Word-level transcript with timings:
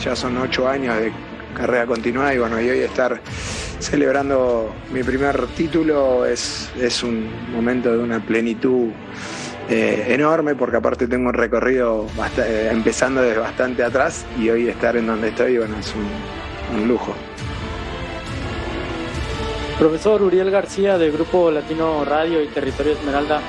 Ya 0.00 0.16
son 0.16 0.36
ocho 0.38 0.66
años 0.66 0.96
de 0.96 1.12
carrera 1.54 1.86
continuada 1.86 2.34
y 2.34 2.38
bueno, 2.38 2.56
hoy 2.56 2.68
estar 2.68 3.20
celebrando 3.78 4.74
mi 4.92 5.02
primer 5.02 5.46
título 5.48 6.24
es, 6.24 6.70
es 6.78 7.02
un 7.02 7.28
momento 7.52 7.92
de 7.92 7.98
una 7.98 8.20
plenitud 8.20 8.88
eh, 9.68 10.06
enorme 10.08 10.54
porque 10.54 10.76
aparte 10.76 11.06
tengo 11.06 11.28
un 11.28 11.34
recorrido 11.34 12.06
eh, 12.38 12.68
empezando 12.72 13.22
desde 13.22 13.38
bastante 13.38 13.84
atrás 13.84 14.24
y 14.38 14.48
hoy 14.48 14.68
estar 14.68 14.96
en 14.96 15.06
donde 15.06 15.28
estoy, 15.28 15.56
es 15.56 15.94
un, 15.94 16.80
un 16.80 16.88
lujo. 16.88 17.14
Profesor 19.78 20.22
Uriel 20.22 20.50
García 20.50 20.98
de 20.98 21.10
Grupo 21.10 21.50
Latino 21.50 22.04
Radio 22.04 22.42
y 22.42 22.48
Territorio 22.48 22.92
Esmeralda, 22.92 23.40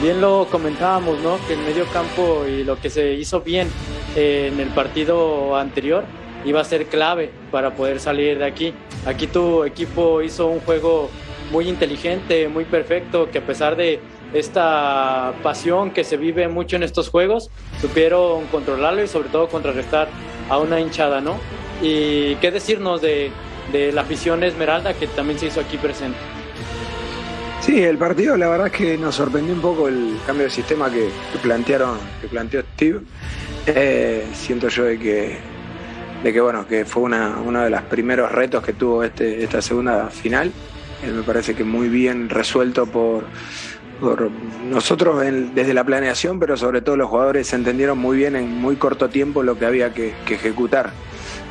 bien 0.00 0.20
lo 0.20 0.46
comentábamos, 0.50 1.18
¿no? 1.20 1.38
Que 1.46 1.54
el 1.54 1.60
medio 1.60 1.86
campo 1.86 2.44
y 2.46 2.64
lo 2.64 2.80
que 2.80 2.90
se 2.90 3.14
hizo 3.14 3.40
bien 3.40 3.68
eh, 4.16 4.50
en 4.52 4.60
el 4.60 4.68
partido 4.68 5.56
anterior 5.56 6.04
iba 6.44 6.60
a 6.60 6.64
ser 6.64 6.86
clave 6.86 7.30
para 7.50 7.74
poder 7.74 8.00
salir 8.00 8.38
de 8.38 8.44
aquí. 8.44 8.74
Aquí 9.06 9.26
tu 9.26 9.64
equipo 9.64 10.22
hizo 10.22 10.46
un 10.46 10.60
juego 10.60 11.10
muy 11.50 11.68
inteligente, 11.68 12.48
muy 12.48 12.64
perfecto, 12.64 13.30
que 13.30 13.38
a 13.38 13.46
pesar 13.46 13.76
de 13.76 14.00
esta 14.32 15.32
pasión 15.42 15.90
que 15.90 16.04
se 16.04 16.16
vive 16.16 16.48
mucho 16.48 16.76
en 16.76 16.82
estos 16.82 17.08
juegos, 17.08 17.50
supieron 17.80 18.46
controlarlo 18.46 19.02
y 19.02 19.08
sobre 19.08 19.28
todo 19.28 19.48
contrarrestar 19.48 20.08
a 20.50 20.58
una 20.58 20.80
hinchada, 20.80 21.20
¿no? 21.20 21.38
Y 21.82 22.34
qué 22.36 22.50
decirnos 22.50 23.00
de, 23.00 23.30
de 23.72 23.92
la 23.92 24.02
afición 24.02 24.42
Esmeralda 24.42 24.94
que 24.94 25.06
también 25.06 25.38
se 25.38 25.46
hizo 25.46 25.60
aquí 25.60 25.76
presente. 25.76 26.18
Sí, 27.64 27.82
el 27.82 27.96
partido 27.96 28.36
la 28.36 28.48
verdad 28.48 28.66
es 28.66 28.72
que 28.74 28.98
nos 28.98 29.14
sorprendió 29.14 29.54
un 29.54 29.60
poco 29.62 29.88
el 29.88 30.18
cambio 30.26 30.44
de 30.44 30.50
sistema 30.50 30.90
que, 30.90 31.08
plantearon, 31.42 31.96
que 32.20 32.28
planteó 32.28 32.62
Steve. 32.74 33.00
Eh, 33.66 34.26
siento 34.34 34.68
yo 34.68 34.84
de 34.84 34.98
que, 34.98 35.38
de 36.22 36.32
que 36.32 36.40
bueno, 36.42 36.66
que 36.66 36.84
fue 36.84 37.04
una, 37.04 37.38
uno 37.42 37.62
de 37.62 37.70
los 37.70 37.80
primeros 37.82 38.30
retos 38.30 38.62
que 38.62 38.74
tuvo 38.74 39.02
este, 39.02 39.42
esta 39.42 39.62
segunda 39.62 40.10
final. 40.10 40.52
Eh, 41.02 41.10
me 41.10 41.22
parece 41.22 41.54
que 41.54 41.64
muy 41.64 41.88
bien 41.88 42.28
resuelto 42.28 42.84
por, 42.84 43.24
por 43.98 44.30
nosotros 44.68 45.24
en- 45.24 45.54
desde 45.54 45.72
la 45.72 45.84
planeación, 45.84 46.38
pero 46.38 46.58
sobre 46.58 46.82
todo 46.82 46.98
los 46.98 47.08
jugadores 47.08 47.50
entendieron 47.54 47.96
muy 47.96 48.18
bien 48.18 48.36
en 48.36 48.50
muy 48.60 48.76
corto 48.76 49.08
tiempo 49.08 49.42
lo 49.42 49.58
que 49.58 49.64
había 49.64 49.94
que, 49.94 50.12
que 50.26 50.34
ejecutar. 50.34 50.90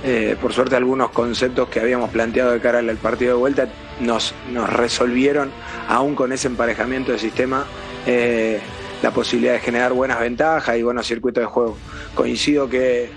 Eh, 0.06 0.36
por 0.42 0.52
suerte 0.52 0.76
algunos 0.76 1.12
conceptos 1.12 1.70
que 1.70 1.80
habíamos 1.80 2.10
planteado 2.10 2.52
de 2.52 2.60
cara 2.60 2.80
al 2.80 2.98
partido 2.98 3.36
de 3.36 3.40
vuelta 3.40 3.70
nos, 4.02 4.36
resolvieron, 4.68 5.50
aún 5.88 6.14
con 6.14 6.34
ese 6.34 6.48
emparejamiento 6.48 7.14
de 7.14 7.20
sistema, 7.20 7.66
eh, 8.06 8.60
la 9.02 9.12
posibilidad 9.12 9.54
de 9.54 9.60
generar 9.60 9.94
buenas 9.94 10.20
ventajas 10.20 10.78
y 10.78 10.84
buenos 10.84 11.08
circuitos 11.08 11.42
de 11.42 11.46
juego. 11.46 11.78
Coincido 12.16 12.70
que, 12.70 13.12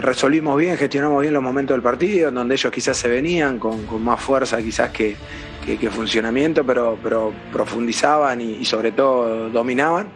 resolvimos 0.00 0.56
bien, 0.56 0.76
gestionamos 0.76 1.22
bien 1.22 1.34
los 1.34 1.42
momentos 1.42 1.74
del 1.74 1.82
partido, 1.82 2.28
en 2.28 2.36
donde 2.36 2.54
ellos 2.54 2.72
quizás 2.72 2.96
se 2.96 3.08
venían 3.08 3.58
con, 3.58 3.84
más 4.02 4.20
fuerza 4.20 4.58
quizás 4.58 4.90
que, 4.90 5.16
funcionamiento, 5.90 6.64
pero, 6.64 7.32
profundizaban 7.52 8.40
y, 8.40 8.52
y 8.52 8.64
sobre 8.64 8.92
todo 8.92 9.50
dominaban. 9.50 10.08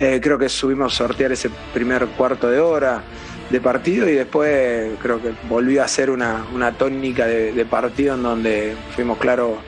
Eh, 0.00 0.18
creo 0.20 0.38
que 0.38 0.48
subimos 0.48 0.92
a 0.92 0.96
sortear 0.96 1.30
ese 1.30 1.50
primer 1.72 2.06
cuarto 2.08 2.50
de 2.50 2.58
hora 2.58 3.02
de 3.50 3.60
partido 3.60 4.08
y 4.08 4.12
después 4.12 4.92
creo 5.00 5.20
que 5.20 5.32
volvió 5.48 5.82
a 5.82 5.88
ser 5.88 6.10
una, 6.10 6.44
una 6.54 6.72
tónica 6.72 7.26
de, 7.26 7.64
partido 7.66 8.14
en 8.14 8.22
donde 8.22 8.74
fuimos 8.94 9.18
claros 9.18 9.58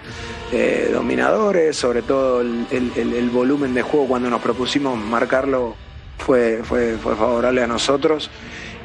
eh, 0.53 0.91
dominadores, 0.93 1.77
sobre 1.77 2.03
todo 2.03 2.41
el, 2.41 3.31
volumen 3.33 3.75
de 3.75 3.83
juego 3.83 4.07
cuando 4.07 4.31
nos 4.31 4.41
propusimos 4.41 4.97
marcarlo 4.99 5.77
fue, 6.19 6.61
fue, 6.63 6.97
favorable 6.99 7.63
a 7.63 7.67
nosotros 7.67 8.31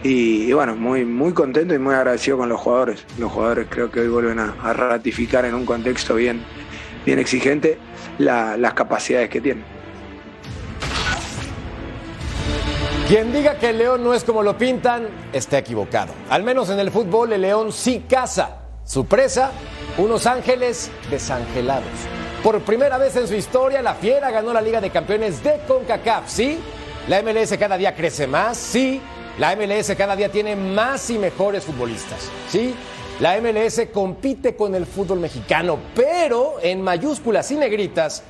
y, 0.03 0.51
bueno, 0.51 0.75
muy, 0.75 1.05
muy 1.05 1.33
contento 1.33 1.73
y 1.75 1.79
muy 1.79 1.93
agradecido 1.93 2.37
con 2.37 2.49
los 2.49 2.59
jugadores. 2.59 3.05
Los 3.19 3.31
jugadores 3.31 3.67
creo 3.69 3.91
que 3.91 3.99
hoy 4.01 4.07
vuelven 4.07 4.39
a, 4.39 4.55
a 4.63 4.73
ratificar 4.73 5.45
en 5.45 5.53
un 5.53 5.65
contexto 5.65 6.15
bien, 6.15 6.41
bien 7.05 7.19
exigente 7.19 7.77
la- 8.17 8.57
las 8.57 8.73
capacidades 8.73 9.29
que 9.29 9.41
tienen. 9.41 9.80
Quien 13.11 13.33
diga 13.33 13.59
que 13.59 13.71
el 13.71 13.77
León 13.77 14.05
no 14.05 14.13
es 14.13 14.23
como 14.23 14.41
lo 14.41 14.57
pintan, 14.57 15.09
está 15.33 15.57
equivocado. 15.57 16.13
Al 16.29 16.43
menos 16.43 16.69
en 16.69 16.79
el 16.79 16.91
fútbol, 16.91 17.33
el 17.33 17.41
León 17.41 17.73
sí 17.73 18.05
caza. 18.07 18.59
Su 18.85 19.05
presa, 19.05 19.51
unos 19.97 20.25
ángeles 20.25 20.89
desangelados. 21.09 21.91
Por 22.41 22.61
primera 22.61 22.97
vez 22.97 23.17
en 23.17 23.27
su 23.27 23.35
historia, 23.35 23.81
la 23.81 23.95
Fiera 23.95 24.31
ganó 24.31 24.53
la 24.53 24.61
Liga 24.61 24.79
de 24.79 24.91
Campeones 24.91 25.43
de 25.43 25.59
CONCACAF. 25.67 26.29
Sí, 26.29 26.57
la 27.09 27.21
MLS 27.21 27.57
cada 27.57 27.75
día 27.75 27.93
crece 27.95 28.27
más. 28.27 28.55
Sí, 28.55 29.01
la 29.37 29.57
MLS 29.57 29.93
cada 29.97 30.15
día 30.15 30.29
tiene 30.29 30.55
más 30.55 31.09
y 31.09 31.17
mejores 31.17 31.65
futbolistas. 31.65 32.29
Sí, 32.47 32.73
la 33.19 33.37
MLS 33.41 33.89
compite 33.93 34.55
con 34.55 34.73
el 34.73 34.85
fútbol 34.85 35.19
mexicano, 35.19 35.79
pero 35.93 36.59
en 36.61 36.81
mayúsculas 36.81 37.51
y 37.51 37.57
negritas, 37.57 38.23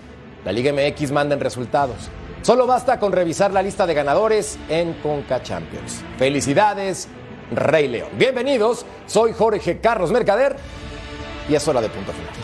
la 0.44 0.52
Liga 0.52 0.74
MX 0.74 1.12
manda 1.12 1.36
en 1.36 1.40
resultados. 1.40 2.10
Solo 2.42 2.66
basta 2.66 3.00
con 3.00 3.12
revisar 3.12 3.54
la 3.54 3.62
lista 3.62 3.86
de 3.86 3.94
ganadores 3.94 4.58
en 4.68 4.94
Conca 4.94 5.44
Champions. 5.44 6.04
Felicidades, 6.18 7.08
Rey 7.52 7.88
León. 7.88 8.10
Bienvenidos, 8.18 8.84
soy 9.06 9.34
Jorge 9.34 9.80
Carlos 9.80 10.12
Mercader 10.12 10.56
y 11.48 11.54
es 11.54 11.68
hora 11.68 11.82
de 11.82 11.90
punto 11.90 12.12
final. 12.12 12.41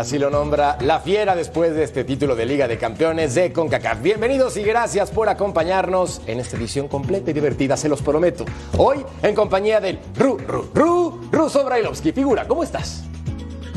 Así 0.00 0.18
lo 0.18 0.30
nombra 0.30 0.78
la 0.80 1.00
fiera 1.00 1.36
después 1.36 1.74
de 1.74 1.84
este 1.84 2.04
título 2.04 2.34
de 2.34 2.46
Liga 2.46 2.66
de 2.66 2.78
Campeones 2.78 3.34
de 3.34 3.52
CONCACAF. 3.52 4.00
Bienvenidos 4.00 4.56
y 4.56 4.62
gracias 4.62 5.10
por 5.10 5.28
acompañarnos 5.28 6.22
en 6.26 6.40
esta 6.40 6.56
edición 6.56 6.88
completa 6.88 7.32
y 7.32 7.34
divertida, 7.34 7.76
se 7.76 7.86
los 7.86 8.00
prometo. 8.00 8.46
Hoy 8.78 9.00
en 9.22 9.34
compañía 9.34 9.78
del 9.78 9.98
Ru, 10.18 10.38
Ru, 10.38 10.70
Ru, 10.74 11.20
Ruso 11.30 11.66
Brailovsky. 11.66 12.12
Figura, 12.12 12.48
¿cómo 12.48 12.62
estás? 12.62 13.06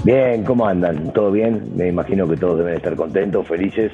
Bien, 0.05 0.45
¿cómo 0.45 0.65
andan? 0.65 1.11
¿Todo 1.11 1.29
bien? 1.29 1.73
Me 1.75 1.89
imagino 1.89 2.25
que 2.25 2.37
todos 2.37 2.57
deben 2.59 2.75
estar 2.75 2.95
contentos, 2.95 3.45
felices. 3.45 3.91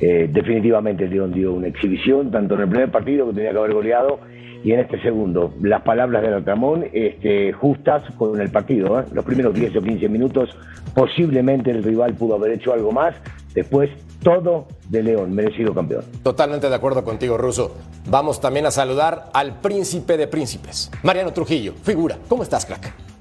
Eh, 0.00 0.28
definitivamente 0.32 1.06
León 1.06 1.32
dio 1.32 1.52
una 1.52 1.68
exhibición, 1.68 2.32
tanto 2.32 2.56
en 2.56 2.62
el 2.62 2.68
primer 2.68 2.90
partido 2.90 3.28
que 3.28 3.34
tenía 3.34 3.52
que 3.52 3.58
haber 3.58 3.74
goleado 3.74 4.18
y 4.64 4.72
en 4.72 4.80
este 4.80 5.00
segundo. 5.02 5.52
Las 5.62 5.82
palabras 5.82 6.22
de 6.22 6.28
Altamón 6.28 6.86
este, 6.92 7.52
justas 7.52 8.02
con 8.16 8.40
el 8.40 8.50
partido. 8.50 9.00
¿eh? 9.00 9.04
Los 9.12 9.24
primeros 9.24 9.54
10 9.54 9.76
o 9.76 9.82
15 9.82 10.08
minutos, 10.08 10.50
posiblemente 10.94 11.70
el 11.70 11.82
rival 11.82 12.14
pudo 12.14 12.34
haber 12.34 12.52
hecho 12.52 12.72
algo 12.72 12.92
más. 12.92 13.14
Después, 13.54 13.90
todo 14.22 14.66
de 14.88 15.02
León, 15.02 15.34
merecido 15.34 15.74
campeón. 15.74 16.04
Totalmente 16.22 16.68
de 16.68 16.74
acuerdo 16.74 17.04
contigo, 17.04 17.38
Ruso. 17.38 17.76
Vamos 18.08 18.40
también 18.40 18.66
a 18.66 18.70
saludar 18.70 19.30
al 19.32 19.60
príncipe 19.60 20.16
de 20.16 20.26
príncipes, 20.26 20.90
Mariano 21.02 21.32
Trujillo. 21.32 21.74
Figura, 21.82 22.18
¿cómo 22.28 22.42
estás, 22.42 22.66
crack? 22.66 23.17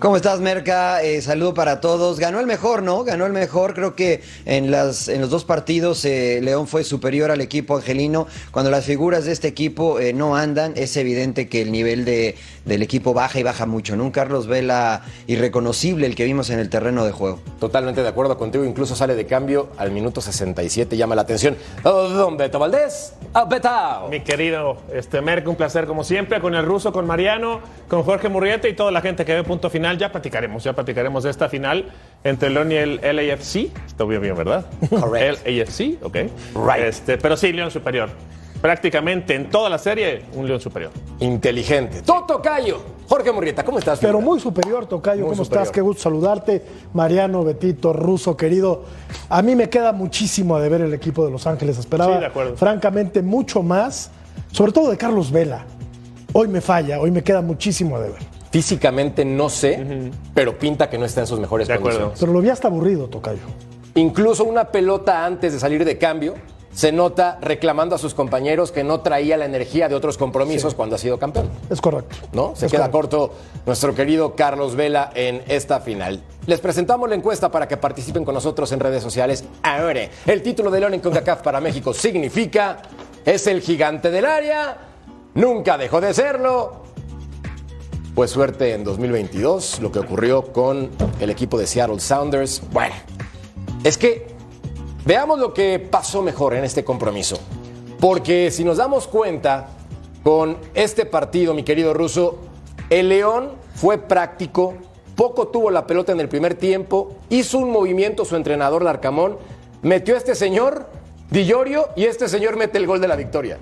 ¿Cómo 0.00 0.16
estás, 0.16 0.40
Merca? 0.40 1.02
Eh, 1.02 1.20
saludo 1.20 1.52
para 1.52 1.82
todos. 1.82 2.18
Ganó 2.18 2.40
el 2.40 2.46
mejor, 2.46 2.82
¿no? 2.82 3.04
Ganó 3.04 3.26
el 3.26 3.34
mejor. 3.34 3.74
Creo 3.74 3.94
que 3.94 4.22
en, 4.46 4.70
las, 4.70 5.08
en 5.08 5.20
los 5.20 5.28
dos 5.28 5.44
partidos 5.44 6.06
eh, 6.06 6.40
León 6.42 6.66
fue 6.66 6.84
superior 6.84 7.30
al 7.30 7.42
equipo 7.42 7.76
angelino. 7.76 8.26
Cuando 8.50 8.70
las 8.70 8.86
figuras 8.86 9.26
de 9.26 9.32
este 9.32 9.48
equipo 9.48 10.00
eh, 10.00 10.14
no 10.14 10.36
andan, 10.36 10.72
es 10.76 10.96
evidente 10.96 11.50
que 11.50 11.60
el 11.60 11.70
nivel 11.70 12.06
de, 12.06 12.34
del 12.70 12.82
equipo 12.82 13.12
baja 13.12 13.40
y 13.40 13.42
baja 13.42 13.66
mucho. 13.66 13.96
¿no? 13.96 14.04
Un 14.04 14.10
Carlos 14.12 14.46
Vela 14.46 15.02
irreconocible 15.26 16.06
el 16.06 16.14
que 16.14 16.24
vimos 16.24 16.50
en 16.50 16.60
el 16.60 16.70
terreno 16.70 17.04
de 17.04 17.10
juego. 17.10 17.40
Totalmente 17.58 18.02
de 18.02 18.08
acuerdo 18.08 18.38
contigo. 18.38 18.64
Incluso 18.64 18.94
sale 18.94 19.16
de 19.16 19.26
cambio 19.26 19.70
al 19.76 19.90
minuto 19.90 20.20
67. 20.20 20.96
Llama 20.96 21.16
la 21.16 21.22
atención. 21.22 21.56
Oh, 21.82 22.08
don 22.08 22.36
Beto 22.36 22.60
Valdés. 22.60 23.14
Oh, 23.34 23.46
Betao. 23.46 24.08
Mi 24.08 24.20
querido 24.20 24.78
este, 24.94 25.20
Merca, 25.20 25.50
un 25.50 25.56
placer 25.56 25.86
como 25.86 26.04
siempre. 26.04 26.40
Con 26.40 26.54
el 26.54 26.64
ruso, 26.64 26.92
con 26.92 27.06
Mariano, 27.06 27.60
con 27.88 28.04
Jorge 28.04 28.28
Murrieta 28.28 28.68
y 28.68 28.74
toda 28.74 28.92
la 28.92 29.00
gente 29.00 29.24
que 29.24 29.34
ve 29.34 29.42
punto 29.42 29.68
final 29.68 29.98
ya 29.98 30.12
platicaremos, 30.12 30.62
ya 30.62 30.72
platicaremos 30.72 31.24
de 31.24 31.30
esta 31.30 31.48
final 31.48 31.90
entre 32.22 32.50
León 32.50 32.70
y 32.70 32.76
el 32.76 33.00
LAFC. 33.02 33.72
Está 33.86 34.04
bien, 34.04 34.22
bien, 34.22 34.36
¿verdad? 34.36 34.64
Correcto. 34.88 35.42
LAFC, 35.44 35.98
ok. 36.02 36.14
Right. 36.54 36.84
Este, 36.84 37.18
pero 37.18 37.36
sí, 37.36 37.52
León 37.52 37.72
superior. 37.72 38.10
Prácticamente 38.60 39.34
en 39.34 39.48
toda 39.48 39.70
la 39.70 39.78
serie, 39.78 40.22
un 40.34 40.46
León 40.46 40.60
superior. 40.60 40.90
Inteligente. 41.20 42.02
Toto 42.02 42.42
Cayo. 42.42 42.80
Jorge 43.08 43.32
Murrieta, 43.32 43.64
¿cómo 43.64 43.78
estás? 43.78 43.98
Pero 43.98 44.20
muy 44.20 44.38
superior, 44.38 44.86
Tocayo. 44.86 45.22
Muy 45.22 45.30
¿Cómo 45.30 45.44
superior. 45.44 45.62
estás? 45.62 45.74
Qué 45.74 45.80
gusto 45.80 46.02
saludarte. 46.02 46.62
Mariano, 46.92 47.42
Betito, 47.42 47.92
Ruso, 47.92 48.36
querido. 48.36 48.84
A 49.28 49.42
mí 49.42 49.56
me 49.56 49.68
queda 49.68 49.92
muchísimo 49.92 50.58
de 50.60 50.68
ver 50.68 50.82
el 50.82 50.94
equipo 50.94 51.24
de 51.24 51.30
Los 51.32 51.46
Ángeles. 51.46 51.78
Esperaba, 51.78 52.14
Sí, 52.14 52.20
de 52.20 52.26
acuerdo. 52.26 52.56
francamente, 52.56 53.22
mucho 53.22 53.62
más, 53.62 54.10
sobre 54.52 54.72
todo 54.72 54.90
de 54.90 54.96
Carlos 54.96 55.32
Vela. 55.32 55.64
Hoy 56.32 56.46
me 56.46 56.60
falla, 56.60 57.00
hoy 57.00 57.10
me 57.10 57.24
queda 57.24 57.40
muchísimo 57.42 57.98
de 57.98 58.10
ver. 58.10 58.20
Físicamente 58.52 59.24
no 59.24 59.48
sé, 59.48 60.10
pero 60.34 60.58
pinta 60.58 60.88
que 60.90 60.98
no 60.98 61.04
está 61.06 61.22
en 61.22 61.26
sus 61.26 61.40
mejores 61.40 61.66
De 61.66 61.74
acuerdo. 61.74 61.98
condiciones. 61.98 62.20
Pero 62.20 62.32
lo 62.32 62.40
vi 62.40 62.50
hasta 62.50 62.68
aburrido, 62.68 63.08
Tocayo. 63.08 63.40
Incluso 63.94 64.44
una 64.44 64.66
pelota 64.66 65.24
antes 65.24 65.52
de 65.52 65.58
salir 65.58 65.84
de 65.84 65.98
cambio 65.98 66.34
se 66.72 66.92
nota 66.92 67.38
reclamando 67.40 67.94
a 67.96 67.98
sus 67.98 68.14
compañeros 68.14 68.70
que 68.70 68.84
no 68.84 69.00
traía 69.00 69.36
la 69.36 69.44
energía 69.44 69.88
de 69.88 69.94
otros 69.96 70.16
compromisos 70.16 70.74
cuando 70.74 70.94
ha 70.96 70.98
sido 70.98 71.18
campeón. 71.18 71.50
Es 71.68 71.80
correcto. 71.80 72.14
¿no? 72.32 72.54
Se 72.54 72.66
Es 72.66 72.72
queda 72.72 72.90
correcto. 72.90 73.18
corto 73.28 73.34
nuestro 73.66 73.94
querido 73.94 74.36
Carlos 74.36 74.76
Vela 74.76 75.10
en 75.14 75.42
esta 75.48 75.80
final. 75.80 76.22
Les 76.46 76.60
presentamos 76.60 77.08
la 77.08 77.16
encuesta 77.16 77.50
para 77.50 77.66
que 77.66 77.76
participen 77.76 78.24
con 78.24 78.34
nosotros 78.34 78.70
en 78.72 78.80
redes 78.80 79.02
sociales. 79.02 79.44
Ahora, 79.62 80.08
el 80.26 80.42
título 80.42 80.70
de 80.70 80.80
León 80.80 80.94
en 80.94 81.00
CONCACAF 81.00 81.42
para 81.42 81.60
México 81.60 81.92
significa 81.92 82.82
es 83.24 83.46
el 83.48 83.60
gigante 83.60 84.10
del 84.10 84.24
área, 84.24 84.76
nunca 85.34 85.76
dejó 85.76 86.00
de 86.00 86.14
serlo. 86.14 86.84
Pues 88.14 88.30
suerte 88.30 88.74
en 88.74 88.84
2022, 88.84 89.80
lo 89.80 89.92
que 89.92 89.98
ocurrió 90.00 90.52
con 90.52 90.90
el 91.20 91.30
equipo 91.30 91.58
de 91.58 91.66
Seattle 91.66 92.00
Sounders. 92.00 92.62
Bueno, 92.72 92.94
es 93.84 93.96
que 93.96 94.29
veamos 95.10 95.40
lo 95.40 95.52
que 95.52 95.80
pasó 95.80 96.22
mejor 96.22 96.54
en 96.54 96.62
este 96.62 96.84
compromiso. 96.84 97.36
Porque 97.98 98.52
si 98.52 98.62
nos 98.62 98.76
damos 98.76 99.08
cuenta, 99.08 99.66
con 100.22 100.56
este 100.72 101.04
partido, 101.04 101.52
mi 101.52 101.64
querido 101.64 101.92
Ruso, 101.92 102.38
el 102.90 103.08
León 103.08 103.54
fue 103.74 103.98
práctico, 103.98 104.74
poco 105.16 105.48
tuvo 105.48 105.72
la 105.72 105.84
pelota 105.84 106.12
en 106.12 106.20
el 106.20 106.28
primer 106.28 106.54
tiempo, 106.54 107.16
hizo 107.28 107.58
un 107.58 107.72
movimiento 107.72 108.24
su 108.24 108.36
entrenador 108.36 108.84
Larcamón, 108.84 109.36
metió 109.82 110.14
a 110.14 110.18
este 110.18 110.36
señor, 110.36 110.86
Di 111.28 111.44
Llorio, 111.44 111.88
y 111.96 112.04
este 112.04 112.28
señor 112.28 112.56
mete 112.56 112.78
el 112.78 112.86
gol 112.86 113.00
de 113.00 113.08
la 113.08 113.16
victoria. 113.16 113.58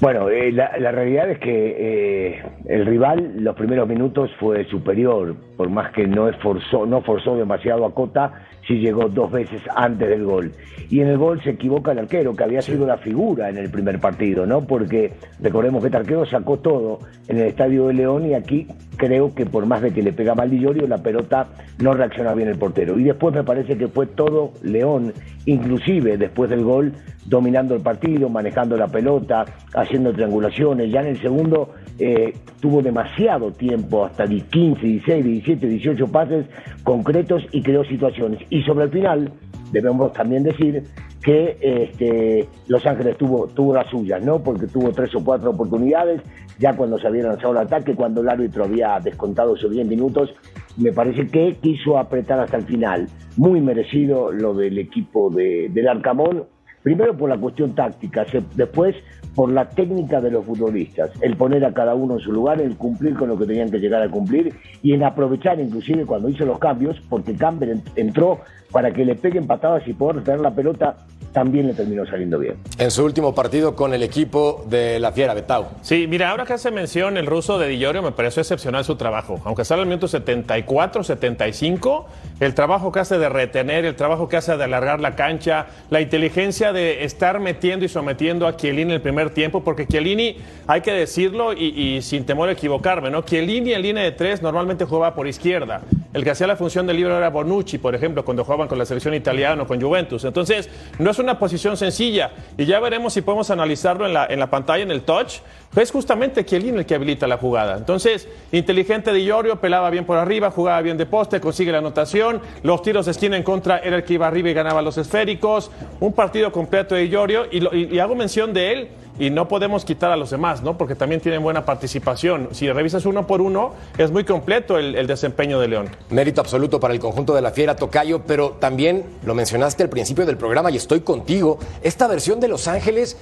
Bueno, 0.00 0.30
eh, 0.30 0.50
la, 0.50 0.78
la 0.78 0.92
realidad 0.92 1.30
es 1.30 1.38
que 1.40 1.76
eh, 1.78 2.42
el 2.64 2.86
rival 2.86 3.34
los 3.36 3.54
primeros 3.54 3.86
minutos 3.86 4.30
fue 4.40 4.64
superior, 4.64 5.36
por 5.58 5.68
más 5.68 5.92
que 5.92 6.06
no 6.06 6.26
esforzó, 6.26 6.86
no 6.86 7.02
forzó 7.02 7.36
demasiado 7.36 7.84
a 7.84 7.92
Cota, 7.92 8.32
sí 8.66 8.78
llegó 8.78 9.10
dos 9.10 9.30
veces 9.30 9.60
antes 9.74 10.08
del 10.08 10.24
gol. 10.24 10.52
Y 10.88 11.00
en 11.00 11.08
el 11.08 11.18
gol 11.18 11.42
se 11.42 11.50
equivoca 11.50 11.92
el 11.92 11.98
arquero, 11.98 12.34
que 12.34 12.44
había 12.44 12.62
sido 12.62 12.86
la 12.86 12.96
figura 12.96 13.50
en 13.50 13.58
el 13.58 13.70
primer 13.70 14.00
partido, 14.00 14.46
¿no? 14.46 14.62
Porque 14.66 15.12
recordemos 15.40 15.82
que 15.82 15.88
este 15.88 15.98
arquero 15.98 16.24
sacó 16.24 16.58
todo 16.58 17.00
en 17.28 17.38
el 17.38 17.46
estadio 17.48 17.88
de 17.88 17.94
León 17.94 18.26
y 18.26 18.34
aquí 18.34 18.66
creo 18.96 19.34
que 19.34 19.46
por 19.46 19.66
más 19.66 19.82
de 19.82 19.92
que 19.92 20.02
le 20.02 20.12
pega 20.12 20.34
mal 20.34 20.50
Di 20.50 20.60
Llorio, 20.60 20.86
la 20.86 20.98
pelota 20.98 21.48
no 21.78 21.92
reacciona 21.92 22.34
bien 22.34 22.48
el 22.48 22.58
portero. 22.58 22.98
Y 22.98 23.04
después 23.04 23.34
me 23.34 23.44
parece 23.44 23.76
que 23.76 23.88
fue 23.88 24.06
todo 24.06 24.52
León, 24.62 25.12
inclusive 25.46 26.16
después 26.16 26.50
del 26.50 26.64
gol, 26.64 26.92
dominando 27.26 27.74
el 27.74 27.82
partido, 27.82 28.28
manejando 28.28 28.76
la 28.76 28.88
pelota, 28.88 29.44
haciendo 29.90 30.12
triangulaciones. 30.12 30.90
Ya 30.90 31.00
en 31.00 31.08
el 31.08 31.20
segundo 31.20 31.70
eh, 31.98 32.32
tuvo 32.60 32.80
demasiado 32.80 33.50
tiempo, 33.50 34.04
hasta 34.04 34.24
de 34.24 34.40
15, 34.40 34.80
16, 34.80 35.24
17, 35.24 35.66
18 35.66 36.06
pases 36.06 36.46
concretos 36.84 37.42
y 37.50 37.60
creó 37.62 37.84
situaciones. 37.84 38.40
Y 38.50 38.62
sobre 38.62 38.84
el 38.84 38.90
final, 38.90 39.32
debemos 39.72 40.12
también 40.12 40.44
decir 40.44 40.84
que 41.22 41.58
este, 41.60 42.48
Los 42.68 42.86
Ángeles 42.86 43.18
tuvo, 43.18 43.48
tuvo 43.48 43.74
las 43.74 43.88
suyas, 43.88 44.22
¿no? 44.22 44.42
Porque 44.42 44.66
tuvo 44.68 44.92
tres 44.92 45.14
o 45.14 45.22
cuatro 45.22 45.50
oportunidades, 45.50 46.22
ya 46.58 46.74
cuando 46.76 46.98
se 46.98 47.08
había 47.08 47.24
lanzado 47.24 47.52
el 47.52 47.58
ataque, 47.58 47.94
cuando 47.94 48.20
el 48.22 48.28
árbitro 48.28 48.64
había 48.64 48.98
descontado 49.00 49.56
esos 49.56 49.70
10 49.70 49.86
minutos, 49.86 50.32
me 50.76 50.92
parece 50.92 51.26
que 51.26 51.56
quiso 51.60 51.98
apretar 51.98 52.40
hasta 52.40 52.56
el 52.56 52.64
final. 52.64 53.08
Muy 53.36 53.60
merecido 53.60 54.30
lo 54.32 54.54
del 54.54 54.78
equipo 54.78 55.30
de, 55.30 55.68
del 55.68 55.88
Arcamón, 55.88 56.44
primero 56.82 57.16
por 57.16 57.28
la 57.28 57.36
cuestión 57.36 57.74
táctica, 57.74 58.24
después 58.54 58.94
por 59.34 59.50
la 59.50 59.68
técnica 59.68 60.20
de 60.20 60.30
los 60.30 60.44
futbolistas, 60.44 61.10
el 61.22 61.36
poner 61.36 61.64
a 61.64 61.72
cada 61.72 61.94
uno 61.94 62.14
en 62.14 62.20
su 62.20 62.32
lugar, 62.32 62.60
el 62.60 62.76
cumplir 62.76 63.14
con 63.14 63.28
lo 63.28 63.38
que 63.38 63.46
tenían 63.46 63.70
que 63.70 63.78
llegar 63.78 64.02
a 64.02 64.08
cumplir 64.08 64.54
y 64.82 64.92
en 64.92 65.02
aprovechar 65.04 65.60
inclusive 65.60 66.04
cuando 66.04 66.28
hizo 66.28 66.44
los 66.44 66.58
cambios, 66.58 67.00
porque 67.08 67.34
Campbell 67.34 67.70
ent- 67.76 67.92
entró 67.96 68.40
para 68.72 68.92
que 68.92 69.04
le 69.04 69.14
peguen 69.14 69.46
patadas 69.46 69.86
y 69.86 69.92
poder 69.92 70.22
tener 70.24 70.40
la 70.40 70.54
pelota, 70.54 70.96
también 71.32 71.66
le 71.66 71.74
terminó 71.74 72.06
saliendo 72.06 72.38
bien. 72.38 72.56
En 72.78 72.90
su 72.90 73.04
último 73.04 73.34
partido 73.34 73.76
con 73.76 73.94
el 73.94 74.02
equipo 74.02 74.64
de 74.68 74.98
la 74.98 75.12
Fiera 75.12 75.34
Betao. 75.34 75.68
Sí, 75.82 76.06
mira, 76.08 76.30
ahora 76.30 76.44
que 76.44 76.54
hace 76.54 76.70
mención 76.70 77.16
el 77.16 77.26
ruso 77.26 77.58
de 77.58 77.68
Di 77.68 77.78
Llorio, 77.78 78.02
me 78.02 78.12
pareció 78.12 78.42
excepcional 78.42 78.84
su 78.84 78.96
trabajo. 78.96 79.40
Aunque 79.44 79.64
sale 79.64 79.82
al 79.82 79.88
minuto 79.88 80.08
74, 80.08 81.04
75, 81.04 82.06
el 82.40 82.54
trabajo 82.54 82.90
que 82.90 83.00
hace 83.00 83.18
de 83.18 83.28
retener, 83.28 83.84
el 83.84 83.94
trabajo 83.94 84.28
que 84.28 84.36
hace 84.36 84.56
de 84.56 84.64
alargar 84.64 85.00
la 85.00 85.14
cancha, 85.14 85.66
la 85.90 86.00
inteligencia 86.00 86.72
de 86.72 87.04
estar 87.04 87.38
metiendo 87.38 87.84
y 87.84 87.88
sometiendo 87.88 88.46
a 88.46 88.56
Chiellini 88.56 88.90
en 88.90 88.96
el 88.96 89.00
primer 89.00 89.30
tiempo, 89.30 89.62
porque 89.62 89.86
Chiellini, 89.86 90.36
hay 90.66 90.80
que 90.80 90.92
decirlo 90.92 91.52
y, 91.52 91.66
y 91.66 92.02
sin 92.02 92.24
temor 92.24 92.48
a 92.48 92.52
equivocarme, 92.52 93.10
¿no? 93.10 93.22
Chiellini 93.22 93.72
en 93.72 93.82
línea 93.82 94.02
de 94.02 94.12
tres 94.12 94.42
normalmente 94.42 94.84
jugaba 94.84 95.14
por 95.14 95.28
izquierda. 95.28 95.82
El 96.12 96.24
que 96.24 96.30
hacía 96.30 96.48
la 96.48 96.56
función 96.56 96.88
de 96.88 96.94
libro 96.94 97.16
era 97.16 97.30
Bonucci, 97.30 97.78
por 97.78 97.94
ejemplo, 97.94 98.24
cuando 98.24 98.44
jugaban 98.44 98.66
con 98.66 98.78
la 98.78 98.84
selección 98.84 99.14
italiana 99.14 99.62
o 99.62 99.66
con 99.66 99.80
Juventus. 99.80 100.24
Entonces, 100.24 100.68
no 100.98 101.12
es 101.12 101.19
una 101.20 101.38
posición 101.38 101.76
sencilla. 101.76 102.30
Y 102.58 102.64
ya 102.64 102.80
veremos 102.80 103.12
si 103.12 103.22
podemos 103.22 103.50
analizarlo 103.50 104.06
en 104.06 104.14
la, 104.14 104.26
en 104.26 104.38
la 104.40 104.48
pantalla, 104.50 104.82
en 104.82 104.90
el 104.90 105.02
touch. 105.02 105.36
Es 105.76 105.92
justamente 105.92 106.44
Chiellini 106.44 106.78
el 106.78 106.86
que 106.86 106.94
habilita 106.96 107.26
la 107.26 107.36
jugada. 107.36 107.76
Entonces, 107.76 108.28
inteligente 108.52 109.12
de 109.12 109.20
Iorio, 109.22 109.60
pelaba 109.60 109.88
bien 109.90 110.04
por 110.04 110.18
arriba, 110.18 110.50
jugaba 110.50 110.80
bien 110.82 110.96
de 110.96 111.06
poste, 111.06 111.40
consigue 111.40 111.70
la 111.72 111.78
anotación. 111.78 112.40
Los 112.62 112.82
tiros 112.82 113.06
de 113.06 113.12
esquina 113.12 113.36
en 113.36 113.42
contra 113.44 113.78
era 113.78 113.96
el 113.96 114.04
que 114.04 114.14
iba 114.14 114.26
arriba 114.26 114.50
y 114.50 114.54
ganaba 114.54 114.82
los 114.82 114.98
esféricos. 114.98 115.70
Un 116.00 116.12
partido 116.12 116.50
completo 116.50 116.94
de 116.94 117.06
Iorio. 117.06 117.46
Y, 117.50 117.60
lo- 117.60 117.74
y 117.74 117.98
hago 117.98 118.14
mención 118.14 118.52
de 118.52 118.72
él. 118.72 118.88
Y 119.20 119.28
no 119.28 119.48
podemos 119.48 119.84
quitar 119.84 120.10
a 120.10 120.16
los 120.16 120.30
demás, 120.30 120.62
¿no? 120.62 120.78
Porque 120.78 120.94
también 120.94 121.20
tienen 121.20 121.42
buena 121.42 121.66
participación. 121.66 122.48
Si 122.52 122.72
revisas 122.72 123.04
uno 123.04 123.26
por 123.26 123.42
uno, 123.42 123.74
es 123.98 124.10
muy 124.10 124.24
completo 124.24 124.78
el, 124.78 124.94
el 124.96 125.06
desempeño 125.06 125.60
de 125.60 125.68
León. 125.68 125.90
Mérito 126.08 126.40
absoluto 126.40 126.80
para 126.80 126.94
el 126.94 127.00
conjunto 127.00 127.34
de 127.34 127.42
la 127.42 127.50
Fiera 127.50 127.76
Tocayo, 127.76 128.22
pero 128.26 128.52
también 128.52 129.04
lo 129.26 129.34
mencionaste 129.34 129.82
al 129.82 129.90
principio 129.90 130.24
del 130.24 130.38
programa 130.38 130.70
y 130.70 130.76
estoy 130.76 131.00
contigo. 131.02 131.58
Esta 131.82 132.08
versión 132.08 132.40
de 132.40 132.48
Los 132.48 132.66
Ángeles 132.66 133.18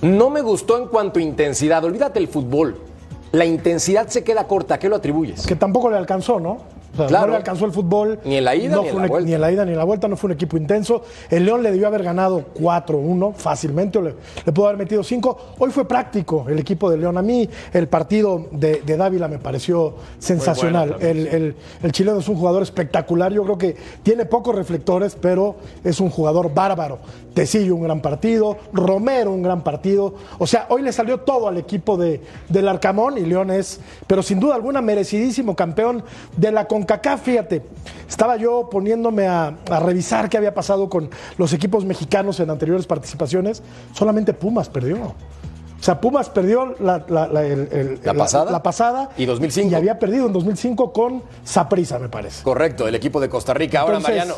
no 0.00 0.30
me 0.30 0.42
gustó 0.42 0.78
en 0.78 0.86
cuanto 0.86 1.18
a 1.18 1.22
intensidad. 1.22 1.84
Olvídate 1.84 2.20
el 2.20 2.28
fútbol. 2.28 2.78
La 3.32 3.44
intensidad 3.44 4.06
se 4.06 4.22
queda 4.22 4.46
corta. 4.46 4.74
¿A 4.74 4.78
qué 4.78 4.88
lo 4.88 4.94
atribuyes? 4.94 5.44
Que 5.44 5.56
tampoco 5.56 5.90
le 5.90 5.96
alcanzó, 5.96 6.38
¿no? 6.38 6.58
O 6.92 6.96
sea, 6.96 7.06
Claro. 7.06 7.26
No 7.26 7.30
le 7.32 7.36
alcanzó 7.38 7.64
el 7.64 7.72
fútbol. 7.72 8.18
Ni 8.24 8.36
en 8.36 8.44
la 8.44 8.54
ida 8.54 8.76
no 8.76 8.82
ni 8.82 8.88
en 8.88 8.96
la 8.98 9.06
vuelta. 9.08 9.26
Ni 9.28 9.34
en 9.34 9.40
la 9.40 9.52
ida 9.52 9.64
ni 9.64 9.72
en 9.72 9.78
la 9.78 9.84
vuelta, 9.84 10.08
no 10.08 10.16
fue 10.16 10.28
un 10.28 10.32
equipo 10.34 10.56
intenso. 10.56 11.02
El 11.30 11.44
León 11.46 11.62
le 11.62 11.70
debió 11.70 11.86
haber 11.86 12.02
ganado 12.02 12.44
4-1 12.60 13.34
fácilmente, 13.34 13.98
o 13.98 14.02
le, 14.02 14.14
le 14.44 14.52
pudo 14.52 14.66
haber 14.66 14.78
metido 14.78 15.02
5. 15.02 15.38
Hoy 15.58 15.70
fue 15.70 15.86
práctico 15.86 16.46
el 16.48 16.58
equipo 16.58 16.90
de 16.90 16.96
León. 16.98 17.16
A 17.18 17.22
mí 17.22 17.48
el 17.72 17.88
partido 17.88 18.46
de, 18.50 18.82
de 18.84 18.96
Dávila 18.96 19.28
me 19.28 19.38
pareció 19.38 19.94
sensacional. 20.18 20.90
bueno 20.98 21.06
el, 21.08 21.26
el- 21.28 21.56
el 21.82 21.92
chileno 21.92 22.18
es 22.18 22.28
un 22.28 22.36
jugador 22.36 22.62
espectacular. 22.62 23.32
Yo 23.32 23.42
creo 23.44 23.58
que 23.58 23.76
tiene 24.02 24.24
pocos 24.26 24.54
reflectores, 24.54 25.16
pero 25.20 25.56
es 25.84 26.00
un 26.00 26.10
jugador 26.10 26.52
bárbaro. 26.54 26.98
Tecillo, 27.34 27.74
un 27.76 27.82
gran 27.84 28.00
partido. 28.00 28.56
Romero, 28.72 29.32
un 29.32 29.42
gran 29.42 29.62
partido. 29.64 30.14
O 30.38 30.46
sea, 30.46 30.66
hoy 30.68 30.82
le 30.82 30.92
salió 30.92 31.20
todo 31.20 31.48
al 31.48 31.56
equipo 31.56 31.96
de, 31.96 32.20
del 32.48 32.68
Arcamón 32.68 33.16
y 33.18 33.22
León 33.22 33.50
es, 33.50 33.80
pero 34.06 34.22
sin 34.22 34.38
duda 34.38 34.54
alguna, 34.54 34.82
merecidísimo 34.82 35.56
campeón 35.56 36.04
de 36.36 36.52
la 36.52 36.66
CONCACAF. 36.86 37.22
Fíjate, 37.22 37.62
estaba 38.08 38.36
yo 38.36 38.68
poniéndome 38.70 39.26
a, 39.26 39.56
a 39.70 39.80
revisar 39.80 40.28
qué 40.28 40.36
había 40.36 40.54
pasado 40.54 40.88
con 40.88 41.10
los 41.38 41.52
equipos 41.52 41.84
mexicanos 41.84 42.40
en 42.40 42.50
anteriores 42.50 42.86
participaciones. 42.86 43.62
Solamente 43.94 44.32
Pumas 44.34 44.68
perdió. 44.68 44.96
O 45.02 45.84
sea, 45.84 46.00
Pumas 46.00 46.28
perdió 46.30 46.76
la, 46.78 47.04
la- 47.08 47.26
la- 47.26 47.44
el- 47.44 47.68
el- 47.72 48.00
¿La 48.04 48.14
pasada? 48.14 48.52
la 48.52 48.62
pasada 48.62 49.10
Y 49.16 49.24
2005. 49.26 49.70
Y 49.72 49.74
había 49.74 49.98
perdido 49.98 50.26
en 50.26 50.32
2005 50.32 50.92
con 50.92 51.22
Saprissa, 51.44 51.98
me 51.98 52.08
parece. 52.08 52.42
Correcto, 52.44 52.86
el 52.86 52.94
equipo 52.94 53.20
de 53.20 53.28
Costa 53.28 53.52
Rica. 53.52 53.80
Ahora, 53.80 53.96
Entonces- 53.96 54.26
Mariano, 54.26 54.34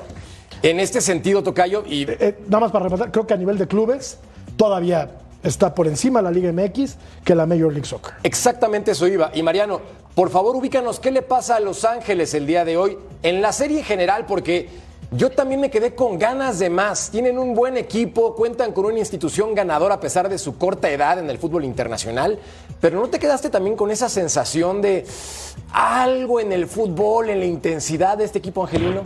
en 0.63 0.81
este 0.81 1.03
sentido, 1.03 1.43
Tocayo, 1.43 1.85
y 1.87 2.07
Eh, 2.09 2.39
nada 2.47 2.61
más 2.61 2.73
para 2.73 2.85
rematar, 2.85 3.11
creo 3.13 3.27
que 3.27 3.35
a 3.35 3.37
nivel 3.37 3.59
de 3.59 3.67
clubes 3.69 4.17
todavía 4.57 5.11
está 5.43 5.75
por 5.75 5.87
encima 5.87 6.23
la 6.23 6.31
Liga 6.31 6.51
MX 6.51 6.97
que 7.23 7.35
la 7.35 7.45
Major 7.45 7.71
League 7.71 7.85
Soccer. 7.87 8.15
Exactamente 8.23 8.93
eso 8.93 9.07
iba. 9.07 9.31
Y 9.35 9.43
Mariano, 9.43 9.83
por 10.15 10.31
favor 10.31 10.55
ubícanos 10.55 11.01
qué 11.01 11.11
le 11.11 11.23
pasa 11.23 11.57
a 11.57 11.61
Los 11.61 11.85
Ángeles 11.85 12.35
el 12.35 12.47
día 12.47 12.65
de 12.65 12.77
hoy 12.77 12.99
en 13.23 13.43
la 13.43 13.53
serie 13.53 13.81
en 13.81 13.85
general, 13.85 14.27
porque 14.27 14.69
yo 15.11 15.31
también 15.31 15.61
me 15.61 15.71
quedé 15.71 15.95
con 15.95 16.19
ganas 16.19 16.59
de 16.59 16.71
más. 16.71 17.11
Tienen 17.11 17.39
un 17.39 17.55
buen 17.55 17.77
equipo, 17.77 18.35
cuentan 18.35 18.73
con 18.73 18.85
una 18.85 18.99
institución 18.99 19.55
ganadora 19.55 19.97
a 19.97 20.01
pesar 20.01 20.29
de 20.29 20.39
su 20.39 20.57
corta 20.57 20.91
edad 20.91 21.19
en 21.19 21.31
el 21.31 21.39
fútbol 21.39 21.65
internacional, 21.65 22.39
pero 22.81 23.01
¿no 23.01 23.09
te 23.09 23.19
quedaste 23.19 23.51
también 23.51 23.77
con 23.77 23.91
esa 23.91 24.09
sensación 24.09 24.83
de 24.83 25.05
algo 25.73 26.41
en 26.41 26.53
el 26.53 26.67
fútbol, 26.67 27.31
en 27.31 27.41
la 27.41 27.47
intensidad 27.47 28.19
de 28.19 28.25
este 28.25 28.39
equipo 28.39 28.63
angelino? 28.63 29.03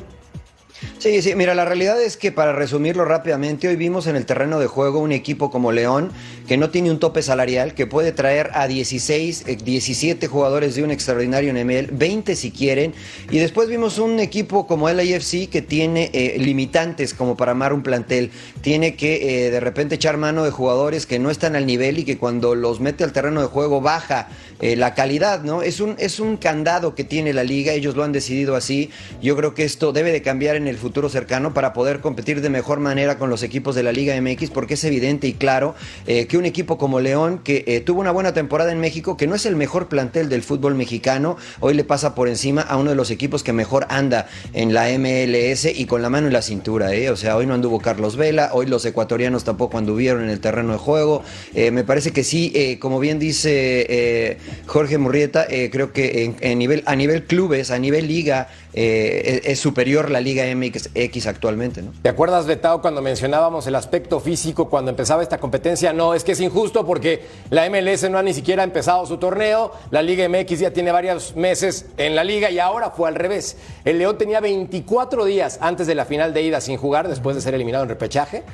Sí, 0.99 1.23
sí, 1.23 1.37
mira, 1.37 1.55
la 1.55 1.65
realidad 1.65 2.03
es 2.03 2.17
que 2.17 2.33
para 2.33 2.53
resumirlo 2.53 3.05
rápidamente, 3.05 3.69
hoy 3.69 3.77
vimos 3.77 4.09
en 4.09 4.17
el 4.17 4.27
terreno 4.27 4.59
de 4.59 4.67
juego 4.67 4.99
un 4.99 5.13
equipo 5.13 5.49
como 5.49 5.71
León 5.71 6.11
que 6.49 6.57
no 6.57 6.71
tiene 6.71 6.91
un 6.91 6.99
tope 6.99 7.23
salarial, 7.23 7.75
que 7.75 7.87
puede 7.87 8.11
traer 8.11 8.51
a 8.55 8.67
16, 8.67 9.45
eh, 9.47 9.57
17 9.63 10.27
jugadores 10.27 10.75
de 10.75 10.83
un 10.83 10.91
extraordinario 10.91 11.53
nivel, 11.53 11.87
20 11.93 12.35
si 12.35 12.51
quieren, 12.51 12.95
y 13.31 13.39
después 13.39 13.69
vimos 13.69 13.99
un 13.99 14.19
equipo 14.19 14.67
como 14.67 14.89
el 14.89 14.99
AFC 14.99 15.49
que 15.49 15.63
tiene 15.63 16.11
eh, 16.15 16.37
limitantes 16.41 17.15
como 17.15 17.37
para 17.37 17.53
armar 17.53 17.73
un 17.73 17.85
plantel, 17.85 18.33
tiene 18.61 18.97
que 18.97 19.47
eh, 19.47 19.51
de 19.53 19.61
repente 19.61 19.95
echar 19.95 20.17
mano 20.17 20.43
de 20.43 20.51
jugadores 20.51 21.07
que 21.07 21.21
no 21.21 21.31
están 21.31 21.55
al 21.55 21.67
nivel 21.67 22.01
y 22.01 22.05
que 22.05 22.19
cuando 22.19 22.57
los 22.57 22.81
mete 22.81 23.05
al 23.05 23.13
terreno 23.13 23.41
de 23.41 23.47
juego 23.47 23.81
baja 23.81 24.31
eh, 24.61 24.75
la 24.75 24.95
calidad, 24.95 25.45
¿no? 25.45 25.63
Es 25.63 25.79
un, 25.79 25.95
es 25.99 26.19
un 26.19 26.37
candado 26.39 26.97
que 26.97 27.05
tiene 27.05 27.33
la 27.33 27.45
liga, 27.45 27.73
ellos 27.73 27.95
lo 27.95 28.03
han 28.03 28.11
decidido 28.11 28.57
así, 28.57 28.91
yo 29.23 29.37
creo 29.37 29.55
que 29.55 29.63
esto 29.63 29.93
debe 29.93 30.11
de 30.11 30.23
cambiar 30.23 30.57
en 30.57 30.67
el 30.67 30.77
futuro 30.77 30.88
cercano 31.09 31.55
para 31.55 31.73
poder 31.73 32.01
competir 32.01 32.41
de 32.41 32.51
mejor 32.51 32.81
manera 32.81 33.19
con 33.19 33.31
los 33.31 33.43
equipos 33.43 33.75
de 33.75 33.83
la 33.83 33.93
Liga 33.93 34.21
MX, 34.21 34.51
porque 34.51 34.75
es 34.75 34.85
evidente 34.85 35.29
y 35.29 35.35
claro 35.35 35.75
eh, 36.07 36.27
que 36.27 36.37
un 36.39 36.45
equipo 36.45 36.79
como 36.79 36.99
León, 37.01 37.41
que 37.45 37.65
eh, 37.67 37.81
tuvo 37.81 38.01
una 38.01 38.11
buena 38.11 38.33
temporada 38.33 38.73
en 38.73 38.81
México, 38.81 39.17
que 39.17 39.27
no 39.27 39.35
es 39.35 39.47
el 39.47 39.55
mejor 39.55 39.89
plantel 39.89 40.29
del 40.29 40.43
fútbol 40.43 40.75
mexicano, 40.75 41.37
hoy 41.61 41.75
le 41.75 41.85
pasa 41.85 42.15
por 42.15 42.29
encima 42.29 42.63
a 42.63 42.77
uno 42.77 42.91
de 42.91 42.97
los 42.97 43.11
equipos 43.11 43.43
que 43.43 43.53
mejor 43.53 43.87
anda 43.91 44.27
en 44.53 44.75
la 44.75 44.89
MLS 44.99 45.67
y 45.67 45.85
con 45.87 46.03
la 46.03 46.11
mano 46.11 46.27
en 46.27 46.33
la 46.33 46.43
cintura, 46.43 46.95
¿eh? 46.95 47.11
O 47.11 47.17
sea, 47.17 47.37
hoy 47.37 47.47
no 47.47 47.55
anduvo 47.55 47.79
Carlos 47.81 48.17
Vela, 48.17 48.51
hoy 48.55 48.67
los 48.67 48.85
ecuatorianos 48.85 49.45
tampoco 49.45 49.79
anduvieron 49.79 50.25
en 50.25 50.31
el 50.31 50.41
terreno 50.41 50.73
de 50.73 50.79
juego. 50.79 51.23
Me 51.55 51.85
parece 51.85 52.13
que 52.13 52.25
sí, 52.25 52.79
como 52.81 52.99
bien 52.99 53.19
dice 53.19 54.39
Jorge 54.67 54.99
Murrieta, 54.99 55.47
creo 55.71 55.93
que 55.93 56.35
en, 56.41 56.59
nivel, 56.59 56.83
a 56.87 56.97
nivel 56.97 57.25
clubes, 57.25 57.71
a 57.71 57.79
nivel 57.79 58.09
liga, 58.09 58.49
es, 58.73 59.43
es 59.45 59.59
superior 59.59 60.11
la 60.11 60.21
Liga 60.21 60.45
MX 60.55 60.78
X 60.95 61.27
actualmente, 61.27 61.83
¿no? 61.83 61.93
¿Te 62.03 62.09
acuerdas, 62.09 62.47
Betao, 62.47 62.81
cuando 62.81 63.03
mencionábamos 63.03 63.67
el 63.67 63.75
aspecto 63.75 64.21
físico 64.21 64.69
cuando 64.69 64.91
empezaba 64.91 65.23
esta 65.23 65.39
competencia? 65.39 65.93
No, 65.93 66.15
es 66.15 66.25
que 66.25 66.33
es 66.33 66.41
injusto 66.41 66.87
porque 66.87 67.27
la 67.51 67.69
MLS 67.69 68.09
no 68.11 68.19
ha 68.19 68.23
ni 68.23 68.33
siquiera 68.35 68.63
empezado 68.63 69.07
su 69.07 69.19
torneo, 69.19 69.73
la 69.91 70.03
Liga 70.03 70.29
MX 70.29 70.59
ya 70.61 70.73
tiene 70.73 70.93
varios 70.93 71.37
meses 71.37 71.87
en 71.97 72.15
la 72.15 72.25
liga 72.25 72.51
y 72.51 72.59
ahora 72.59 72.91
fue 72.91 73.09
al 73.09 73.15
revés. 73.15 73.57
El 73.85 73.99
León 73.99 74.19
tenía 74.19 74.41
24 74.41 75.25
días 75.25 75.59
antes 75.61 75.87
de 75.87 75.95
la 75.95 76.05
final 76.05 76.33
de 76.33 76.43
ida 76.43 76.61
sin 76.61 76.77
jugar 76.77 77.09
después 77.09 77.37
de 77.37 77.43
ser 77.43 77.55
eliminado 77.55 77.85
en 77.85 77.91
repechaje 77.91 78.45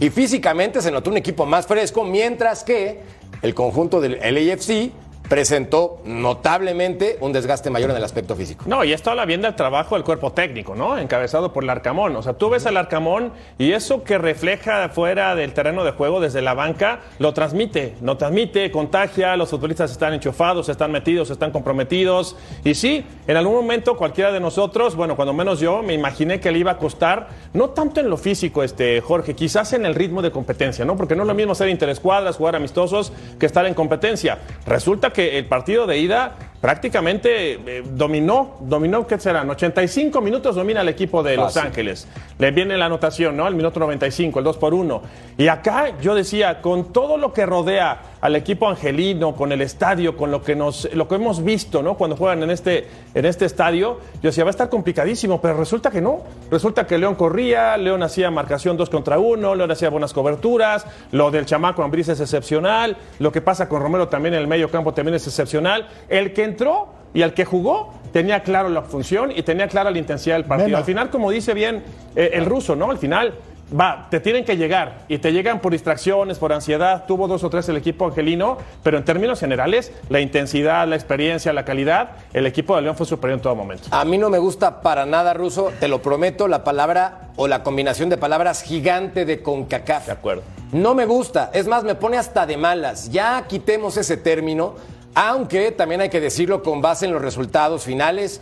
y 0.00 0.08
físicamente 0.08 0.80
se 0.80 0.90
notó 0.90 1.10
un 1.10 1.18
equipo 1.18 1.44
más 1.44 1.66
fresco, 1.66 2.04
mientras 2.04 2.64
que 2.64 3.00
el 3.42 3.54
conjunto 3.54 4.00
del 4.00 4.18
LAFC 4.18 4.92
presentó 5.30 6.00
notablemente 6.04 7.16
un 7.20 7.32
desgaste 7.32 7.70
mayor 7.70 7.90
en 7.90 7.96
el 7.96 8.02
aspecto 8.02 8.34
físico. 8.34 8.64
No, 8.66 8.82
y 8.82 8.92
esto 8.92 9.10
habla 9.10 9.24
bien 9.26 9.40
del 9.40 9.54
trabajo 9.54 9.94
del 9.94 10.02
cuerpo 10.02 10.32
técnico, 10.32 10.74
¿no? 10.74 10.98
Encabezado 10.98 11.52
por 11.52 11.62
el 11.62 11.70
Arcamón. 11.70 12.16
O 12.16 12.22
sea, 12.22 12.32
tú 12.32 12.50
ves 12.50 12.66
al 12.66 12.76
Arcamón 12.76 13.32
y 13.56 13.70
eso 13.70 14.02
que 14.02 14.18
refleja 14.18 14.88
fuera 14.88 15.36
del 15.36 15.54
terreno 15.54 15.84
de 15.84 15.92
juego 15.92 16.18
desde 16.18 16.42
la 16.42 16.54
banca, 16.54 17.02
lo 17.20 17.32
transmite, 17.32 17.94
lo 18.02 18.16
transmite, 18.16 18.72
contagia, 18.72 19.36
los 19.36 19.50
futbolistas 19.50 19.92
están 19.92 20.14
enchufados, 20.14 20.68
están 20.68 20.90
metidos, 20.90 21.30
están 21.30 21.52
comprometidos. 21.52 22.34
Y 22.64 22.74
sí, 22.74 23.04
en 23.28 23.36
algún 23.36 23.54
momento 23.54 23.96
cualquiera 23.96 24.32
de 24.32 24.40
nosotros, 24.40 24.96
bueno, 24.96 25.14
cuando 25.14 25.32
menos 25.32 25.60
yo, 25.60 25.80
me 25.80 25.94
imaginé 25.94 26.40
que 26.40 26.50
le 26.50 26.58
iba 26.58 26.72
a 26.72 26.76
costar, 26.76 27.28
no 27.54 27.70
tanto 27.70 28.00
en 28.00 28.10
lo 28.10 28.16
físico, 28.16 28.64
este, 28.64 29.00
Jorge, 29.00 29.36
quizás 29.36 29.74
en 29.74 29.86
el 29.86 29.94
ritmo 29.94 30.22
de 30.22 30.32
competencia, 30.32 30.84
¿no? 30.84 30.96
Porque 30.96 31.14
no 31.14 31.22
es 31.22 31.28
lo 31.28 31.34
mismo 31.34 31.54
ser 31.54 31.68
interescuadras, 31.68 32.36
jugar 32.36 32.56
amistosos, 32.56 33.12
que 33.38 33.46
estar 33.46 33.64
en 33.64 33.74
competencia. 33.74 34.38
Resulta 34.66 35.12
que 35.12 35.19
el 35.20 35.46
partido 35.46 35.86
de 35.86 35.98
ida 35.98 36.36
prácticamente 36.60 37.52
eh, 37.54 37.82
dominó, 37.84 38.56
dominó, 38.60 39.06
¿qué 39.06 39.18
serán? 39.18 39.48
85 39.48 40.20
minutos 40.20 40.54
domina 40.54 40.82
el 40.82 40.88
equipo 40.88 41.22
de 41.22 41.36
Los. 41.36 41.56
Ángeles. 41.56 42.06
Le 42.38 42.50
viene 42.50 42.76
la 42.76 42.86
anotación, 42.86 43.36
¿no? 43.36 43.46
El 43.46 43.54
minuto 43.54 43.80
95, 43.80 44.38
el 44.38 44.44
2 44.44 44.56
por 44.56 44.74
1. 44.74 45.02
Y 45.38 45.48
acá 45.48 45.98
yo 46.00 46.14
decía, 46.14 46.60
con 46.60 46.92
todo 46.92 47.16
lo 47.16 47.32
que 47.32 47.46
rodea 47.46 48.02
al 48.20 48.36
equipo 48.36 48.68
angelino, 48.68 49.34
con 49.34 49.52
el 49.52 49.62
estadio, 49.62 50.16
con 50.16 50.30
lo 50.30 50.42
que 50.42 50.54
nos, 50.54 50.92
lo 50.94 51.08
que 51.08 51.14
hemos 51.14 51.42
visto, 51.42 51.82
¿no? 51.82 51.96
Cuando 51.96 52.16
juegan 52.16 52.42
en 52.42 52.50
este, 52.50 52.86
en 53.14 53.24
este 53.24 53.46
estadio, 53.46 53.98
yo 54.22 54.28
decía, 54.28 54.44
va 54.44 54.50
a 54.50 54.52
estar 54.52 54.68
complicadísimo, 54.68 55.40
pero 55.40 55.56
resulta 55.56 55.90
que 55.90 56.00
no. 56.00 56.20
Resulta 56.50 56.86
que 56.86 56.98
León 56.98 57.14
corría, 57.14 57.76
León 57.78 58.02
hacía 58.02 58.30
marcación 58.30 58.76
2 58.76 58.90
contra 58.90 59.18
1, 59.18 59.54
León 59.54 59.70
hacía 59.70 59.88
buenas 59.88 60.12
coberturas, 60.12 60.86
lo 61.12 61.30
del 61.30 61.46
chamaco 61.46 61.82
Ambriz 61.82 62.08
es 62.08 62.20
excepcional, 62.20 62.96
lo 63.18 63.32
que 63.32 63.40
pasa 63.40 63.68
con 63.68 63.80
Romero 63.80 64.08
también 64.08 64.34
en 64.34 64.40
el 64.40 64.46
medio 64.46 64.70
campo 64.70 64.92
también 64.92 65.14
es 65.14 65.26
excepcional. 65.26 65.88
El 66.08 66.32
que 66.32 66.49
entró 66.50 66.88
y 67.14 67.22
al 67.22 67.34
que 67.34 67.44
jugó 67.44 67.94
tenía 68.12 68.42
claro 68.42 68.68
la 68.68 68.82
función 68.82 69.32
y 69.34 69.42
tenía 69.42 69.68
clara 69.68 69.90
la 69.90 69.98
intensidad 69.98 70.36
del 70.36 70.44
partido. 70.44 70.68
Mena. 70.68 70.78
Al 70.78 70.84
final, 70.84 71.10
como 71.10 71.30
dice 71.30 71.54
bien 71.54 71.82
eh, 72.16 72.30
el 72.34 72.44
ruso, 72.44 72.76
¿no? 72.76 72.90
Al 72.90 72.98
final, 72.98 73.34
va, 73.78 74.08
te 74.10 74.20
tienen 74.20 74.44
que 74.44 74.56
llegar 74.56 75.04
y 75.08 75.18
te 75.18 75.32
llegan 75.32 75.60
por 75.60 75.72
distracciones, 75.72 76.38
por 76.38 76.52
ansiedad. 76.52 77.04
Tuvo 77.06 77.28
dos 77.28 77.44
o 77.44 77.50
tres 77.50 77.68
el 77.68 77.76
equipo 77.76 78.06
angelino, 78.06 78.58
pero 78.82 78.98
en 78.98 79.04
términos 79.04 79.40
generales, 79.40 79.92
la 80.08 80.20
intensidad, 80.20 80.86
la 80.88 80.96
experiencia, 80.96 81.52
la 81.52 81.64
calidad, 81.64 82.10
el 82.32 82.46
equipo 82.46 82.76
de 82.76 82.82
León 82.82 82.96
fue 82.96 83.06
superior 83.06 83.38
en 83.38 83.42
todo 83.42 83.54
momento. 83.54 83.84
A 83.90 84.04
mí 84.04 84.18
no 84.18 84.30
me 84.30 84.38
gusta 84.38 84.82
para 84.82 85.06
nada, 85.06 85.34
Ruso, 85.34 85.72
te 85.78 85.88
lo 85.88 86.02
prometo, 86.02 86.48
la 86.48 86.64
palabra 86.64 87.30
o 87.36 87.48
la 87.48 87.62
combinación 87.62 88.08
de 88.08 88.16
palabras 88.16 88.62
gigante 88.62 89.24
de 89.24 89.42
CONCACAF. 89.42 90.06
De 90.06 90.12
acuerdo. 90.12 90.42
No 90.72 90.94
me 90.94 91.04
gusta, 91.04 91.50
es 91.52 91.66
más, 91.66 91.84
me 91.84 91.94
pone 91.94 92.16
hasta 92.16 92.46
de 92.46 92.56
malas. 92.56 93.10
Ya 93.10 93.44
quitemos 93.48 93.96
ese 93.96 94.16
término, 94.16 94.76
aunque 95.14 95.72
también 95.72 96.00
hay 96.00 96.08
que 96.08 96.20
decirlo 96.20 96.62
con 96.62 96.80
base 96.80 97.06
en 97.06 97.12
los 97.12 97.22
resultados 97.22 97.84
finales. 97.84 98.40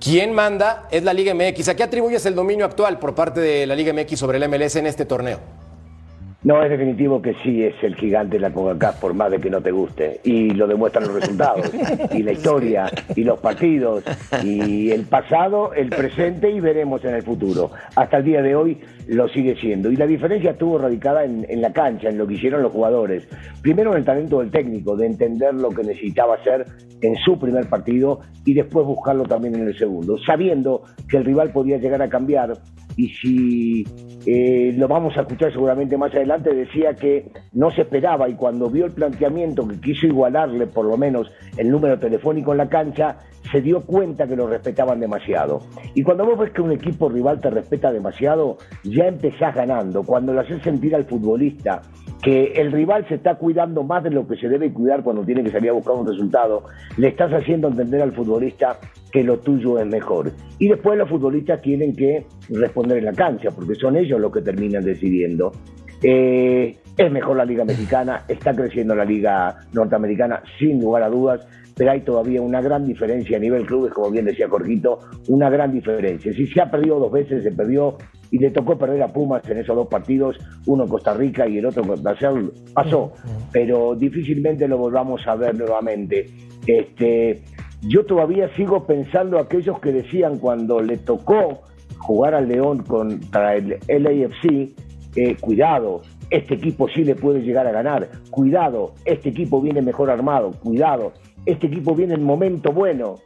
¿Quién 0.00 0.32
manda? 0.32 0.88
Es 0.90 1.02
la 1.02 1.12
Liga 1.12 1.34
MX. 1.34 1.68
¿A 1.68 1.76
qué 1.76 1.82
atribuyes 1.82 2.24
el 2.26 2.34
dominio 2.34 2.64
actual 2.64 2.98
por 2.98 3.14
parte 3.14 3.40
de 3.40 3.66
la 3.66 3.74
Liga 3.74 3.92
MX 3.92 4.18
sobre 4.18 4.38
el 4.38 4.48
MLS 4.48 4.76
en 4.76 4.86
este 4.86 5.04
torneo? 5.04 5.40
No, 6.42 6.62
es 6.62 6.70
definitivo 6.70 7.20
que 7.20 7.34
sí 7.42 7.62
es 7.62 7.74
el 7.82 7.96
gigante 7.96 8.36
de 8.36 8.40
la 8.40 8.50
CONCACAF, 8.50 8.98
por 8.98 9.12
más 9.12 9.30
de 9.30 9.40
que 9.40 9.50
no 9.50 9.60
te 9.60 9.70
guste. 9.72 10.20
Y 10.24 10.52
lo 10.52 10.66
demuestran 10.66 11.04
los 11.04 11.12
resultados, 11.12 11.70
y 12.12 12.22
la 12.22 12.32
historia, 12.32 12.90
y 13.14 13.24
los 13.24 13.38
partidos, 13.40 14.04
y 14.42 14.90
el 14.90 15.02
pasado, 15.02 15.74
el 15.74 15.90
presente, 15.90 16.50
y 16.50 16.60
veremos 16.60 17.04
en 17.04 17.14
el 17.14 17.22
futuro. 17.22 17.72
Hasta 17.94 18.16
el 18.18 18.24
día 18.24 18.40
de 18.40 18.56
hoy 18.56 18.80
lo 19.08 19.28
sigue 19.28 19.56
siendo. 19.56 19.90
Y 19.90 19.96
la 19.96 20.06
diferencia 20.06 20.52
estuvo 20.52 20.78
radicada 20.78 21.24
en, 21.24 21.60
la 21.60 21.72
cancha, 21.72 22.08
en 22.08 22.18
lo 22.18 22.26
que 22.26 22.34
hicieron 22.34 22.62
los 22.62 22.72
jugadores. 22.72 23.26
Primero 23.62 23.92
en 23.92 23.98
el 23.98 24.04
talento 24.04 24.40
del 24.40 24.50
técnico, 24.50 24.96
de 24.96 25.06
entender 25.06 25.54
lo 25.54 25.70
que 25.70 25.82
necesitaba 25.82 26.36
hacer 26.36 26.66
en 27.00 27.16
su 27.16 27.38
primer 27.38 27.68
partido 27.68 28.20
y 28.44 28.54
después 28.54 28.86
buscarlo 28.86 29.24
también 29.24 29.54
en 29.54 29.66
el 29.66 29.76
segundo, 29.76 30.18
sabiendo 30.18 30.82
que 31.08 31.16
el 31.16 31.24
rival 31.24 31.50
podía 31.52 31.78
llegar 31.78 32.02
a 32.02 32.08
cambiar 32.08 32.52
y 32.96 33.08
si 33.08 33.84
eh, 34.26 34.74
lo 34.76 34.88
vamos 34.88 35.16
a 35.16 35.22
escuchar 35.22 35.52
seguramente 35.52 35.96
más 35.96 36.12
adelante, 36.14 36.54
decía 36.54 36.94
que 36.94 37.30
no 37.52 37.70
se 37.70 37.82
esperaba 37.82 38.28
y 38.28 38.34
cuando 38.34 38.68
vio 38.68 38.84
el 38.84 38.92
planteamiento 38.92 39.66
que 39.66 39.80
quiso 39.80 40.06
igualarle 40.06 40.66
por 40.66 40.84
lo 40.84 40.96
menos 40.96 41.30
el 41.56 41.70
número 41.70 41.98
telefónico 41.98 42.52
en 42.52 42.58
la 42.58 42.68
cancha, 42.68 43.18
se 43.50 43.60
dio 43.60 43.82
cuenta 43.82 44.26
que 44.26 44.36
lo 44.36 44.46
respetaban 44.46 45.00
demasiado. 45.00 45.60
Y 45.94 46.02
cuando 46.02 46.26
vos 46.26 46.38
ves 46.38 46.52
que 46.52 46.62
un 46.62 46.72
equipo 46.72 47.08
rival 47.08 47.40
te 47.40 47.50
respeta 47.50 47.92
demasiado, 47.92 48.58
ya 48.90 49.06
empezás 49.06 49.54
ganando. 49.54 50.02
Cuando 50.02 50.32
le 50.32 50.40
haces 50.40 50.62
sentir 50.62 50.94
al 50.94 51.04
futbolista 51.04 51.82
que 52.22 52.52
el 52.52 52.70
rival 52.70 53.06
se 53.08 53.14
está 53.14 53.36
cuidando 53.36 53.82
más 53.82 54.04
de 54.04 54.10
lo 54.10 54.26
que 54.26 54.36
se 54.36 54.48
debe 54.48 54.72
cuidar 54.72 55.02
cuando 55.02 55.24
tiene 55.24 55.42
que 55.42 55.50
salir 55.50 55.70
a 55.70 55.72
buscar 55.72 55.94
un 55.94 56.06
resultado, 56.06 56.64
le 56.98 57.08
estás 57.08 57.32
haciendo 57.32 57.68
entender 57.68 58.02
al 58.02 58.12
futbolista 58.12 58.78
que 59.10 59.24
lo 59.24 59.38
tuyo 59.38 59.78
es 59.78 59.86
mejor. 59.86 60.32
Y 60.58 60.68
después 60.68 60.98
los 60.98 61.08
futbolistas 61.08 61.62
tienen 61.62 61.96
que 61.96 62.26
responder 62.50 62.98
en 62.98 63.06
la 63.06 63.12
cancha, 63.12 63.50
porque 63.50 63.74
son 63.74 63.96
ellos 63.96 64.20
los 64.20 64.32
que 64.32 64.42
terminan 64.42 64.84
decidiendo. 64.84 65.52
Eh, 66.02 66.76
es 66.96 67.10
mejor 67.10 67.36
la 67.36 67.44
Liga 67.44 67.64
Mexicana, 67.64 68.24
está 68.28 68.54
creciendo 68.54 68.94
la 68.94 69.04
Liga 69.04 69.56
Norteamericana, 69.72 70.42
sin 70.58 70.80
lugar 70.80 71.02
a 71.02 71.08
dudas, 71.08 71.46
pero 71.76 71.92
hay 71.92 72.02
todavía 72.02 72.42
una 72.42 72.60
gran 72.60 72.86
diferencia 72.86 73.38
a 73.38 73.40
nivel 73.40 73.64
clubes, 73.64 73.92
como 73.92 74.10
bien 74.10 74.26
decía 74.26 74.48
Corjito, 74.48 74.98
una 75.28 75.48
gran 75.48 75.72
diferencia. 75.72 76.32
Si 76.32 76.46
se 76.46 76.60
ha 76.60 76.70
perdido 76.70 76.98
dos 76.98 77.12
veces, 77.12 77.42
se 77.42 77.52
perdió 77.52 77.96
y 78.30 78.38
le 78.38 78.50
tocó 78.50 78.78
perder 78.78 79.02
a 79.02 79.12
Pumas 79.12 79.48
en 79.48 79.58
esos 79.58 79.74
dos 79.76 79.88
partidos, 79.88 80.36
uno 80.66 80.84
en 80.84 80.88
Costa 80.88 81.14
Rica 81.14 81.48
y 81.48 81.58
el 81.58 81.66
otro 81.66 81.82
en 81.82 82.02
Brasil, 82.02 82.52
pasó, 82.72 83.12
pero 83.52 83.94
difícilmente 83.94 84.68
lo 84.68 84.78
volvamos 84.78 85.26
a 85.26 85.34
ver 85.34 85.56
nuevamente. 85.56 86.26
Este, 86.66 87.42
yo 87.82 88.04
todavía 88.04 88.48
sigo 88.56 88.86
pensando 88.86 89.38
aquellos 89.38 89.80
que 89.80 89.92
decían 89.92 90.38
cuando 90.38 90.80
le 90.80 90.98
tocó 90.98 91.62
jugar 91.98 92.34
al 92.34 92.48
León 92.48 92.84
contra 92.84 93.56
el 93.56 93.78
LAFC, 93.88 94.70
eh, 95.16 95.36
cuidado, 95.40 96.02
este 96.30 96.54
equipo 96.54 96.88
sí 96.88 97.02
le 97.02 97.16
puede 97.16 97.42
llegar 97.42 97.66
a 97.66 97.72
ganar, 97.72 98.08
cuidado, 98.30 98.94
este 99.04 99.30
equipo 99.30 99.60
viene 99.60 99.82
mejor 99.82 100.10
armado, 100.10 100.52
cuidado, 100.52 101.12
este 101.46 101.66
equipo 101.66 101.94
viene 101.94 102.14
en 102.14 102.22
momento 102.22 102.72
bueno. 102.72 103.16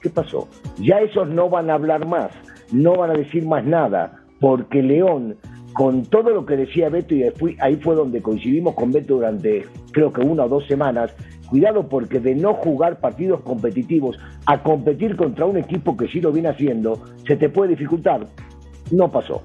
¿Qué 0.00 0.10
pasó? 0.10 0.48
Ya 0.78 0.98
esos 1.00 1.28
no 1.28 1.48
van 1.48 1.70
a 1.70 1.74
hablar 1.74 2.06
más, 2.06 2.30
no 2.72 2.94
van 2.96 3.10
a 3.10 3.14
decir 3.14 3.44
más 3.46 3.64
nada, 3.64 4.24
porque 4.40 4.82
León, 4.82 5.36
con 5.72 6.02
todo 6.02 6.30
lo 6.30 6.46
que 6.46 6.56
decía 6.56 6.88
Beto, 6.88 7.14
y 7.14 7.24
ahí 7.60 7.76
fue 7.76 7.94
donde 7.94 8.22
coincidimos 8.22 8.74
con 8.74 8.92
Beto 8.92 9.14
durante 9.14 9.64
creo 9.92 10.12
que 10.12 10.20
una 10.20 10.44
o 10.44 10.48
dos 10.48 10.66
semanas, 10.66 11.14
cuidado 11.48 11.88
porque 11.88 12.20
de 12.20 12.34
no 12.34 12.54
jugar 12.54 13.00
partidos 13.00 13.40
competitivos 13.40 14.18
a 14.46 14.62
competir 14.62 15.16
contra 15.16 15.46
un 15.46 15.56
equipo 15.56 15.96
que 15.96 16.08
sí 16.08 16.20
lo 16.20 16.32
viene 16.32 16.48
haciendo, 16.48 17.02
se 17.26 17.36
te 17.36 17.48
puede 17.48 17.70
dificultar. 17.70 18.26
No 18.90 19.10
pasó. 19.10 19.42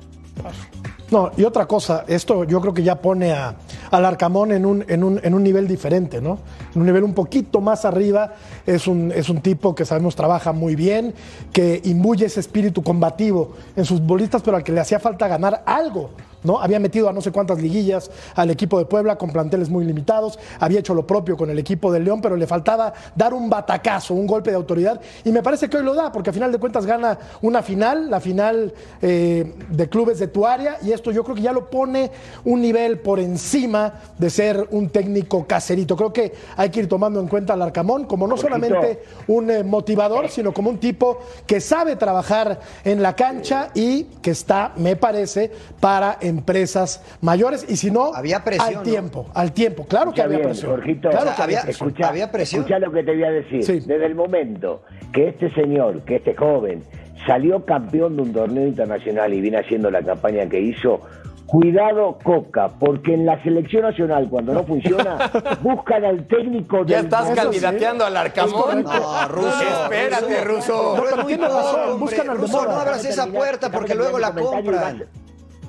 No, 1.13 1.29
y 1.37 1.43
otra 1.43 1.67
cosa, 1.67 2.05
esto 2.07 2.43
yo 2.43 2.59
creo 2.59 2.73
que 2.73 2.81
ya 2.81 2.95
pone 2.95 3.33
a, 3.33 3.53
al 3.91 4.03
Arcamón 4.03 4.51
en 4.51 4.65
un, 4.65 4.83
en, 4.87 5.03
un, 5.03 5.19
en 5.21 5.35
un 5.35 5.43
nivel 5.43 5.67
diferente, 5.67 6.19
¿no? 6.19 6.39
En 6.73 6.81
un 6.81 6.87
nivel 6.87 7.03
un 7.03 7.13
poquito 7.13 7.61
más 7.61 7.85
arriba. 7.85 8.33
Es 8.65 8.87
un, 8.87 9.11
es 9.11 9.29
un 9.29 9.39
tipo 9.39 9.75
que 9.75 9.85
sabemos 9.85 10.15
trabaja 10.15 10.53
muy 10.53 10.75
bien, 10.75 11.13
que 11.51 11.79
imbuye 11.83 12.25
ese 12.25 12.39
espíritu 12.39 12.81
combativo 12.81 13.51
en 13.75 13.85
sus 13.85 14.01
bolistas, 14.01 14.41
pero 14.41 14.57
al 14.57 14.63
que 14.63 14.71
le 14.71 14.79
hacía 14.79 14.99
falta 14.99 15.27
ganar 15.27 15.61
algo. 15.67 16.09
¿No? 16.43 16.59
Había 16.59 16.79
metido 16.79 17.09
a 17.09 17.13
no 17.13 17.21
sé 17.21 17.31
cuántas 17.31 17.61
liguillas 17.61 18.09
al 18.35 18.49
equipo 18.49 18.79
de 18.79 18.85
Puebla 18.85 19.17
con 19.17 19.31
planteles 19.31 19.69
muy 19.69 19.85
limitados, 19.85 20.39
había 20.59 20.79
hecho 20.79 20.93
lo 20.93 21.05
propio 21.05 21.37
con 21.37 21.49
el 21.49 21.59
equipo 21.59 21.91
del 21.91 22.03
León, 22.05 22.21
pero 22.21 22.35
le 22.35 22.47
faltaba 22.47 22.93
dar 23.15 23.33
un 23.33 23.49
batacazo, 23.49 24.13
un 24.13 24.27
golpe 24.27 24.49
de 24.51 24.57
autoridad, 24.57 24.99
y 25.23 25.31
me 25.31 25.41
parece 25.41 25.69
que 25.69 25.77
hoy 25.77 25.83
lo 25.83 25.93
da, 25.93 26.11
porque 26.11 26.29
a 26.29 26.33
final 26.33 26.51
de 26.51 26.57
cuentas 26.57 26.85
gana 26.85 27.17
una 27.41 27.61
final, 27.61 28.09
la 28.09 28.19
final 28.19 28.73
eh, 29.01 29.53
de 29.69 29.89
clubes 29.89 30.19
de 30.19 30.27
tu 30.27 30.45
área, 30.45 30.77
y 30.81 30.91
esto 30.91 31.11
yo 31.11 31.23
creo 31.23 31.35
que 31.35 31.41
ya 31.41 31.51
lo 31.51 31.69
pone 31.69 32.11
un 32.45 32.61
nivel 32.61 32.99
por 32.99 33.19
encima 33.19 33.93
de 34.17 34.29
ser 34.29 34.67
un 34.71 34.89
técnico 34.89 35.45
caserito. 35.45 35.95
Creo 35.95 36.13
que 36.13 36.33
hay 36.57 36.69
que 36.69 36.81
ir 36.81 36.89
tomando 36.89 37.19
en 37.19 37.27
cuenta 37.27 37.53
al 37.53 37.61
Arcamón 37.61 38.05
como 38.05 38.27
no 38.27 38.37
solamente 38.37 39.03
un 39.27 39.49
eh, 39.49 39.63
motivador, 39.63 40.29
sino 40.29 40.53
como 40.53 40.69
un 40.69 40.79
tipo 40.79 41.19
que 41.45 41.59
sabe 41.59 41.95
trabajar 41.95 42.59
en 42.83 43.01
la 43.01 43.15
cancha 43.15 43.69
y 43.73 44.03
que 44.21 44.31
está, 44.31 44.73
me 44.77 44.95
parece, 44.95 45.51
para 45.79 46.17
empresas 46.33 47.03
mayores 47.21 47.65
y 47.69 47.77
si 47.77 47.91
no, 47.91 48.13
había 48.13 48.43
presión, 48.43 48.77
al 48.77 48.83
tiempo, 48.83 49.29
al 49.33 49.51
tiempo. 49.53 49.85
Claro 49.85 50.11
que 50.11 50.21
había 50.21 50.41
presión. 50.41 50.81
claro 50.81 51.31
que 51.35 51.41
había, 51.41 51.59
escucha, 51.61 52.09
había 52.09 52.31
presión. 52.31 52.61
Escucha 52.61 52.79
lo 52.79 52.91
que 52.91 53.03
te 53.03 53.13
voy 53.13 53.23
a 53.23 53.31
decir. 53.31 53.65
Desde 53.65 54.05
el 54.05 54.15
momento 54.15 54.83
que 55.11 55.29
este 55.29 55.53
señor, 55.53 56.01
que 56.01 56.17
este 56.17 56.35
joven, 56.35 56.83
salió 57.25 57.63
campeón 57.65 58.15
de 58.15 58.23
un 58.23 58.33
torneo 58.33 58.67
internacional 58.67 59.33
y 59.33 59.41
viene 59.41 59.57
haciendo 59.57 59.89
la 59.91 60.01
campaña 60.01 60.47
que 60.47 60.59
hizo, 60.59 61.01
Cuidado, 61.45 62.17
Coca, 62.23 62.69
porque 62.79 63.13
en 63.13 63.25
la 63.25 63.41
selección 63.43 63.83
nacional, 63.83 64.27
cuando 64.29 64.53
no 64.53 64.63
funciona, 64.63 65.29
buscan 65.61 66.03
al 66.03 66.25
técnico 66.25 66.77
del 66.77 66.87
¿Ya 66.87 66.99
estás 67.01 67.29
candidateando 67.29 68.05
al 68.05 68.17
Arcamón? 68.17 68.83
No, 68.83 69.27
Ruso. 69.27 69.63
Espérate, 69.83 70.43
Ruso. 70.43 70.95
No, 70.97 71.97
buscan 71.97 72.29
al 72.29 72.37
Ruso, 72.37 72.65
no 72.65 72.71
abras 72.71 73.05
esa 73.05 73.27
puerta 73.27 73.69
porque 73.69 73.93
luego 73.93 74.17
la 74.17 74.33
compran. 74.33 75.03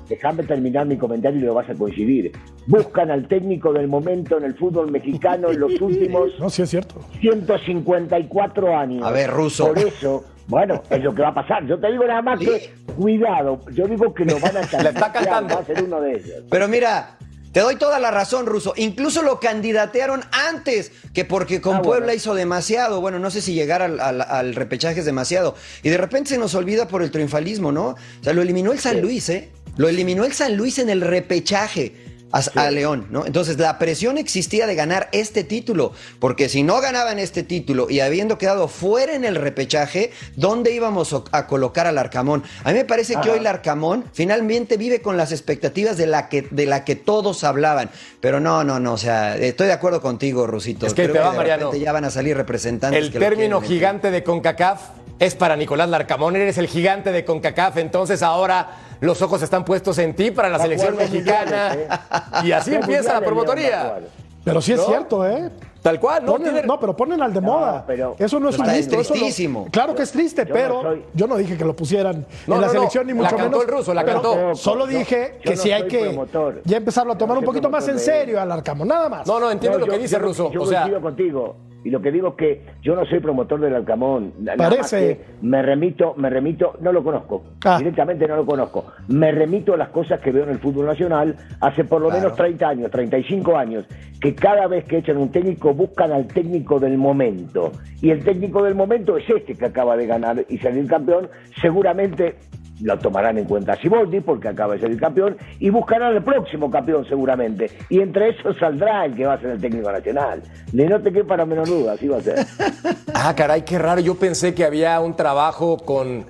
Déjame 0.09 0.43
terminar 0.43 0.85
mi 0.85 0.97
comentario 0.97 1.39
y 1.39 1.43
lo 1.43 1.53
vas 1.53 1.69
a 1.69 1.73
coincidir. 1.73 2.31
Buscan 2.67 3.09
al 3.11 3.27
técnico 3.27 3.73
del 3.73 3.87
momento 3.87 4.37
en 4.37 4.43
el 4.45 4.55
fútbol 4.55 4.91
mexicano 4.91 5.49
en 5.51 5.59
los 5.59 5.71
últimos 5.81 6.29
no, 6.39 6.49
sí 6.49 6.61
es 6.61 6.69
cierto. 6.69 7.01
154 7.21 8.77
años. 8.77 9.03
A 9.05 9.11
ver, 9.11 9.29
Ruso. 9.31 9.67
Por 9.67 9.79
eso, 9.79 10.23
bueno, 10.47 10.81
es 10.89 11.03
lo 11.03 11.13
que 11.13 11.21
va 11.21 11.29
a 11.29 11.33
pasar. 11.33 11.65
Yo 11.65 11.79
te 11.79 11.91
digo 11.91 12.05
nada 12.05 12.21
más 12.21 12.39
que 12.39 12.71
cuidado. 12.95 13.59
Yo 13.73 13.85
digo 13.87 14.13
que 14.13 14.25
lo 14.25 14.39
van 14.39 14.57
a 14.57 14.61
Le 14.83 14.89
está 14.89 15.11
cantando. 15.11 15.55
Va 15.55 15.61
a 15.61 15.65
ser 15.65 15.83
uno 15.83 16.01
de 16.01 16.13
ellos. 16.13 16.43
Pero 16.49 16.67
mira, 16.67 17.17
te 17.51 17.61
doy 17.61 17.77
toda 17.77 17.99
la 17.99 18.11
razón, 18.11 18.45
Ruso. 18.45 18.73
Incluso 18.75 19.21
lo 19.23 19.39
candidatearon 19.39 20.21
antes, 20.49 20.91
que 21.13 21.25
porque 21.25 21.61
con 21.61 21.77
Ah, 21.77 21.81
Puebla 21.81 22.05
bueno. 22.07 22.17
hizo 22.17 22.35
demasiado. 22.35 23.01
Bueno, 23.01 23.17
no 23.19 23.31
sé 23.31 23.41
si 23.41 23.53
llegar 23.53 23.81
al, 23.81 23.99
al- 23.99 24.21
al 24.21 24.55
repechaje 24.55 24.99
es 24.99 25.05
demasiado. 25.05 25.55
Y 25.83 25.89
de 25.89 25.97
repente 25.97 26.29
se 26.31 26.37
nos 26.37 26.53
olvida 26.55 26.87
por 26.87 27.01
el 27.01 27.11
triunfalismo, 27.11 27.71
¿no? 27.71 27.87
O 27.89 27.95
sea, 28.23 28.33
lo 28.33 28.41
eliminó 28.41 28.71
el 28.71 28.79
San 28.79 29.01
Luis, 29.01 29.29
¿eh? 29.29 29.49
Lo 29.77 29.87
eliminó 29.89 30.25
el 30.25 30.33
San 30.33 30.55
Luis 30.57 30.79
en 30.79 30.89
el 30.89 31.01
repechaje. 31.01 32.03
A, 32.31 32.41
a 32.65 32.69
León, 32.71 33.07
¿no? 33.11 33.25
Entonces 33.25 33.57
la 33.59 33.77
presión 33.79 34.17
existía 34.17 34.67
de 34.67 34.75
ganar 34.75 35.07
este 35.13 35.45
título, 35.45 35.93
porque 36.19 36.49
si 36.49 36.63
no 36.63 36.81
ganaban 36.81 37.17
este 37.17 37.43
título 37.43 37.89
y 37.89 38.01
habiendo 38.01 38.37
quedado 38.37 38.67
fuera 38.67 39.15
en 39.15 39.23
el 39.23 39.35
repechaje, 39.35 40.11
¿dónde 40.35 40.73
íbamos 40.73 41.15
a- 41.31 41.47
colocar 41.47 41.87
al 41.87 41.97
Arcamón? 41.97 42.43
A 42.65 42.71
mí 42.73 42.79
me 42.79 42.83
parece 42.83 43.15
que 43.23 43.29
hoy 43.29 43.39
el 43.39 43.47
Arcamón 43.47 44.03
finalmente 44.11 44.75
vive 44.75 45.01
con 45.01 45.15
las 45.15 45.31
expectativas 45.31 45.95
de 45.95 46.07
la 46.07 46.27
que, 46.27 46.41
de 46.51 46.65
la 46.65 46.83
que 46.83 46.95
todos 46.97 47.45
hablaban. 47.45 47.89
Pero 48.19 48.41
no, 48.41 48.65
no, 48.65 48.81
no, 48.81 48.93
o 48.93 48.97
sea, 48.97 49.37
estoy 49.37 49.67
de 49.67 49.73
acuerdo 49.73 50.01
contigo, 50.01 50.45
Rusito. 50.45 50.87
Es 50.87 50.93
que 50.93 51.03
Creo 51.03 51.13
te 51.13 51.19
va, 51.19 51.31
de 51.31 51.37
Mariano. 51.37 51.73
ya 51.75 51.93
van 51.93 52.03
a 52.03 52.09
salir 52.09 52.35
representantes. 52.35 53.01
El 53.01 53.11
que 53.13 53.19
término 53.19 53.61
gigante 53.61 54.11
de 54.11 54.23
CONCACAF 54.23 54.81
es 55.19 55.35
para 55.35 55.55
Nicolás 55.55 55.89
Larcamón. 55.89 56.35
Eres 56.35 56.57
el 56.57 56.67
gigante 56.67 57.11
de 57.11 57.23
CONCACAF, 57.25 57.77
entonces 57.77 58.21
ahora 58.23 58.69
los 59.01 59.21
ojos 59.21 59.41
están 59.41 59.65
puestos 59.65 59.97
en 59.97 60.15
ti 60.15 60.31
para 60.31 60.49
la 60.49 60.59
selección 60.59 60.95
mexicana. 60.95 61.69
mundiales, 61.69 61.99
Y 62.43 62.51
así 62.51 62.73
empieza 62.75 63.13
la 63.13 63.21
promotoría. 63.21 63.99
Pero 64.43 64.61
sí 64.61 64.73
es 64.73 64.79
¿No? 64.79 64.85
cierto, 64.85 65.27
¿eh? 65.27 65.49
Tal 65.81 65.99
cual, 65.99 66.23
¿no? 66.23 66.33
Ponen- 66.33 66.43
Tiene- 66.53 66.63
no, 66.67 66.79
pero 66.79 66.95
ponen 66.95 67.19
al 67.21 67.33
de 67.33 67.41
moda. 67.41 67.83
pero- 67.85 68.15
eso 68.19 68.39
no 68.39 68.49
es 68.49 68.57
un 68.59 68.69
eso 68.69 68.91
no- 68.91 69.01
tristísimo. 69.03 69.67
claro 69.71 69.95
que 69.95 70.03
es 70.03 70.11
triste, 70.11 70.43
Yo 70.43 70.49
no 70.49 70.53
pero 70.53 70.81
soy- 70.83 71.05
yo 71.15 71.27
no 71.27 71.35
dije 71.35 71.57
que 71.57 71.65
lo 71.65 71.75
pusieran 71.75 72.25
No, 72.45 72.55
en 72.55 72.61
la 72.61 72.67
no, 72.67 72.73
no. 72.73 72.79
selección, 72.79 73.07
ni 73.07 73.13
La 73.13 73.17
mucho 73.23 73.35
cantó 73.37 73.57
menos. 73.57 73.63
el 73.63 73.67
ruso, 73.69 73.93
la 73.93 74.03
pero 74.05 74.21
cantó. 74.21 74.55
Solo 74.55 74.85
Yo- 74.87 74.99
dije 74.99 75.33
yo 75.37 75.41
que 75.51 75.55
no 75.55 75.61
sí 75.63 75.71
hay 75.71 75.87
que 75.87 75.99
promotor. 75.99 76.61
ya 76.63 76.77
empezarlo 76.77 77.13
a 77.13 77.17
tomar 77.17 77.37
un 77.39 77.43
poquito 77.43 77.69
más 77.71 77.87
en 77.87 77.97
serio 77.99 78.39
al 78.39 78.51
Arcamo, 78.51 78.85
nada 78.85 79.09
más. 79.09 79.27
No, 79.27 79.39
no, 79.39 79.49
entiendo 79.49 79.79
No, 79.79 79.85
lo 79.87 79.91
que 79.91 79.97
dice 79.99 80.15
yo- 80.15 80.19
Ruso. 80.21 80.51
Yo 80.51 80.61
o 80.61 80.65
sea, 80.67 80.81
coincido 80.81 81.01
contigo. 81.01 81.55
Y 81.85 81.91
lo 81.91 82.01
que 82.01 82.11
digo 82.11 82.29
es 82.29 82.33
que 82.35 82.61
yo 82.81 82.95
no 82.95 83.05
soy 83.05 83.19
promotor 83.19 83.61
del 83.61 83.75
Alcamón. 83.75 84.33
Na- 84.39 84.55
nada 84.55 84.69
más 84.69 84.91
Parece. 84.91 85.17
que 85.17 85.25
me 85.43 85.61
remito, 85.61 86.15
me 86.17 86.29
remito, 86.29 86.73
no 86.81 86.91
lo 86.91 87.03
conozco. 87.03 87.43
Ah. 87.63 87.77
Directamente 87.77 88.27
no 88.27 88.35
lo 88.35 88.45
conozco. 88.45 88.87
Me 89.07 89.31
remito 89.31 89.75
a 89.75 89.77
las 89.77 89.89
cosas 89.89 90.19
que 90.19 90.31
veo 90.31 90.43
en 90.45 90.49
el 90.49 90.57
fútbol 90.59 90.87
nacional 90.87 91.35
hace 91.61 91.83
por 91.85 92.01
lo 92.01 92.09
menos 92.09 92.35
30 92.35 92.67
años, 92.67 92.89
35 92.91 93.55
años, 93.55 93.85
que 94.19 94.33
cada 94.33 94.65
vez 94.67 94.83
que 94.85 94.97
echan 94.97 95.17
un 95.17 95.29
técnico 95.29 95.73
buscan 95.75 96.11
al 96.11 96.25
técnico 96.27 96.79
del 96.79 96.97
momento. 96.97 97.71
Y 98.01 98.09
el 98.09 98.23
técnico 98.23 98.63
del 98.63 98.73
momento 98.75 99.15
es 99.17 99.29
este 99.29 99.53
que 99.53 99.65
acaba 99.65 99.95
de 99.95 100.07
ganar 100.07 100.43
y 100.49 100.57
salir 100.57 100.87
campeón. 100.87 101.29
Seguramente 101.61 102.35
lo 102.81 102.97
tomarán 102.99 103.37
en 103.37 103.45
cuenta 103.45 103.75
Siboldi 103.75 104.21
porque 104.21 104.49
acaba 104.49 104.73
de 104.73 104.81
ser 104.81 104.91
el 104.91 104.99
campeón 104.99 105.37
y 105.59 105.69
buscarán 105.69 106.15
al 106.15 106.23
próximo 106.23 106.69
campeón 106.69 107.05
seguramente 107.07 107.71
y 107.89 108.01
entre 108.01 108.29
esos 108.29 108.57
saldrá 108.57 109.05
el 109.05 109.15
que 109.15 109.25
va 109.25 109.33
a 109.33 109.39
ser 109.39 109.51
el 109.51 109.61
técnico 109.61 109.91
nacional 109.91 110.41
de 110.71 110.85
no 110.85 111.01
te 111.01 111.11
quepa 111.11 111.37
la 111.37 111.45
menor 111.45 111.67
duda 111.67 111.93
así 111.93 112.07
va 112.07 112.17
a 112.17 112.21
ser 112.21 112.45
ah, 113.13 113.33
caray, 113.35 113.63
qué 113.63 113.79
raro. 113.79 114.01
Yo 114.01 114.15
pensé 114.15 114.53
que 114.53 114.63
había 114.63 114.99
un 114.99 115.15
trabajo 115.15 115.77
con 115.77 116.25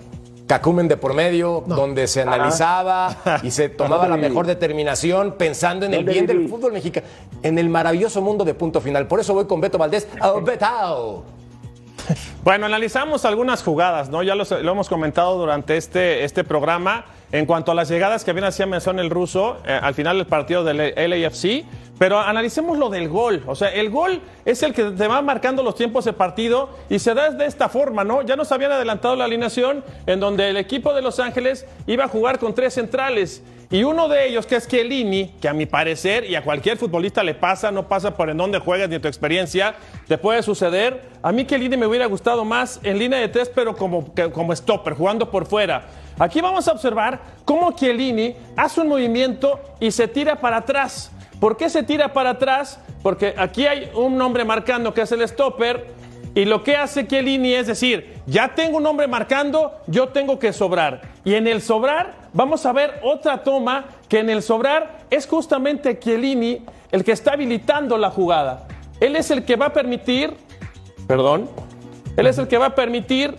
Cacumen 0.47 0.87
de 0.87 0.95
por 0.95 1.15
medio, 1.15 1.63
donde 1.65 2.05
se 2.07 2.21
analizaba 2.21 3.17
y 3.41 3.49
se 3.49 3.69
tomaba 3.69 4.03
la 4.03 4.09
¿Dónde 4.11 4.29
mejor 4.29 4.45
determinación 4.45 5.35
pensando 5.37 5.85
en 5.87 5.93
el 5.93 6.05
¿Dónde 6.05 6.11
bien 6.11 6.27
del 6.27 6.47
fútbol 6.47 6.73
mexicano, 6.73 7.07
en 7.41 7.57
el 7.57 7.67
maravilloso 7.67 8.21
mundo 8.21 8.45
de 8.45 8.53
punto 8.53 8.79
final. 8.79 9.07
Por 9.07 9.19
eso 9.19 9.33
voy 9.33 9.45
con 9.45 9.59
Beto 9.59 9.79
Valdés. 9.79 10.07
¡Oh, 10.21 10.41
Betao! 10.41 11.23
Bueno, 12.45 12.67
analizamos 12.67 13.25
algunas 13.25 13.63
jugadas, 13.63 14.09
¿no? 14.11 14.21
Ya 14.21 14.35
los- 14.35 14.51
lo 14.51 14.71
hemos 14.71 14.87
comentado 14.87 15.35
durante 15.35 15.77
este, 15.77 16.23
este 16.23 16.43
programa. 16.43 17.05
en 17.31 17.47
cuanto 17.47 17.71
a 17.71 17.75
las 17.75 17.89
llegadas 17.89 18.23
que 18.23 18.31
bien 18.31 18.45
hacía 18.45 18.65
mención 18.67 18.97
el 18.99 19.09
ruso 19.09 19.57
eh, 19.65 19.77
al 19.81 19.93
final 19.95 20.15
del 20.17 20.27
partido 20.27 20.63
del 20.63 20.93
LAFC. 20.95 21.65
Pero 21.97 22.19
analicemos 22.19 22.77
lo 22.77 22.87
del 22.89 23.09
gol. 23.09 23.43
O 23.47 23.55
sea, 23.55 23.69
el 23.69 23.89
gol 23.89 24.21
es 24.45 24.61
el 24.63 24.73
que 24.73 24.83
te 24.91 25.07
va 25.07 25.21
marcando 25.23 25.61
los 25.63 25.75
tiempos 25.75 26.05
de 26.05 26.13
partido 26.13 26.69
y 26.87 26.99
se 26.99 27.13
da 27.15 27.31
de 27.31 27.45
esta 27.47 27.67
forma, 27.67 28.03
¿no? 28.05 28.21
Ya 28.21 28.35
nos 28.37 28.51
habían 28.53 28.71
adelantado 28.71 29.15
la 29.17 29.25
alineación 29.25 29.83
en 30.05 30.19
donde 30.21 30.49
el 30.49 30.55
equipo 30.55 30.93
de 30.93 31.01
Los 31.01 31.19
Ángeles 31.19 31.65
iba 31.87 32.05
a 32.05 32.07
jugar 32.07 32.37
con 32.39 32.53
tres 32.53 32.75
centrales. 32.75 33.41
Y 33.71 33.83
uno 33.83 34.07
de 34.07 34.27
ellos, 34.27 34.45
que 34.45 34.55
es 34.55 34.67
Chiellini, 34.67 35.33
que 35.41 35.49
a 35.49 35.53
mi 35.53 35.65
parecer 35.65 36.29
y 36.29 36.35
a 36.35 36.43
cualquier 36.43 36.77
futbolista 36.77 37.23
le 37.23 37.33
pasa, 37.33 37.71
no 37.71 37.87
pasa 37.87 38.15
por 38.15 38.29
en 38.29 38.37
dónde 38.37 38.59
juegas 38.59 38.89
ni 38.89 38.99
tu 38.99 39.07
experiencia, 39.07 39.75
te 40.07 40.17
puede 40.17 40.43
suceder. 40.43 41.09
A 41.23 41.31
mí 41.31 41.45
Chiellini 41.45 41.75
me 41.75 41.87
hubiera 41.87 42.05
gustado 42.05 42.45
más 42.45 42.79
en 42.83 42.99
línea 42.99 43.19
de 43.19 43.27
tres, 43.27 43.49
pero 43.53 43.75
como, 43.75 44.13
como 44.31 44.55
stopper, 44.55 44.93
jugando 44.93 45.31
por 45.31 45.45
fuera. 45.47 45.85
Aquí 46.19 46.41
vamos 46.41 46.67
a 46.67 46.71
observar 46.71 47.19
cómo 47.43 47.71
Chiellini 47.71 48.35
hace 48.55 48.81
un 48.81 48.87
movimiento 48.87 49.59
y 49.79 49.91
se 49.91 50.07
tira 50.07 50.35
para 50.35 50.57
atrás. 50.57 51.11
¿Por 51.39 51.57
qué 51.57 51.69
se 51.69 51.83
tira 51.83 52.13
para 52.13 52.31
atrás? 52.31 52.79
Porque 53.01 53.33
aquí 53.37 53.65
hay 53.65 53.89
un 53.95 54.21
hombre 54.21 54.45
marcando 54.45 54.93
que 54.93 55.01
es 55.01 55.11
el 55.11 55.27
stopper 55.27 55.87
y 56.35 56.45
lo 56.45 56.63
que 56.63 56.75
hace 56.75 57.07
Chiellini 57.07 57.53
es 57.53 57.67
decir, 57.67 58.13
ya 58.27 58.53
tengo 58.55 58.77
un 58.77 58.85
hombre 58.85 59.07
marcando, 59.07 59.73
yo 59.87 60.09
tengo 60.09 60.37
que 60.37 60.53
sobrar. 60.53 61.01
Y 61.23 61.35
en 61.35 61.47
el 61.47 61.61
sobrar 61.61 62.24
vamos 62.35 62.65
a 62.65 62.73
ver 62.73 62.99
otra 63.01 63.41
toma 63.41 63.85
que 64.07 64.19
en 64.19 64.29
el 64.29 64.43
sobrar 64.43 65.05
es 65.09 65.25
justamente 65.25 65.97
Chiellini 65.97 66.63
el 66.91 67.03
que 67.03 67.13
está 67.13 67.33
habilitando 67.33 67.97
la 67.97 68.11
jugada. 68.11 68.67
Él 68.99 69.15
es 69.15 69.31
el 69.31 69.43
que 69.43 69.55
va 69.55 69.67
a 69.67 69.73
permitir, 69.73 70.35
perdón, 71.07 71.49
él 72.15 72.27
es 72.27 72.37
el 72.37 72.47
que 72.47 72.57
va 72.57 72.67
a 72.67 72.75
permitir 72.75 73.35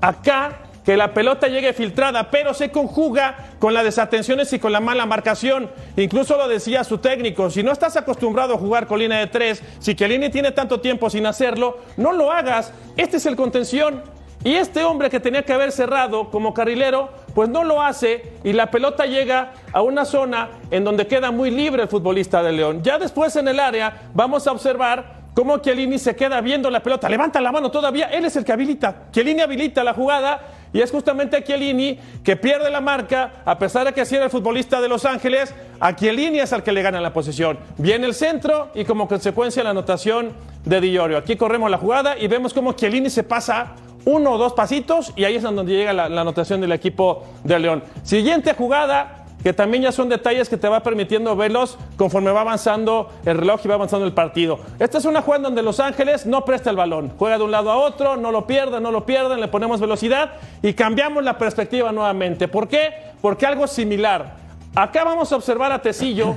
acá 0.00 0.58
que 0.84 0.96
la 0.96 1.12
pelota 1.12 1.48
llegue 1.48 1.74
filtrada, 1.74 2.30
pero 2.30 2.54
se 2.54 2.70
conjuga 2.70 3.50
con 3.58 3.74
las 3.74 3.84
desatenciones 3.84 4.52
y 4.54 4.58
con 4.58 4.72
la 4.72 4.80
mala 4.80 5.04
marcación. 5.04 5.70
Incluso 5.96 6.36
lo 6.38 6.48
decía 6.48 6.82
su 6.84 6.98
técnico, 6.98 7.50
si 7.50 7.62
no 7.62 7.70
estás 7.70 7.96
acostumbrado 7.96 8.54
a 8.54 8.58
jugar 8.58 8.86
con 8.86 8.98
línea 8.98 9.18
de 9.18 9.26
tres, 9.26 9.62
si 9.78 9.94
Chiellini 9.94 10.30
tiene 10.30 10.52
tanto 10.52 10.80
tiempo 10.80 11.10
sin 11.10 11.26
hacerlo, 11.26 11.78
no 11.98 12.12
lo 12.12 12.32
hagas. 12.32 12.72
Este 12.96 13.18
es 13.18 13.26
el 13.26 13.36
contención. 13.36 14.02
Y 14.42 14.54
este 14.54 14.84
hombre 14.84 15.10
que 15.10 15.20
tenía 15.20 15.42
que 15.42 15.52
haber 15.52 15.70
cerrado 15.70 16.30
como 16.30 16.54
carrilero, 16.54 17.10
pues 17.34 17.48
no 17.48 17.64
lo 17.64 17.82
hace 17.82 18.34
y 18.44 18.52
la 18.52 18.70
pelota 18.70 19.06
llega 19.06 19.52
a 19.72 19.82
una 19.82 20.04
zona 20.04 20.48
en 20.70 20.84
donde 20.84 21.06
queda 21.06 21.30
muy 21.30 21.50
libre 21.50 21.82
el 21.82 21.88
futbolista 21.88 22.42
de 22.42 22.52
León. 22.52 22.82
Ya 22.82 22.98
después 22.98 23.36
en 23.36 23.48
el 23.48 23.60
área 23.60 24.02
vamos 24.14 24.46
a 24.46 24.52
observar 24.52 25.20
cómo 25.34 25.58
Chiellini 25.58 25.98
se 25.98 26.16
queda 26.16 26.40
viendo 26.40 26.70
la 26.70 26.82
pelota, 26.82 27.08
levanta 27.08 27.40
la 27.40 27.52
mano 27.52 27.70
todavía, 27.70 28.06
él 28.06 28.24
es 28.24 28.36
el 28.36 28.44
que 28.44 28.52
habilita. 28.52 29.04
Chiellini 29.12 29.40
habilita 29.40 29.84
la 29.84 29.94
jugada 29.94 30.40
y 30.72 30.80
es 30.80 30.90
justamente 30.90 31.42
Chiellini 31.42 31.98
que 32.22 32.36
pierde 32.36 32.70
la 32.70 32.80
marca, 32.80 33.42
a 33.44 33.58
pesar 33.58 33.86
de 33.86 33.92
que 33.92 34.02
así 34.02 34.16
era 34.16 34.24
el 34.24 34.30
futbolista 34.30 34.80
de 34.80 34.88
Los 34.88 35.04
Ángeles, 35.04 35.54
a 35.80 35.94
Chiellini 35.96 36.40
es 36.40 36.52
al 36.52 36.62
que 36.62 36.72
le 36.72 36.82
gana 36.82 37.00
la 37.00 37.12
posición. 37.12 37.58
Viene 37.78 38.06
el 38.06 38.14
centro 38.14 38.70
y 38.74 38.84
como 38.84 39.08
consecuencia 39.08 39.64
la 39.64 39.70
anotación 39.70 40.32
de 40.64 40.80
Di 40.80 40.98
Aquí 40.98 41.36
corremos 41.36 41.70
la 41.70 41.78
jugada 41.78 42.18
y 42.18 42.28
vemos 42.28 42.52
cómo 42.52 42.72
Chiellini 42.72 43.10
se 43.10 43.22
pasa 43.22 43.74
uno 44.04 44.32
o 44.32 44.38
dos 44.38 44.52
pasitos 44.52 45.12
y 45.16 45.24
ahí 45.24 45.36
es 45.36 45.42
donde 45.42 45.64
llega 45.64 45.92
la, 45.92 46.04
anotación 46.06 46.60
del 46.60 46.72
equipo 46.72 47.24
de 47.44 47.58
León. 47.58 47.82
Siguiente 48.02 48.54
jugada, 48.54 49.26
que 49.42 49.52
también 49.52 49.82
ya 49.82 49.92
son 49.92 50.08
detalles 50.08 50.48
que 50.48 50.56
te 50.56 50.68
va 50.68 50.82
permitiendo 50.82 51.34
verlos 51.34 51.78
conforme 51.96 52.30
va 52.30 52.42
avanzando 52.42 53.10
el 53.24 53.38
reloj 53.38 53.60
y 53.64 53.68
va 53.68 53.74
avanzando 53.74 54.06
el 54.06 54.12
partido. 54.12 54.60
Esta 54.78 54.98
es 54.98 55.04
una 55.04 55.22
jugada 55.22 55.44
donde 55.44 55.62
Los 55.62 55.80
Ángeles 55.80 56.26
no 56.26 56.44
presta 56.44 56.70
el 56.70 56.76
balón, 56.76 57.12
juega 57.18 57.38
de 57.38 57.44
un 57.44 57.50
lado 57.50 57.70
a 57.70 57.76
otro, 57.76 58.16
no 58.16 58.32
lo 58.32 58.46
pierden, 58.46 58.82
no 58.82 58.90
lo 58.90 59.06
pierden, 59.06 59.40
le 59.40 59.48
ponemos 59.48 59.80
velocidad 59.80 60.32
y 60.62 60.74
cambiamos 60.74 61.24
la 61.24 61.38
perspectiva 61.38 61.92
nuevamente. 61.92 62.48
¿Por 62.48 62.68
qué? 62.68 62.92
Porque 63.20 63.46
algo 63.46 63.66
similar. 63.66 64.36
Acá 64.74 65.04
vamos 65.04 65.32
a 65.32 65.36
observar 65.36 65.72
a 65.72 65.82
Tecillo 65.82 66.36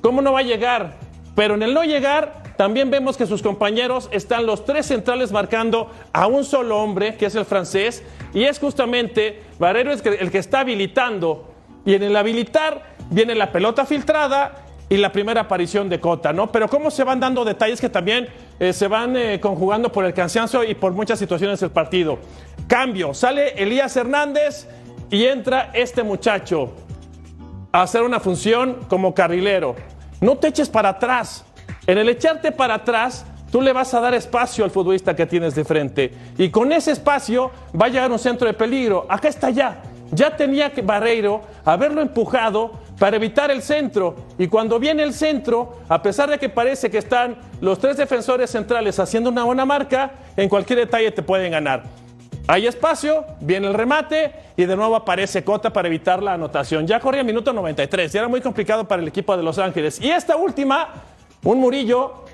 cómo 0.00 0.20
no 0.20 0.32
va 0.32 0.40
a 0.40 0.42
llegar, 0.42 0.94
pero 1.34 1.54
en 1.54 1.62
el 1.62 1.74
no 1.74 1.84
llegar 1.84 2.41
también 2.62 2.92
vemos 2.92 3.16
que 3.16 3.26
sus 3.26 3.42
compañeros 3.42 4.08
están 4.12 4.46
los 4.46 4.64
tres 4.64 4.86
centrales 4.86 5.32
marcando 5.32 5.90
a 6.12 6.28
un 6.28 6.44
solo 6.44 6.80
hombre, 6.80 7.16
que 7.16 7.26
es 7.26 7.34
el 7.34 7.44
francés, 7.44 8.04
y 8.32 8.44
es 8.44 8.60
justamente 8.60 9.42
Barrero 9.58 9.90
el 9.90 10.30
que 10.30 10.38
está 10.38 10.60
habilitando 10.60 11.52
y 11.84 11.94
en 11.94 12.04
el 12.04 12.14
habilitar 12.14 12.94
viene 13.10 13.34
la 13.34 13.50
pelota 13.50 13.84
filtrada 13.84 14.64
y 14.88 14.96
la 14.96 15.10
primera 15.10 15.40
aparición 15.40 15.88
de 15.88 15.98
Cota, 15.98 16.32
¿no? 16.32 16.52
Pero 16.52 16.68
cómo 16.68 16.92
se 16.92 17.02
van 17.02 17.18
dando 17.18 17.44
detalles 17.44 17.80
que 17.80 17.88
también 17.88 18.28
eh, 18.60 18.72
se 18.72 18.86
van 18.86 19.16
eh, 19.16 19.40
conjugando 19.40 19.90
por 19.90 20.04
el 20.04 20.14
cansancio 20.14 20.62
y 20.62 20.76
por 20.76 20.92
muchas 20.92 21.18
situaciones 21.18 21.58
del 21.58 21.72
partido. 21.72 22.20
Cambio, 22.68 23.12
sale 23.12 23.60
Elías 23.60 23.96
Hernández 23.96 24.68
y 25.10 25.24
entra 25.24 25.72
este 25.74 26.04
muchacho 26.04 26.72
a 27.72 27.82
hacer 27.82 28.02
una 28.02 28.20
función 28.20 28.84
como 28.88 29.12
carrilero. 29.16 29.74
No 30.20 30.36
te 30.36 30.46
eches 30.46 30.68
para 30.68 30.90
atrás. 30.90 31.44
En 31.86 31.98
el 31.98 32.08
echarte 32.08 32.52
para 32.52 32.74
atrás, 32.74 33.26
tú 33.50 33.60
le 33.60 33.72
vas 33.72 33.92
a 33.94 34.00
dar 34.00 34.14
espacio 34.14 34.64
al 34.64 34.70
futbolista 34.70 35.16
que 35.16 35.26
tienes 35.26 35.54
de 35.54 35.64
frente. 35.64 36.12
Y 36.38 36.48
con 36.50 36.72
ese 36.72 36.92
espacio 36.92 37.50
va 37.80 37.86
a 37.86 37.88
llegar 37.88 38.10
un 38.10 38.18
centro 38.18 38.46
de 38.46 38.54
peligro. 38.54 39.06
Acá 39.08 39.28
está 39.28 39.50
ya. 39.50 39.82
Ya 40.12 40.36
tenía 40.36 40.70
que 40.70 40.82
Barreiro 40.82 41.40
haberlo 41.64 42.02
empujado 42.02 42.72
para 42.98 43.16
evitar 43.16 43.50
el 43.50 43.62
centro. 43.62 44.14
Y 44.38 44.46
cuando 44.46 44.78
viene 44.78 45.02
el 45.02 45.12
centro, 45.12 45.78
a 45.88 46.02
pesar 46.02 46.30
de 46.30 46.38
que 46.38 46.48
parece 46.48 46.90
que 46.90 46.98
están 46.98 47.36
los 47.60 47.78
tres 47.78 47.96
defensores 47.96 48.50
centrales 48.50 49.00
haciendo 49.00 49.30
una 49.30 49.44
buena 49.44 49.64
marca, 49.64 50.12
en 50.36 50.48
cualquier 50.48 50.80
detalle 50.80 51.10
te 51.10 51.22
pueden 51.22 51.50
ganar. 51.50 51.82
Hay 52.48 52.66
espacio, 52.66 53.24
viene 53.40 53.68
el 53.68 53.74
remate 53.74 54.32
y 54.56 54.64
de 54.64 54.76
nuevo 54.76 54.96
aparece 54.96 55.44
Cota 55.44 55.72
para 55.72 55.88
evitar 55.88 56.22
la 56.22 56.34
anotación. 56.34 56.86
Ya 56.86 56.98
corría 56.98 57.22
minuto 57.22 57.52
93, 57.52 58.12
ya 58.12 58.20
era 58.20 58.28
muy 58.28 58.40
complicado 58.40 58.86
para 58.86 59.00
el 59.00 59.08
equipo 59.08 59.36
de 59.36 59.42
Los 59.42 59.58
Ángeles. 59.58 60.00
Y 60.00 60.10
esta 60.10 60.36
última, 60.36 60.88
un 61.44 61.60
Murillo 61.60 62.24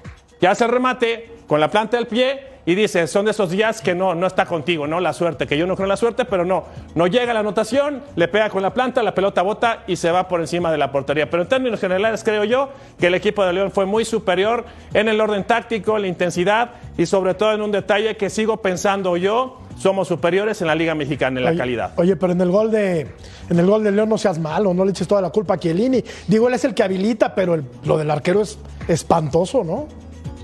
que 0.40 0.46
hace 0.46 0.64
el 0.64 0.70
remate 0.70 1.30
con 1.46 1.60
la 1.60 1.70
planta 1.70 1.96
del 1.96 2.06
pie 2.06 2.57
y 2.68 2.74
dice, 2.74 3.06
son 3.06 3.24
de 3.24 3.30
esos 3.30 3.48
días 3.48 3.80
que 3.80 3.94
no, 3.94 4.14
no 4.14 4.26
está 4.26 4.44
contigo, 4.44 4.86
¿no? 4.86 5.00
La 5.00 5.14
suerte, 5.14 5.46
que 5.46 5.56
yo 5.56 5.66
no 5.66 5.74
creo 5.74 5.86
en 5.86 5.88
la 5.88 5.96
suerte, 5.96 6.26
pero 6.26 6.44
no, 6.44 6.66
no 6.94 7.06
llega 7.06 7.32
la 7.32 7.40
anotación, 7.40 8.02
le 8.14 8.28
pega 8.28 8.50
con 8.50 8.60
la 8.60 8.74
planta, 8.74 9.02
la 9.02 9.14
pelota 9.14 9.40
bota 9.40 9.84
y 9.86 9.96
se 9.96 10.10
va 10.10 10.28
por 10.28 10.42
encima 10.42 10.70
de 10.70 10.76
la 10.76 10.92
portería. 10.92 11.30
Pero 11.30 11.44
en 11.44 11.48
términos 11.48 11.80
generales 11.80 12.22
creo 12.22 12.44
yo 12.44 12.68
que 13.00 13.06
el 13.06 13.14
equipo 13.14 13.42
de 13.42 13.54
León 13.54 13.70
fue 13.72 13.86
muy 13.86 14.04
superior 14.04 14.66
en 14.92 15.08
el 15.08 15.18
orden 15.18 15.44
táctico, 15.44 15.96
en 15.96 16.02
la 16.02 16.08
intensidad 16.08 16.72
y 16.98 17.06
sobre 17.06 17.32
todo 17.32 17.54
en 17.54 17.62
un 17.62 17.72
detalle 17.72 18.18
que 18.18 18.28
sigo 18.28 18.58
pensando 18.58 19.16
yo, 19.16 19.60
somos 19.78 20.06
superiores 20.06 20.60
en 20.60 20.66
la 20.66 20.74
Liga 20.74 20.94
Mexicana 20.94 21.40
en 21.40 21.46
la 21.46 21.56
calidad. 21.56 21.92
Oye, 21.96 22.16
pero 22.16 22.34
en 22.34 22.40
el 22.42 22.50
gol 22.50 22.70
de 22.70 23.06
en 23.48 23.58
el 23.58 23.64
gol 23.64 23.82
de 23.82 23.92
León 23.92 24.10
no 24.10 24.18
seas 24.18 24.38
malo, 24.38 24.74
no 24.74 24.84
le 24.84 24.90
eches 24.90 25.08
toda 25.08 25.22
la 25.22 25.30
culpa 25.30 25.54
a 25.54 25.58
Chiellini. 25.58 26.04
Digo, 26.26 26.48
él 26.48 26.52
es 26.52 26.64
el 26.66 26.74
que 26.74 26.82
habilita, 26.82 27.34
pero 27.34 27.58
lo 27.84 27.96
del 27.96 28.10
arquero 28.10 28.42
es 28.42 28.58
espantoso, 28.88 29.64
¿no? 29.64 29.88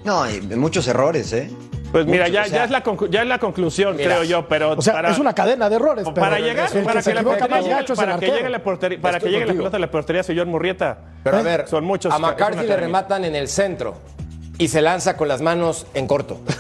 No, 0.07 0.23
hay 0.23 0.41
muchos 0.41 0.89
errores, 0.89 1.31
¿eh? 1.35 1.51
Pues 1.95 2.07
mira, 2.07 2.27
ya, 2.27 2.45
ya, 2.49 2.65
es 2.65 2.73
la 2.73 2.83
ya 3.09 3.23
es 3.23 3.29
la 3.29 3.39
conclusión, 3.39 3.97
creo 3.97 4.25
yo, 4.25 4.49
pero 4.49 4.73
o 4.73 4.83
sea, 4.83 5.01
es 5.09 5.19
una 5.21 5.33
cadena 5.33 5.71
de 5.71 5.77
errores. 5.77 6.05
para 6.13 6.41
llegar, 6.41 6.69
para 6.83 7.01
que, 7.01 7.15
la 7.15 7.23
para 7.23 8.19
que 8.19 8.27
llegue 8.27 8.49
la 8.49 8.65
portería, 8.65 9.01
para 9.01 9.21
que 9.21 9.31
llegue 9.31 9.47
la 9.47 9.53
pelota 9.53 9.77
a 9.77 9.81
la 9.81 9.91
portería, 9.93 10.25
señor 10.25 10.49
Murrieta. 10.49 10.99
Pero 11.23 11.37
a 11.37 11.43
ver, 11.43 11.69
son 11.69 11.85
muchos. 11.85 12.13
A 12.13 12.19
McCarthy 12.19 12.67
le 12.67 12.75
rematan 12.75 13.25
en 13.25 13.37
el 13.37 13.47
centro 13.47 13.95
y 14.59 14.67
se 14.67 14.83
lanza 14.83 15.17
con 15.17 15.29
las 15.29 15.41
manos 15.41 15.87
en 15.95 16.09
corto. 16.09 16.41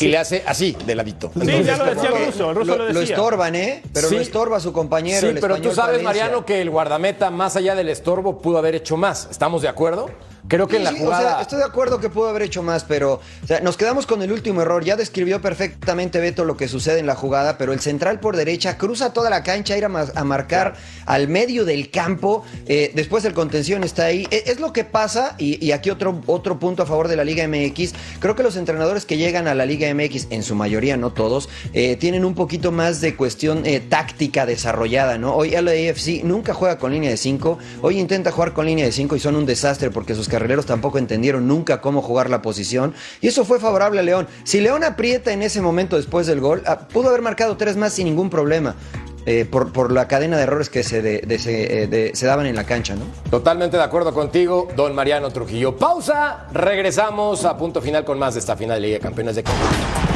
Y 0.00 0.08
le 0.08 0.18
hace 0.18 0.42
así, 0.44 0.76
de 0.84 0.94
ladito. 0.96 1.30
Sí, 1.40 1.62
ya 1.62 1.76
lo 1.76 1.84
decía 1.84 2.08
el 2.08 2.26
ruso, 2.26 2.50
el 2.50 2.56
ruso 2.56 2.76
lo, 2.76 2.84
decía. 2.86 2.94
Lo 2.94 3.00
estorban, 3.00 3.54
¿eh? 3.54 3.82
Pero 3.92 4.10
lo 4.10 4.18
estorba 4.18 4.58
su 4.58 4.72
compañero. 4.72 5.28
Sí, 5.28 5.36
pero 5.40 5.60
tú 5.60 5.72
sabes, 5.72 6.02
Mariano, 6.02 6.44
que 6.44 6.60
el 6.60 6.68
guardameta, 6.68 7.30
más 7.30 7.54
allá 7.54 7.76
del 7.76 7.88
estorbo, 7.88 8.38
pudo 8.38 8.58
haber 8.58 8.74
hecho 8.74 8.96
más. 8.96 9.28
¿Estamos 9.30 9.62
de 9.62 9.68
acuerdo? 9.68 10.10
Creo 10.48 10.66
que 10.66 10.76
en 10.76 10.84
la 10.84 10.92
jugada. 10.92 11.42
estoy 11.42 11.58
de 11.58 11.64
acuerdo 11.64 12.00
que 12.00 12.08
pudo 12.08 12.28
haber 12.28 12.42
hecho 12.42 12.62
más, 12.62 12.84
pero 12.84 13.20
nos 13.62 13.76
quedamos 13.76 14.06
con 14.06 14.22
el 14.22 14.32
último 14.32 14.62
error. 14.62 14.82
Ya 14.82 14.96
describió 14.96 15.42
perfectamente 15.42 16.20
Beto 16.20 16.44
lo 16.44 16.56
que 16.56 16.68
sucede 16.68 17.00
en 17.00 17.06
la 17.06 17.14
jugada, 17.14 17.58
pero 17.58 17.72
el 17.72 17.80
central 17.80 18.18
por 18.18 18.36
derecha 18.36 18.78
cruza 18.78 19.12
toda 19.12 19.28
la 19.28 19.42
cancha, 19.42 19.76
ir 19.76 19.84
a, 19.84 19.88
marcar 19.88 20.74
al 21.04 21.28
medio 21.28 21.64
del 21.66 21.90
campo. 21.90 22.44
Eh, 22.66 22.92
después 22.94 23.24
el 23.26 23.34
contención 23.34 23.84
está 23.84 24.06
ahí. 24.06 24.26
E, 24.30 24.44
es, 24.46 24.58
lo 24.58 24.72
que 24.72 24.84
pasa, 24.84 25.34
y, 25.38 25.70
aquí 25.72 25.90
otro, 25.90 26.22
otro 26.26 26.58
punto 26.58 26.82
a 26.82 26.86
favor 26.86 27.08
de 27.08 27.16
la 27.16 27.24
Liga 27.24 27.46
MX. 27.46 27.92
Creo 28.18 28.34
que 28.34 28.42
los 28.42 28.56
entrenadores 28.56 29.04
que 29.04 29.18
llegan 29.18 29.48
a 29.48 29.54
la 29.54 29.66
Liga 29.66 29.92
MX, 29.92 30.28
en 30.30 30.42
su 30.42 30.54
mayoría, 30.54 30.96
no 30.96 31.12
todos, 31.12 31.50
eh, 31.74 31.96
tienen 31.96 32.24
un 32.24 32.34
poquito 32.34 32.72
más 32.72 33.00
de 33.02 33.16
cuestión 33.16 33.66
eh, 33.66 33.80
táctica 33.80 34.46
desarrollada, 34.46 35.18
¿no? 35.18 35.34
Hoy 35.34 35.54
AFC 35.54 36.24
nunca 36.24 36.54
juega 36.54 36.78
con 36.78 36.92
línea 36.92 37.10
de 37.10 37.16
5. 37.18 37.58
Hoy 37.82 37.98
intenta 37.98 38.30
jugar 38.30 38.54
con 38.54 38.64
línea 38.64 38.86
de 38.86 38.92
5 38.92 39.16
y 39.16 39.20
son 39.20 39.36
un 39.36 39.44
desastre 39.44 39.90
porque 39.90 40.14
sus 40.14 40.28
carrileros 40.38 40.66
tampoco 40.66 40.98
entendieron 40.98 41.48
nunca 41.48 41.80
cómo 41.80 42.00
jugar 42.00 42.30
la 42.30 42.42
posición 42.42 42.94
y 43.20 43.26
eso 43.26 43.44
fue 43.44 43.58
favorable 43.58 43.98
a 43.98 44.04
León. 44.04 44.28
Si 44.44 44.60
León 44.60 44.84
aprieta 44.84 45.32
en 45.32 45.42
ese 45.42 45.60
momento 45.60 45.96
después 45.96 46.28
del 46.28 46.40
gol, 46.40 46.62
ah, 46.64 46.86
pudo 46.86 47.08
haber 47.08 47.22
marcado 47.22 47.56
tres 47.56 47.76
más 47.76 47.92
sin 47.92 48.04
ningún 48.04 48.30
problema. 48.30 48.76
Eh, 49.26 49.44
por, 49.44 49.92
la 49.92 50.08
cadena 50.08 50.38
de 50.38 50.44
errores 50.44 50.70
que 50.70 50.82
se, 50.82 51.02
eh, 51.04 52.10
se, 52.14 52.26
daban 52.26 52.46
en 52.46 52.56
la 52.56 52.64
cancha, 52.64 52.94
¿no? 52.94 53.02
Totalmente 53.30 53.76
de 53.76 53.82
acuerdo 53.82 54.14
contigo, 54.14 54.68
don 54.74 54.94
Mariano 54.94 55.30
Trujillo. 55.30 55.76
Pausa, 55.76 56.46
regresamos 56.52 57.44
a 57.44 57.58
punto 57.58 57.82
final 57.82 58.06
con 58.06 58.18
más 58.18 58.34
de 58.34 58.40
esta 58.40 58.56
final 58.56 58.76
de 58.76 58.86
Liga 58.86 58.98
de 58.98 59.02
Campeones 59.02 59.36
de 59.36 59.42
Colombia. 59.42 60.07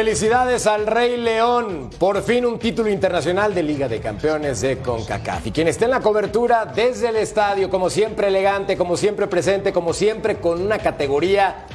Felicidades 0.00 0.66
al 0.66 0.86
Rey 0.86 1.18
León. 1.18 1.90
Por 1.98 2.22
fin 2.22 2.46
un 2.46 2.58
título 2.58 2.88
internacional 2.88 3.52
de 3.52 3.62
Liga 3.62 3.86
de 3.86 4.00
Campeones 4.00 4.62
de 4.62 4.78
CONCACAF. 4.78 5.48
Y 5.48 5.50
quien 5.50 5.68
esté 5.68 5.84
en 5.84 5.90
la 5.90 6.00
cobertura 6.00 6.64
desde 6.64 7.10
el 7.10 7.16
estadio, 7.16 7.68
como 7.68 7.90
siempre 7.90 8.28
elegante, 8.28 8.78
como 8.78 8.96
siempre 8.96 9.26
presente, 9.26 9.74
como 9.74 9.92
siempre 9.92 10.40
con 10.40 10.62
una 10.62 10.78
categoría 10.78 11.66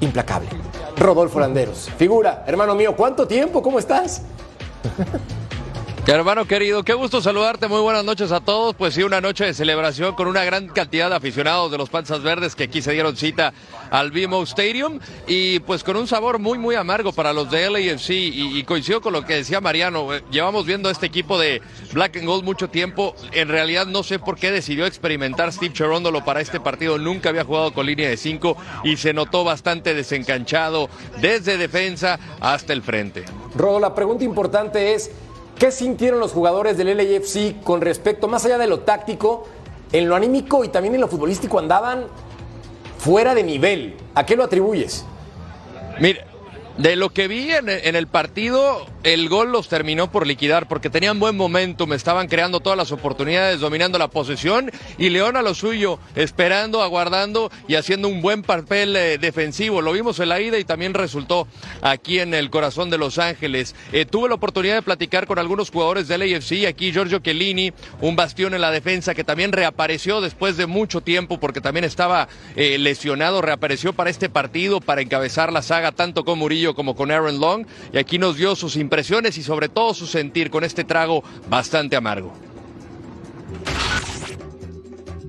implacable. 0.00 0.48
Rodolfo 0.96 1.38
Landeros. 1.38 1.90
Figura, 1.98 2.44
hermano 2.46 2.74
mío, 2.74 2.96
¿cuánto 2.96 3.28
tiempo? 3.28 3.60
¿Cómo 3.60 3.78
estás? 3.78 4.22
Hermano 6.06 6.46
querido, 6.46 6.84
qué 6.84 6.92
gusto 6.92 7.22
saludarte, 7.22 7.66
muy 7.66 7.80
buenas 7.80 8.04
noches 8.04 8.30
a 8.30 8.40
todos. 8.40 8.74
Pues 8.74 8.92
sí, 8.92 9.02
una 9.02 9.22
noche 9.22 9.46
de 9.46 9.54
celebración 9.54 10.14
con 10.14 10.28
una 10.28 10.44
gran 10.44 10.68
cantidad 10.68 11.08
de 11.08 11.16
aficionados 11.16 11.72
de 11.72 11.78
los 11.78 11.88
Panzas 11.88 12.22
Verdes 12.22 12.54
que 12.54 12.64
aquí 12.64 12.82
se 12.82 12.92
dieron 12.92 13.16
cita 13.16 13.54
al 13.90 14.10
BMO 14.10 14.42
Stadium 14.42 15.00
y 15.26 15.60
pues 15.60 15.82
con 15.82 15.96
un 15.96 16.06
sabor 16.06 16.38
muy, 16.38 16.58
muy 16.58 16.74
amargo 16.74 17.12
para 17.12 17.32
los 17.32 17.50
de 17.50 17.70
LAFC 17.70 18.10
y, 18.10 18.58
y 18.58 18.62
coincido 18.64 19.00
con 19.00 19.14
lo 19.14 19.24
que 19.24 19.36
decía 19.36 19.62
Mariano, 19.62 20.14
eh, 20.14 20.22
llevamos 20.30 20.66
viendo 20.66 20.90
este 20.90 21.06
equipo 21.06 21.38
de 21.38 21.62
Black 21.94 22.18
and 22.18 22.26
Gold 22.26 22.44
mucho 22.44 22.68
tiempo, 22.68 23.14
en 23.32 23.48
realidad 23.48 23.86
no 23.86 24.02
sé 24.02 24.18
por 24.18 24.36
qué 24.36 24.50
decidió 24.50 24.84
experimentar 24.84 25.50
Steve 25.54 25.72
Cherondolo 25.72 26.22
para 26.22 26.42
este 26.42 26.60
partido, 26.60 26.98
nunca 26.98 27.30
había 27.30 27.44
jugado 27.44 27.72
con 27.72 27.86
línea 27.86 28.10
de 28.10 28.18
5 28.18 28.56
y 28.84 28.98
se 28.98 29.14
notó 29.14 29.42
bastante 29.42 29.94
desencanchado 29.94 30.90
desde 31.22 31.56
defensa 31.56 32.18
hasta 32.40 32.74
el 32.74 32.82
frente. 32.82 33.24
Rodo, 33.56 33.80
la 33.80 33.94
pregunta 33.94 34.24
importante 34.24 34.92
es, 34.94 35.10
¿qué 35.58 35.70
sintieron 35.70 36.20
los 36.20 36.32
jugadores 36.32 36.76
del 36.76 36.96
LAFC 36.96 37.62
con 37.62 37.80
respecto, 37.80 38.28
más 38.28 38.44
allá 38.44 38.58
de 38.58 38.66
lo 38.66 38.80
táctico, 38.80 39.46
en 39.92 40.08
lo 40.08 40.16
anímico 40.16 40.64
y 40.64 40.68
también 40.68 40.94
en 40.94 41.00
lo 41.00 41.08
futbolístico 41.08 41.58
andaban 41.58 42.06
fuera 42.98 43.34
de 43.34 43.42
nivel? 43.42 43.96
¿A 44.14 44.26
qué 44.26 44.36
lo 44.36 44.44
atribuyes? 44.44 45.04
Mire, 46.00 46.24
de 46.78 46.96
lo 46.96 47.10
que 47.10 47.28
vi 47.28 47.50
en, 47.52 47.68
en 47.68 47.96
el 47.96 48.06
partido, 48.06 48.86
el 49.04 49.28
gol 49.28 49.52
los 49.52 49.68
terminó 49.68 50.10
por 50.10 50.26
liquidar 50.26 50.66
porque 50.66 50.88
tenían 50.88 51.20
buen 51.20 51.36
momento, 51.36 51.86
me 51.86 51.94
estaban 51.94 52.26
creando 52.26 52.60
todas 52.60 52.78
las 52.78 52.90
oportunidades, 52.90 53.60
dominando 53.60 53.98
la 53.98 54.08
posesión 54.08 54.72
y 54.96 55.10
León 55.10 55.36
a 55.36 55.42
lo 55.42 55.54
suyo, 55.54 55.98
esperando, 56.14 56.82
aguardando 56.82 57.50
y 57.68 57.74
haciendo 57.74 58.08
un 58.08 58.22
buen 58.22 58.42
papel 58.42 58.96
eh, 58.96 59.18
defensivo. 59.18 59.82
Lo 59.82 59.92
vimos 59.92 60.20
en 60.20 60.30
la 60.30 60.40
ida 60.40 60.58
y 60.58 60.64
también 60.64 60.94
resultó 60.94 61.46
aquí 61.82 62.18
en 62.18 62.32
el 62.32 62.48
corazón 62.48 62.88
de 62.88 62.96
Los 62.96 63.18
Ángeles. 63.18 63.74
Eh, 63.92 64.06
tuve 64.06 64.30
la 64.30 64.36
oportunidad 64.36 64.76
de 64.76 64.82
platicar 64.82 65.26
con 65.26 65.38
algunos 65.38 65.70
jugadores 65.70 66.08
del 66.08 66.22
AFC, 66.22 66.66
aquí 66.66 66.90
Giorgio 66.90 67.18
Chiellini, 67.18 67.74
un 68.00 68.16
bastión 68.16 68.54
en 68.54 68.62
la 68.62 68.70
defensa 68.70 69.14
que 69.14 69.22
también 69.22 69.52
reapareció 69.52 70.22
después 70.22 70.56
de 70.56 70.64
mucho 70.64 71.02
tiempo 71.02 71.38
porque 71.38 71.60
también 71.60 71.84
estaba 71.84 72.28
eh, 72.56 72.78
lesionado, 72.78 73.42
reapareció 73.42 73.92
para 73.92 74.08
este 74.08 74.30
partido, 74.30 74.80
para 74.80 75.02
encabezar 75.02 75.52
la 75.52 75.60
saga 75.60 75.92
tanto 75.92 76.24
con 76.24 76.38
Murillo 76.38 76.74
como 76.74 76.96
con 76.96 77.10
Aaron 77.10 77.38
Long 77.38 77.66
y 77.92 77.98
aquí 77.98 78.18
nos 78.18 78.38
dio 78.38 78.56
sus 78.56 78.76
impresiones 78.76 78.93
y 79.00 79.42
sobre 79.42 79.68
todo 79.68 79.94
su 79.94 80.06
sentir 80.06 80.50
con 80.50 80.64
este 80.64 80.84
trago 80.84 81.22
bastante 81.48 81.96
amargo. 81.96 82.32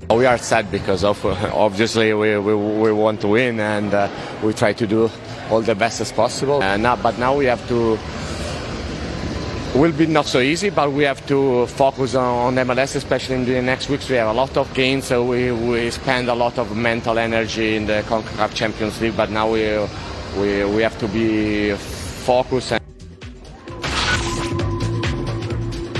We 0.09 0.27
are 0.27 0.37
sad 0.37 0.69
because 0.71 1.03
of 1.03 1.25
obviously 1.53 2.13
we, 2.13 2.37
we, 2.37 2.91
want 2.91 3.21
to 3.21 3.27
win 3.27 3.59
and 3.59 3.91
uh, 3.93 4.07
we 4.43 4.53
try 4.53 4.71
to 4.73 4.85
do 4.85 5.09
all 5.49 5.61
the 5.61 5.73
best 5.73 5.99
as 5.99 6.11
possible. 6.11 6.61
Uh, 6.61 6.77
now, 6.77 6.95
but 6.95 7.17
now 7.17 7.35
we 7.35 7.45
have 7.45 7.67
to. 7.67 7.97
Will 9.73 9.91
be 9.91 10.05
not 10.05 10.25
so 10.25 10.39
easy, 10.39 10.69
but 10.69 10.91
we 10.91 11.03
have 11.03 11.25
to 11.27 11.65
focus 11.67 12.15
on 12.15 12.55
MLS, 12.55 12.95
especially 12.95 13.35
in 13.35 13.45
the 13.45 13.61
next 13.61 13.89
weeks. 13.89 14.07
We 14.07 14.15
have 14.15 14.29
a 14.29 14.33
lot 14.33 14.55
of 14.55 14.73
games, 14.73 15.05
so 15.05 15.25
we, 15.25 15.51
we 15.51 15.91
spend 15.91 16.29
a 16.29 16.35
lot 16.35 16.57
of 16.57 16.77
mental 16.77 17.19
energy 17.19 17.75
in 17.75 17.85
the 17.85 18.01
CONCACAF 18.07 18.53
Champions 18.53 19.01
League. 19.01 19.17
But 19.17 19.31
now 19.31 19.51
we 19.51 19.79
we, 20.37 20.63
we 20.65 20.81
have 20.83 20.97
to 20.99 21.07
be 21.07 21.73
focused. 22.25 22.73
And 22.73 22.84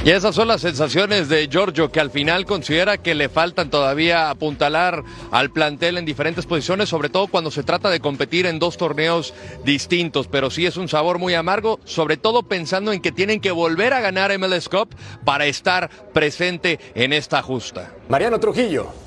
Y 0.05 0.11
esas 0.11 0.35
son 0.35 0.47
las 0.47 0.61
sensaciones 0.61 1.29
de 1.29 1.47
Giorgio, 1.47 1.91
que 1.91 1.99
al 1.99 2.11
final 2.11 2.45
considera 2.45 2.99
que 2.99 3.15
le 3.15 3.27
faltan 3.27 3.71
todavía 3.71 4.29
apuntalar 4.29 5.03
al 5.31 5.49
plantel 5.49 5.97
en 5.97 6.05
diferentes 6.05 6.45
posiciones, 6.45 6.89
sobre 6.89 7.09
todo 7.09 7.25
cuando 7.25 7.49
se 7.49 7.63
trata 7.63 7.89
de 7.89 7.99
competir 7.99 8.45
en 8.45 8.59
dos 8.59 8.77
torneos 8.77 9.33
distintos. 9.63 10.27
Pero 10.27 10.51
sí 10.51 10.67
es 10.67 10.77
un 10.77 10.89
sabor 10.89 11.17
muy 11.17 11.33
amargo, 11.33 11.79
sobre 11.85 12.17
todo 12.17 12.43
pensando 12.43 12.93
en 12.93 13.01
que 13.01 13.11
tienen 13.11 13.41
que 13.41 13.49
volver 13.49 13.93
a 13.93 13.99
ganar 13.99 14.37
MLS 14.37 14.69
Cup 14.69 14.89
para 15.25 15.47
estar 15.47 15.89
presente 16.13 16.79
en 16.93 17.11
esta 17.11 17.41
justa. 17.41 17.91
Mariano 18.07 18.39
Trujillo. 18.39 19.04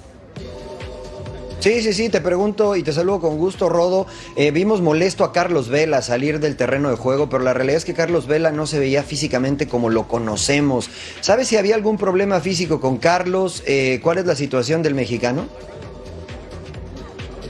Sí, 1.61 1.83
sí, 1.83 1.93
sí, 1.93 2.09
te 2.09 2.21
pregunto 2.21 2.77
y 2.77 2.85
te 2.85 2.93
saludo 2.93 3.19
con 3.21 3.37
gusto, 3.37 3.69
Rodo. 3.69 4.07
Eh, 4.37 4.53
vimos 4.53 4.81
molesto 4.81 5.25
a 5.25 5.33
Carlos 5.33 5.69
Vela 5.69 6.03
salir 6.03 6.39
del 6.39 6.55
terreno 6.55 6.89
de 6.89 6.95
juego, 6.95 7.29
pero 7.29 7.43
la 7.43 7.53
realidad 7.53 7.79
es 7.79 7.85
que 7.85 7.95
Carlos 7.95 8.29
Vela 8.29 8.53
no 8.53 8.65
se 8.65 8.79
veía 8.79 9.03
físicamente 9.03 9.67
como 9.67 9.91
lo 9.91 10.07
conocemos. 10.07 10.89
¿Sabes 11.21 11.49
si 11.49 11.57
había 11.57 11.75
algún 11.75 11.99
problema 11.99 12.39
físico 12.39 12.81
con 12.81 12.99
Carlos? 12.99 13.65
Eh, 13.67 13.99
¿Cuál 14.05 14.19
es 14.19 14.27
la 14.27 14.37
situación 14.37 14.85
del 14.85 14.95
mexicano? 14.95 15.49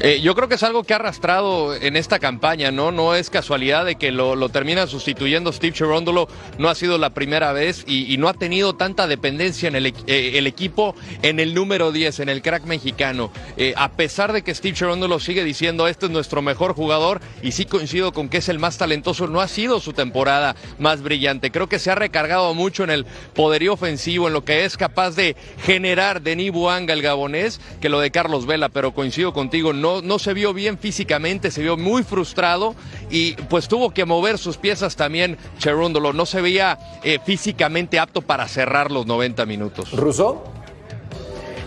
Eh, 0.00 0.20
yo 0.20 0.36
creo 0.36 0.48
que 0.48 0.54
es 0.54 0.62
algo 0.62 0.84
que 0.84 0.92
ha 0.92 0.96
arrastrado 0.96 1.74
en 1.74 1.96
esta 1.96 2.20
campaña, 2.20 2.70
¿no? 2.70 2.92
No 2.92 3.16
es 3.16 3.30
casualidad 3.30 3.84
de 3.84 3.96
que 3.96 4.12
lo, 4.12 4.36
lo 4.36 4.48
termina 4.48 4.86
sustituyendo 4.86 5.52
Steve 5.52 5.72
Cherondolo, 5.72 6.28
no 6.56 6.68
ha 6.68 6.76
sido 6.76 6.98
la 6.98 7.10
primera 7.10 7.52
vez 7.52 7.84
y, 7.86 8.16
no 8.18 8.28
ha 8.28 8.34
tenido 8.34 8.74
tanta 8.74 9.06
dependencia 9.06 9.68
en 9.68 9.76
el, 9.76 9.86
eh, 9.86 10.32
el, 10.34 10.46
equipo 10.46 10.94
en 11.22 11.40
el 11.40 11.54
número 11.54 11.92
10, 11.92 12.20
en 12.20 12.28
el 12.28 12.42
crack 12.42 12.64
mexicano. 12.64 13.32
Eh, 13.56 13.74
a 13.76 13.92
pesar 13.92 14.32
de 14.32 14.42
que 14.42 14.54
Steve 14.54 14.76
Cherondolo 14.76 15.18
sigue 15.20 15.44
diciendo 15.44 15.88
este 15.88 16.06
es 16.06 16.12
nuestro 16.12 16.42
mejor 16.42 16.74
jugador 16.74 17.20
y 17.42 17.52
sí 17.52 17.64
coincido 17.64 18.12
con 18.12 18.28
que 18.28 18.38
es 18.38 18.48
el 18.48 18.58
más 18.58 18.78
talentoso, 18.78 19.26
no 19.26 19.40
ha 19.40 19.48
sido 19.48 19.80
su 19.80 19.92
temporada 19.92 20.54
más 20.78 21.02
brillante. 21.02 21.50
Creo 21.50 21.68
que 21.68 21.78
se 21.78 21.90
ha 21.90 21.96
recargado 21.96 22.54
mucho 22.54 22.84
en 22.84 22.90
el 22.90 23.06
poderío 23.34 23.72
ofensivo, 23.72 24.28
en 24.28 24.32
lo 24.32 24.44
que 24.44 24.64
es 24.64 24.76
capaz 24.76 25.16
de 25.16 25.36
generar 25.64 26.22
Denis 26.22 26.52
Buanga, 26.52 26.94
el 26.94 27.02
gabonés, 27.02 27.60
que 27.80 27.88
lo 27.88 28.00
de 28.00 28.10
Carlos 28.10 28.46
Vela, 28.46 28.68
pero 28.68 28.92
coincido 28.92 29.32
contigo, 29.32 29.72
no 29.72 29.87
no, 29.88 30.02
no, 30.02 30.18
se 30.18 30.34
vio 30.34 30.52
bien 30.52 30.78
físicamente, 30.78 31.50
se 31.50 31.62
vio 31.62 31.76
muy 31.76 32.02
frustrado 32.02 32.74
y 33.10 33.34
pues 33.48 33.68
tuvo 33.68 33.90
que 33.90 34.04
mover 34.04 34.38
sus 34.38 34.56
piezas 34.56 34.96
también 34.96 35.36
Cherúndolo. 35.58 36.12
No 36.12 36.26
se 36.26 36.40
veía 36.40 36.78
eh, 37.02 37.18
físicamente 37.24 37.98
apto 37.98 38.22
para 38.22 38.46
cerrar 38.48 38.90
los 38.90 39.06
90 39.06 39.46
minutos. 39.46 39.92
¿Ruso? 39.92 40.44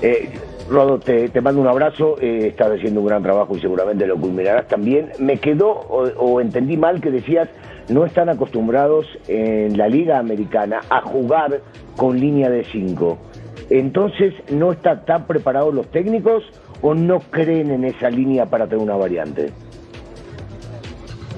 Eh, 0.01 0.29
Rodo, 0.69 0.99
te, 0.99 1.29
te, 1.29 1.41
mando 1.41 1.61
un 1.61 1.67
abrazo, 1.67 2.15
eh, 2.21 2.47
estás 2.47 2.71
haciendo 2.71 3.01
un 3.01 3.07
gran 3.07 3.23
trabajo 3.23 3.55
y 3.57 3.59
seguramente 3.59 4.07
lo 4.07 4.17
culminarás 4.17 4.67
también. 4.67 5.11
Me 5.19 5.37
quedó 5.37 5.69
o, 5.69 6.03
o 6.17 6.41
entendí 6.41 6.77
mal 6.77 7.01
que 7.01 7.11
decías 7.11 7.49
no 7.89 8.05
están 8.05 8.29
acostumbrados 8.29 9.05
en 9.27 9.77
la 9.77 9.87
liga 9.87 10.19
americana 10.19 10.81
a 10.89 11.01
jugar 11.01 11.61
con 11.97 12.19
línea 12.19 12.49
de 12.49 12.63
5. 12.63 13.17
Entonces, 13.69 14.33
¿no 14.49 14.71
están 14.71 15.05
tan 15.05 15.27
preparados 15.27 15.73
los 15.73 15.87
técnicos 15.91 16.43
o 16.81 16.93
no 16.93 17.19
creen 17.19 17.71
en 17.71 17.85
esa 17.85 18.09
línea 18.09 18.45
para 18.45 18.67
tener 18.67 18.83
una 18.83 18.95
variante? 18.95 19.51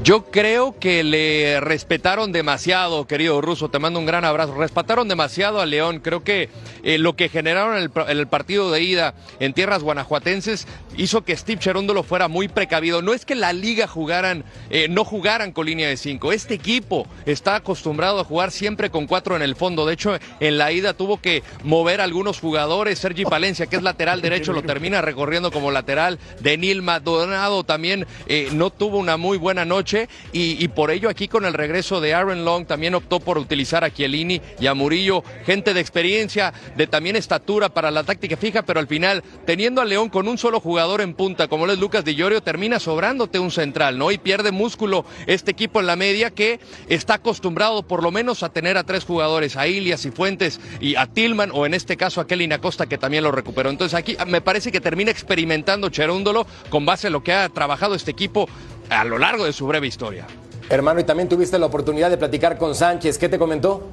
Yo 0.03 0.25
creo 0.25 0.77
que 0.81 1.01
le 1.01 1.61
respetaron 1.61 2.33
demasiado, 2.33 3.07
querido 3.07 3.39
Ruso. 3.39 3.69
Te 3.69 3.79
mando 3.79 3.99
un 3.99 4.05
gran 4.05 4.25
abrazo. 4.25 4.53
Respetaron 4.53 5.07
demasiado 5.07 5.61
a 5.61 5.65
León. 5.65 6.01
Creo 6.03 6.25
que 6.25 6.49
eh, 6.83 6.97
lo 6.97 7.15
que 7.15 7.29
generaron 7.29 7.77
en 7.77 7.83
el, 7.83 7.91
en 8.09 8.17
el, 8.17 8.27
partido 8.27 8.69
de 8.69 8.81
ida 8.81 9.13
en 9.39 9.53
tierras 9.53 9.81
guanajuatenses 9.81 10.67
hizo 10.97 11.23
que 11.23 11.37
Steve 11.37 11.61
Cherondolo 11.61 12.03
fuera 12.03 12.27
muy 12.27 12.49
precavido. 12.49 13.01
No 13.01 13.13
es 13.13 13.23
que 13.23 13.35
la 13.35 13.53
liga 13.53 13.87
jugaran, 13.87 14.43
eh, 14.69 14.89
no 14.89 15.05
jugaran 15.05 15.53
con 15.53 15.67
línea 15.67 15.87
de 15.87 15.95
cinco. 15.95 16.33
Este 16.33 16.53
equipo 16.53 17.07
está 17.25 17.55
acostumbrado 17.55 18.19
a 18.19 18.25
jugar 18.25 18.51
siempre 18.51 18.89
con 18.89 19.07
cuatro 19.07 19.37
en 19.37 19.41
el 19.41 19.55
fondo. 19.55 19.85
De 19.85 19.93
hecho, 19.93 20.17
en 20.41 20.57
la 20.57 20.73
ida 20.73 20.95
tuvo 20.95 21.21
que 21.21 21.43
mover 21.63 22.01
a 22.01 22.03
algunos 22.03 22.41
jugadores. 22.41 22.99
Sergi 22.99 23.23
Palencia, 23.23 23.67
que 23.67 23.77
es 23.77 23.83
lateral 23.83 24.21
derecho, 24.21 24.51
lo 24.51 24.63
termina 24.63 25.01
recorriendo 25.01 25.49
como 25.49 25.71
lateral. 25.71 26.19
Denil 26.41 26.81
Maldonado 26.81 27.63
también 27.63 28.05
eh, 28.27 28.49
no 28.51 28.69
tuvo 28.69 28.97
una 28.97 29.15
muy 29.15 29.37
buena 29.37 29.63
noche. 29.63 29.92
Y, 30.31 30.67
por 30.69 30.91
ello 30.91 31.09
aquí 31.09 31.27
con 31.27 31.45
el 31.45 31.53
regreso 31.53 32.01
de 32.01 32.13
Aaron 32.13 32.45
Long 32.45 32.65
también 32.65 32.95
optó 32.95 33.19
por 33.19 33.37
utilizar 33.37 33.83
a 33.83 33.93
Chiellini 33.93 34.41
y 34.59 34.67
a 34.67 34.73
Murillo, 34.73 35.23
gente 35.45 35.73
de 35.73 35.79
experiencia, 35.81 36.53
de 36.75 36.87
también 36.87 37.15
estatura 37.15 37.69
para 37.69 37.91
la 37.91 38.03
táctica 38.03 38.37
fija, 38.37 38.63
pero 38.63 38.79
al 38.79 38.87
final 38.87 39.23
teniendo 39.45 39.81
a 39.81 39.85
León 39.85 40.09
con 40.09 40.27
un 40.27 40.37
solo 40.37 40.59
jugador 40.59 41.01
en 41.01 41.13
punta 41.13 41.47
como 41.47 41.67
es 41.67 41.79
Lucas 41.79 42.05
Di 42.05 42.15
Llorio, 42.15 42.41
termina 42.41 42.79
sobrándote 42.79 43.39
un 43.39 43.51
central, 43.51 43.97
¿no? 43.97 44.11
Y 44.11 44.17
pierde 44.17 44.51
músculo 44.51 45.05
este 45.27 45.51
equipo 45.51 45.79
en 45.79 45.87
la 45.87 45.95
media 45.95 46.31
que 46.31 46.59
está 46.87 47.15
acostumbrado 47.15 47.83
por 47.83 48.03
lo 48.03 48.11
menos 48.11 48.43
a 48.43 48.49
tener 48.49 48.77
a 48.77 48.83
tres 48.83 49.05
jugadores, 49.05 49.55
a 49.55 49.67
Ilias 49.67 50.05
y 50.05 50.11
Fuentes 50.11 50.59
y 50.79 50.95
a 50.95 51.07
Tillman 51.07 51.51
o 51.53 51.65
en 51.65 51.73
este 51.73 51.97
caso 51.97 52.21
a 52.21 52.27
Kelly 52.27 52.51
Acosta 52.51 52.87
que 52.87 52.97
también 52.97 53.23
lo 53.23 53.31
recuperó. 53.31 53.69
Entonces 53.69 53.97
aquí 53.97 54.17
me 54.27 54.41
parece 54.41 54.71
que 54.71 54.81
termina 54.81 55.11
experimentando 55.11 55.89
Cherúndolo 55.89 56.45
con 56.69 56.85
base 56.85 57.07
en 57.07 57.13
lo 57.13 57.23
que 57.23 57.33
ha 57.33 57.49
trabajado 57.49 57.95
este 57.95 58.11
equipo 58.11 58.47
a 58.93 59.03
lo 59.03 59.17
largo 59.17 59.45
de 59.45 59.53
su 59.53 59.67
breve 59.67 59.87
historia. 59.87 60.25
Hermano, 60.69 60.99
y 60.99 61.03
también 61.03 61.27
tuviste 61.27 61.59
la 61.59 61.65
oportunidad 61.65 62.09
de 62.09 62.17
platicar 62.17 62.57
con 62.57 62.73
Sánchez. 62.73 63.17
¿Qué 63.17 63.29
te 63.29 63.37
comentó? 63.37 63.89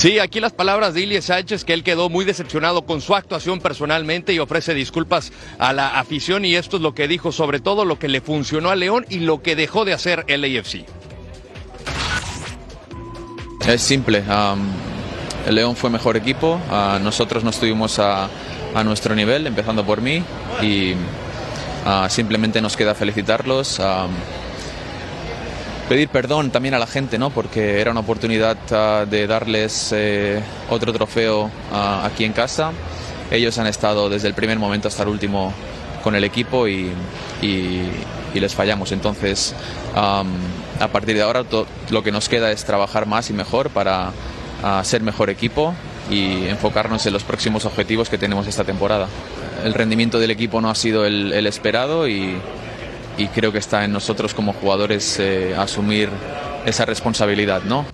Sí, 0.00 0.18
aquí 0.18 0.40
las 0.40 0.52
palabras 0.52 0.94
de 0.94 1.02
Ilie 1.02 1.20
Sánchez, 1.20 1.64
que 1.64 1.74
él 1.74 1.84
quedó 1.84 2.08
muy 2.08 2.24
decepcionado 2.24 2.86
con 2.86 3.02
su 3.02 3.14
actuación 3.14 3.60
personalmente 3.60 4.32
y 4.32 4.38
ofrece 4.38 4.72
disculpas 4.72 5.30
a 5.58 5.74
la 5.74 5.98
afición 5.98 6.46
y 6.46 6.54
esto 6.54 6.78
es 6.78 6.82
lo 6.82 6.94
que 6.94 7.06
dijo 7.06 7.32
sobre 7.32 7.60
todo 7.60 7.84
lo 7.84 7.98
que 7.98 8.08
le 8.08 8.22
funcionó 8.22 8.70
a 8.70 8.76
León 8.76 9.04
y 9.10 9.18
lo 9.18 9.42
que 9.42 9.56
dejó 9.56 9.84
de 9.84 9.92
hacer 9.92 10.24
el 10.26 10.44
AFC. 10.44 10.86
Es 13.68 13.82
simple, 13.82 14.24
el 15.46 15.54
León 15.54 15.76
fue 15.76 15.90
mejor 15.90 16.16
equipo, 16.16 16.58
nosotros 17.02 17.44
no 17.44 17.50
estuvimos 17.50 17.98
a, 17.98 18.28
nuestro 18.84 19.14
nivel, 19.14 19.46
empezando 19.46 19.84
por 19.84 20.00
mí, 20.00 20.22
y 20.62 20.94
simplemente 22.08 22.60
nos 22.60 22.76
queda 22.76 22.94
felicitarlos 22.94 23.80
pedir 25.90 26.08
perdón 26.08 26.52
también 26.52 26.74
a 26.74 26.78
la 26.78 26.86
gente, 26.86 27.18
¿no? 27.18 27.30
Porque 27.30 27.80
era 27.80 27.90
una 27.90 27.98
oportunidad 27.98 28.56
ah, 28.70 29.04
de 29.10 29.26
darles 29.26 29.90
eh, 29.92 30.40
otro 30.68 30.92
trofeo 30.92 31.50
ah, 31.72 32.04
aquí 32.06 32.24
en 32.24 32.32
casa. 32.32 32.70
Ellos 33.28 33.58
han 33.58 33.66
estado 33.66 34.08
desde 34.08 34.28
el 34.28 34.34
primer 34.34 34.56
momento 34.56 34.86
hasta 34.86 35.02
el 35.02 35.08
último 35.08 35.52
con 36.04 36.14
el 36.14 36.22
equipo 36.22 36.68
y, 36.68 36.92
les 37.42 38.54
fallamos. 38.54 38.92
Entonces, 38.92 39.52
a 39.96 40.88
partir 40.92 41.16
de 41.16 41.22
ahora 41.22 41.42
lo 41.90 42.02
que 42.04 42.12
nos 42.12 42.28
queda 42.28 42.52
es 42.52 42.64
trabajar 42.64 43.06
más 43.06 43.28
y 43.30 43.32
mejor 43.32 43.70
para 43.70 44.12
ah, 44.62 44.82
ser 44.84 45.02
mejor 45.02 45.28
equipo 45.28 45.74
y 46.08 46.46
enfocarnos 46.46 47.04
en 47.06 47.12
los 47.12 47.24
próximos 47.24 47.64
objetivos 47.64 48.08
que 48.08 48.16
tenemos 48.16 48.46
esta 48.46 48.62
temporada. 48.62 49.08
El 49.64 49.74
rendimiento 49.74 50.18
del 50.18 50.30
equipo 50.30 50.60
no 50.60 50.70
ha 50.70 50.74
sido 50.74 51.04
el, 51.04 51.32
el 51.32 51.46
esperado 51.46 52.08
y, 52.08 52.36
y 53.18 53.26
creo 53.28 53.52
que 53.52 53.58
está 53.58 53.84
en 53.84 53.92
nosotros 53.92 54.34
como 54.34 54.52
jugadores 54.52 55.18
eh, 55.18 55.54
asumir 55.56 56.08
esa 56.64 56.84
responsabilidad, 56.86 57.62
¿no? 57.64 57.84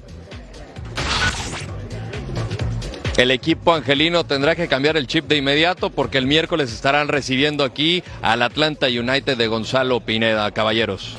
El 3.16 3.30
equipo 3.30 3.72
angelino 3.72 4.24
tendrá 4.24 4.54
que 4.54 4.68
cambiar 4.68 4.98
el 4.98 5.06
chip 5.06 5.26
de 5.26 5.36
inmediato 5.36 5.88
porque 5.88 6.18
el 6.18 6.26
miércoles 6.26 6.70
estarán 6.70 7.08
recibiendo 7.08 7.64
aquí 7.64 8.04
al 8.20 8.42
Atlanta 8.42 8.88
United 8.88 9.38
de 9.38 9.46
Gonzalo 9.46 10.00
Pineda, 10.00 10.50
caballeros. 10.50 11.16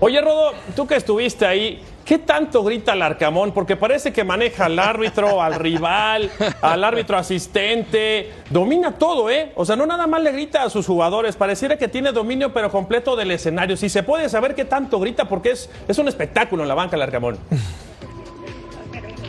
Oye, 0.00 0.20
Rodo, 0.22 0.52
tú 0.74 0.86
que 0.86 0.96
estuviste 0.96 1.44
ahí, 1.44 1.82
¿Qué 2.08 2.16
tanto 2.16 2.64
grita 2.64 2.94
el 2.94 3.02
Arcamón? 3.02 3.52
Porque 3.52 3.76
parece 3.76 4.14
que 4.14 4.24
maneja 4.24 4.64
al 4.64 4.78
árbitro, 4.78 5.42
al 5.42 5.56
rival, 5.56 6.30
al 6.62 6.82
árbitro 6.82 7.18
asistente. 7.18 8.32
Domina 8.48 8.92
todo, 8.92 9.28
¿eh? 9.28 9.52
O 9.56 9.66
sea, 9.66 9.76
no 9.76 9.84
nada 9.84 10.06
más 10.06 10.22
le 10.22 10.32
grita 10.32 10.62
a 10.62 10.70
sus 10.70 10.86
jugadores. 10.86 11.36
Pareciera 11.36 11.76
que 11.76 11.86
tiene 11.86 12.12
dominio, 12.12 12.54
pero 12.54 12.70
completo 12.70 13.14
del 13.14 13.30
escenario. 13.32 13.76
Si 13.76 13.90
se 13.90 14.02
puede 14.02 14.30
saber 14.30 14.54
qué 14.54 14.64
tanto 14.64 14.98
grita, 14.98 15.28
porque 15.28 15.50
es, 15.50 15.68
es 15.86 15.98
un 15.98 16.08
espectáculo 16.08 16.62
en 16.62 16.68
la 16.70 16.74
banca 16.74 16.96
el 16.96 17.02
Arcamón. 17.02 17.38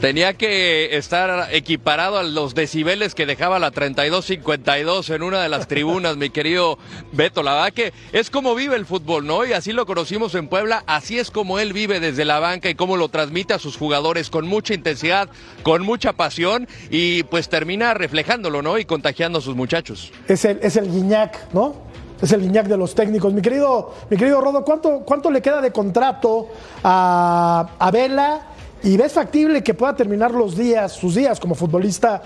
Tenía 0.01 0.35
que 0.35 0.95
estar 0.95 1.53
equiparado 1.53 2.17
a 2.19 2.23
los 2.23 2.55
decibeles 2.55 3.13
que 3.13 3.25
dejaba 3.25 3.59
la 3.59 3.73
32-52 3.73 5.13
en 5.13 5.23
una 5.23 5.41
de 5.43 5.49
las 5.49 5.67
tribunas, 5.67 6.15
mi 6.15 6.29
querido 6.29 6.77
Beto. 7.11 7.43
La 7.43 7.55
verdad 7.55 7.73
que 7.73 7.91
es 8.13 8.29
como 8.29 8.55
vive 8.55 8.77
el 8.77 8.85
fútbol, 8.85 9.27
¿no? 9.27 9.43
Y 9.43 9.51
así 9.51 9.73
lo 9.73 9.85
conocimos 9.85 10.35
en 10.35 10.47
Puebla, 10.47 10.85
así 10.87 11.19
es 11.19 11.31
como 11.31 11.59
él 11.59 11.73
vive 11.73 11.99
desde 11.99 12.23
la 12.23 12.39
banca 12.39 12.69
y 12.69 12.75
cómo 12.75 12.95
lo 12.95 13.09
transmite 13.09 13.53
a 13.53 13.59
sus 13.59 13.75
jugadores 13.75 14.29
con 14.29 14.47
mucha 14.47 14.73
intensidad, 14.73 15.27
con 15.63 15.83
mucha 15.83 16.13
pasión 16.13 16.65
y 16.89 17.23
pues 17.23 17.49
termina 17.49 17.93
reflejándolo, 17.93 18.61
¿no? 18.61 18.77
Y 18.77 18.85
contagiando 18.85 19.39
a 19.39 19.41
sus 19.41 19.57
muchachos. 19.57 20.13
Es 20.29 20.45
el, 20.45 20.59
es 20.61 20.77
el 20.77 20.89
guiñac, 20.89 21.51
¿no? 21.53 21.75
Es 22.21 22.31
el 22.31 22.39
guiñac 22.39 22.67
de 22.67 22.77
los 22.77 22.95
técnicos. 22.95 23.33
Mi 23.33 23.41
querido, 23.41 23.93
mi 24.09 24.15
querido 24.15 24.39
Rodo, 24.39 24.63
¿cuánto, 24.63 25.01
¿cuánto 25.01 25.29
le 25.29 25.41
queda 25.41 25.59
de 25.59 25.73
contrato 25.73 26.47
a, 26.85 27.67
a 27.77 27.91
Vela? 27.91 28.45
¿Y 28.83 28.95
ves 28.95 29.13
factible 29.13 29.61
que 29.61 29.73
pueda 29.73 29.95
terminar 29.95 30.31
los 30.31 30.57
días, 30.57 30.93
sus 30.93 31.15
días 31.15 31.39
como 31.39 31.55
futbolista 31.55 32.21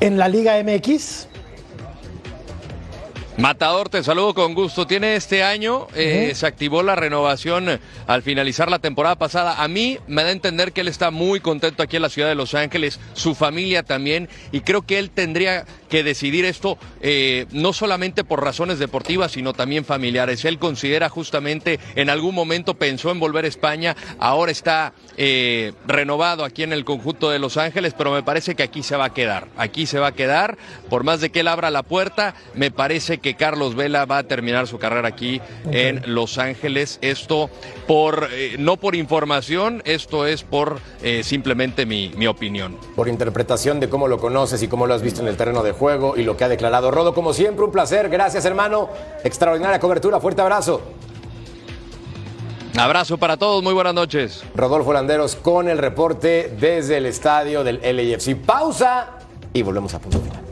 en 0.00 0.16
la 0.16 0.28
Liga 0.28 0.62
MX? 0.62 1.28
Matador, 3.38 3.88
te 3.88 4.02
saludo 4.02 4.34
con 4.34 4.52
gusto. 4.54 4.86
Tiene 4.86 5.14
este 5.14 5.44
año, 5.44 5.86
eh, 5.94 6.32
se 6.34 6.44
activó 6.44 6.82
la 6.82 6.96
renovación 6.96 7.78
al 8.08 8.22
finalizar 8.22 8.68
la 8.68 8.80
temporada 8.80 9.14
pasada. 9.14 9.62
A 9.62 9.68
mí 9.68 9.98
me 10.08 10.24
da 10.24 10.30
a 10.30 10.32
entender 10.32 10.72
que 10.72 10.80
él 10.80 10.88
está 10.88 11.12
muy 11.12 11.38
contento 11.38 11.84
aquí 11.84 11.94
en 11.96 12.02
la 12.02 12.08
ciudad 12.08 12.28
de 12.28 12.34
Los 12.34 12.54
Ángeles, 12.54 12.98
su 13.12 13.36
familia 13.36 13.84
también, 13.84 14.28
y 14.50 14.62
creo 14.62 14.82
que 14.82 14.98
él 14.98 15.10
tendría 15.10 15.66
que 15.88 16.04
decidir 16.04 16.44
esto 16.44 16.78
eh, 17.00 17.46
no 17.50 17.72
solamente 17.72 18.24
por 18.24 18.42
razones 18.42 18.78
deportivas, 18.78 19.32
sino 19.32 19.52
también 19.52 19.84
familiares. 19.84 20.44
Él 20.44 20.58
considera 20.58 21.08
justamente, 21.08 21.80
en 21.94 22.10
algún 22.10 22.34
momento 22.34 22.74
pensó 22.74 23.10
en 23.10 23.20
volver 23.20 23.44
a 23.44 23.48
España, 23.48 23.96
ahora 24.18 24.52
está 24.52 24.92
eh, 25.16 25.72
renovado 25.86 26.44
aquí 26.44 26.62
en 26.62 26.72
el 26.72 26.84
conjunto 26.84 27.30
de 27.30 27.38
Los 27.38 27.56
Ángeles, 27.56 27.94
pero 27.96 28.12
me 28.12 28.22
parece 28.22 28.54
que 28.54 28.62
aquí 28.62 28.82
se 28.82 28.96
va 28.96 29.06
a 29.06 29.14
quedar. 29.14 29.48
Aquí 29.56 29.86
se 29.86 29.98
va 29.98 30.08
a 30.08 30.12
quedar, 30.12 30.58
por 30.88 31.04
más 31.04 31.20
de 31.20 31.30
que 31.30 31.40
él 31.40 31.48
abra 31.48 31.70
la 31.70 31.82
puerta, 31.82 32.34
me 32.54 32.70
parece 32.70 33.18
que 33.18 33.34
Carlos 33.34 33.74
Vela 33.74 34.04
va 34.04 34.18
a 34.18 34.24
terminar 34.24 34.66
su 34.66 34.78
carrera 34.78 35.08
aquí 35.08 35.40
en 35.70 36.02
Los 36.06 36.38
Ángeles. 36.38 36.98
Esto 37.02 37.50
por 37.86 38.28
eh, 38.32 38.56
no 38.58 38.76
por 38.76 38.94
información, 38.94 39.82
esto 39.84 40.26
es 40.26 40.42
por 40.42 40.80
simplemente 41.22 41.86
mi, 41.86 42.10
mi 42.16 42.26
opinión. 42.26 42.76
Por 42.94 43.08
interpretación 43.08 43.80
de 43.80 43.88
cómo 43.88 44.08
lo 44.08 44.18
conoces 44.18 44.62
y 44.62 44.68
cómo 44.68 44.86
lo 44.86 44.94
has 44.94 45.02
visto 45.02 45.22
en 45.22 45.28
el 45.28 45.36
terreno 45.36 45.62
de 45.62 45.72
juego 45.78 46.16
y 46.16 46.24
lo 46.24 46.36
que 46.36 46.44
ha 46.44 46.48
declarado 46.48 46.90
Rodo. 46.90 47.14
Como 47.14 47.32
siempre, 47.32 47.64
un 47.64 47.72
placer. 47.72 48.08
Gracias, 48.08 48.44
hermano. 48.44 48.88
Extraordinaria 49.24 49.80
cobertura. 49.80 50.20
Fuerte 50.20 50.42
abrazo. 50.42 50.82
Abrazo 52.76 53.18
para 53.18 53.36
todos, 53.36 53.60
muy 53.62 53.74
buenas 53.74 53.94
noches. 53.94 54.44
Rodolfo 54.54 54.92
Landeros 54.92 55.34
con 55.34 55.68
el 55.68 55.78
reporte 55.78 56.54
desde 56.60 56.98
el 56.98 57.06
estadio 57.06 57.64
del 57.64 57.80
LAFC. 57.82 58.36
Pausa 58.36 59.18
y 59.52 59.62
volvemos 59.62 59.94
a 59.94 59.98
punto 59.98 60.20
final. 60.20 60.47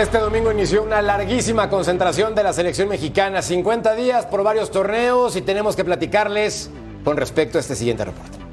Este 0.00 0.16
domingo 0.16 0.50
inició 0.50 0.82
una 0.82 1.02
larguísima 1.02 1.68
concentración 1.68 2.34
de 2.34 2.42
la 2.42 2.54
selección 2.54 2.88
mexicana, 2.88 3.42
50 3.42 3.94
días 3.96 4.24
por 4.24 4.42
varios 4.42 4.70
torneos 4.70 5.36
y 5.36 5.42
tenemos 5.42 5.76
que 5.76 5.84
platicarles 5.84 6.70
con 7.04 7.18
respecto 7.18 7.58
a 7.58 7.60
este 7.60 7.76
siguiente 7.76 8.06
reporte. 8.06 8.49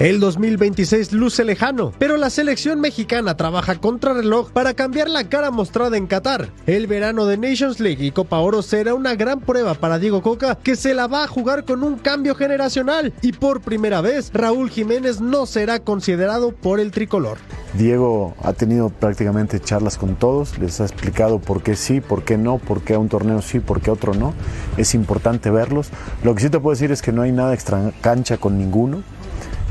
El 0.00 0.20
2026 0.20 1.12
luce 1.12 1.42
lejano, 1.42 1.92
pero 1.98 2.16
la 2.16 2.30
selección 2.30 2.80
mexicana 2.80 3.36
trabaja 3.36 3.80
contra 3.80 4.12
reloj 4.12 4.52
para 4.52 4.74
cambiar 4.74 5.10
la 5.10 5.28
cara 5.28 5.50
mostrada 5.50 5.96
en 5.96 6.06
Qatar. 6.06 6.50
El 6.68 6.86
verano 6.86 7.26
de 7.26 7.36
Nations 7.36 7.80
League 7.80 8.06
y 8.06 8.12
Copa 8.12 8.38
Oro 8.38 8.62
será 8.62 8.94
una 8.94 9.16
gran 9.16 9.40
prueba 9.40 9.74
para 9.74 9.98
Diego 9.98 10.22
Coca, 10.22 10.54
que 10.54 10.76
se 10.76 10.94
la 10.94 11.08
va 11.08 11.24
a 11.24 11.26
jugar 11.26 11.64
con 11.64 11.82
un 11.82 11.96
cambio 11.96 12.36
generacional 12.36 13.12
y 13.22 13.32
por 13.32 13.60
primera 13.60 14.00
vez 14.00 14.30
Raúl 14.32 14.70
Jiménez 14.70 15.20
no 15.20 15.46
será 15.46 15.80
considerado 15.80 16.52
por 16.52 16.78
el 16.78 16.92
tricolor. 16.92 17.38
Diego 17.74 18.36
ha 18.40 18.52
tenido 18.52 18.90
prácticamente 18.90 19.58
charlas 19.58 19.98
con 19.98 20.14
todos, 20.14 20.60
les 20.60 20.80
ha 20.80 20.84
explicado 20.84 21.40
por 21.40 21.64
qué 21.64 21.74
sí, 21.74 22.00
por 22.00 22.22
qué 22.22 22.38
no, 22.38 22.58
por 22.58 22.82
qué 22.82 22.94
a 22.94 23.00
un 23.00 23.08
torneo 23.08 23.42
sí, 23.42 23.58
por 23.58 23.80
qué 23.80 23.90
a 23.90 23.94
otro 23.94 24.14
no. 24.14 24.32
Es 24.76 24.94
importante 24.94 25.50
verlos. 25.50 25.88
Lo 26.22 26.36
que 26.36 26.42
sí 26.42 26.50
te 26.50 26.60
puedo 26.60 26.74
decir 26.74 26.92
es 26.92 27.02
que 27.02 27.10
no 27.10 27.22
hay 27.22 27.32
nada 27.32 27.52
extra 27.52 27.90
cancha 28.00 28.36
con 28.36 28.58
ninguno. 28.58 29.02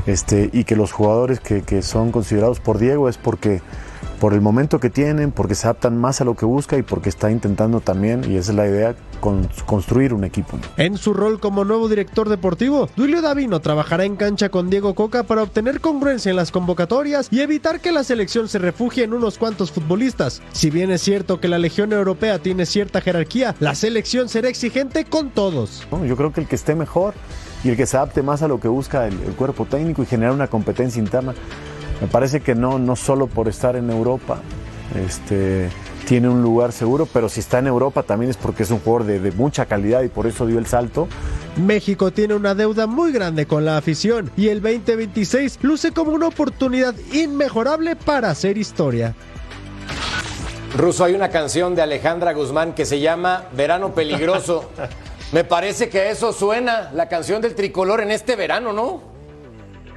Este, 0.08 0.48
y 0.54 0.64
que 0.64 0.74
los 0.74 0.90
jugadores 0.90 1.38
que, 1.38 1.82
son 1.82 2.12
considerados 2.12 2.60
por 2.60 2.78
Diego 2.78 3.10
es 3.10 3.18
porque 3.18 3.60
por 4.20 4.32
el 4.32 4.40
momento 4.40 4.80
que 4.80 4.88
tienen, 4.88 5.32
porque 5.32 5.54
se 5.54 5.66
adaptan 5.66 5.98
más 5.98 6.22
a 6.22 6.24
lo 6.24 6.34
que 6.34 6.46
busca 6.46 6.78
y 6.78 6.82
porque 6.82 7.10
está 7.10 7.30
intentando 7.30 7.80
también, 7.80 8.24
y 8.24 8.36
esa 8.36 8.52
es 8.52 8.56
la 8.56 8.66
idea, 8.66 8.94
construir 9.66 10.14
un 10.14 10.24
equipo. 10.24 10.58
En 10.78 10.96
su 10.96 11.12
rol 11.12 11.40
como 11.40 11.62
nuevo 11.62 11.90
director 11.90 12.30
deportivo, 12.30 12.88
Duilio 12.96 13.20
Davino 13.20 13.60
trabajará 13.60 14.06
en 14.06 14.16
cancha 14.16 14.48
con 14.48 14.70
Diego 14.70 14.94
Coca 14.94 15.24
para 15.24 15.42
obtener 15.42 15.82
congruencia 15.82 16.30
en 16.30 16.36
las 16.36 16.52
convocatorias 16.52 17.28
y 17.30 17.42
evitar 17.42 17.80
que 17.80 17.92
la 17.92 18.02
selección 18.02 18.48
se 18.48 18.58
refugie 18.58 19.04
en 19.04 19.12
unos 19.12 19.36
cuantos 19.36 19.70
futbolistas. 19.70 20.40
Si 20.52 20.70
bien 20.70 20.90
es 20.90 21.02
cierto 21.02 21.38
que 21.38 21.48
la 21.48 21.58
Legión 21.58 21.92
Europea 21.92 22.38
tiene 22.38 22.64
cierta 22.64 23.02
jerarquía, 23.02 23.54
la 23.60 23.74
selección 23.74 24.30
será 24.30 24.48
exigente 24.48 25.04
con 25.04 25.28
todos. 25.28 25.86
yo 26.06 26.16
creo 26.16 26.32
que 26.32 26.40
el 26.40 26.48
que 26.48 26.56
esté 26.56 26.74
mejor 26.74 27.12
y 27.64 27.70
el 27.70 27.76
que 27.76 27.86
se 27.86 27.96
adapte 27.96 28.22
más 28.22 28.42
a 28.42 28.48
lo 28.48 28.60
que 28.60 28.68
busca 28.68 29.06
el, 29.06 29.16
cuerpo 29.36 29.64
técnico 29.64 30.02
y 30.02 30.06
generar 30.06 30.32
una 30.32 30.48
competencia 30.48 31.00
interna. 31.00 31.34
Me 32.00 32.06
parece 32.06 32.40
que 32.40 32.54
no, 32.54 32.78
no 32.78 32.96
solo 32.96 33.26
por 33.26 33.48
estar 33.48 33.76
en 33.76 33.90
Europa 33.90 34.40
este, 34.94 35.68
tiene 36.06 36.28
un 36.28 36.42
lugar 36.42 36.72
seguro, 36.72 37.06
pero 37.12 37.28
si 37.28 37.40
está 37.40 37.58
en 37.58 37.66
Europa 37.66 38.02
también 38.02 38.30
es 38.30 38.36
porque 38.36 38.62
es 38.62 38.70
un 38.70 38.78
jugador 38.78 39.06
de, 39.06 39.20
de 39.20 39.32
mucha 39.32 39.66
calidad 39.66 40.02
y 40.02 40.08
por 40.08 40.26
eso 40.26 40.46
dio 40.46 40.58
el 40.58 40.66
salto. 40.66 41.08
México 41.56 42.12
tiene 42.12 42.34
una 42.34 42.54
deuda 42.54 42.86
muy 42.86 43.12
grande 43.12 43.46
con 43.46 43.64
la 43.64 43.76
afición 43.76 44.30
y 44.36 44.48
el 44.48 44.62
2026 44.62 45.58
luce 45.62 45.92
como 45.92 46.12
una 46.12 46.28
oportunidad 46.28 46.94
inmejorable 47.12 47.96
para 47.96 48.30
hacer 48.30 48.56
historia. 48.56 49.14
Ruso, 50.76 51.04
hay 51.04 51.14
una 51.14 51.30
canción 51.30 51.74
de 51.74 51.82
Alejandra 51.82 52.32
Guzmán 52.32 52.74
que 52.74 52.84
se 52.84 53.00
llama 53.00 53.44
Verano 53.56 53.94
Peligroso. 53.94 54.70
Me 55.30 55.44
parece 55.44 55.90
que 55.90 56.08
eso 56.08 56.32
suena 56.32 56.90
la 56.94 57.06
canción 57.06 57.42
del 57.42 57.54
tricolor 57.54 58.00
en 58.00 58.10
este 58.10 58.34
verano, 58.34 58.72
¿no? 58.72 59.02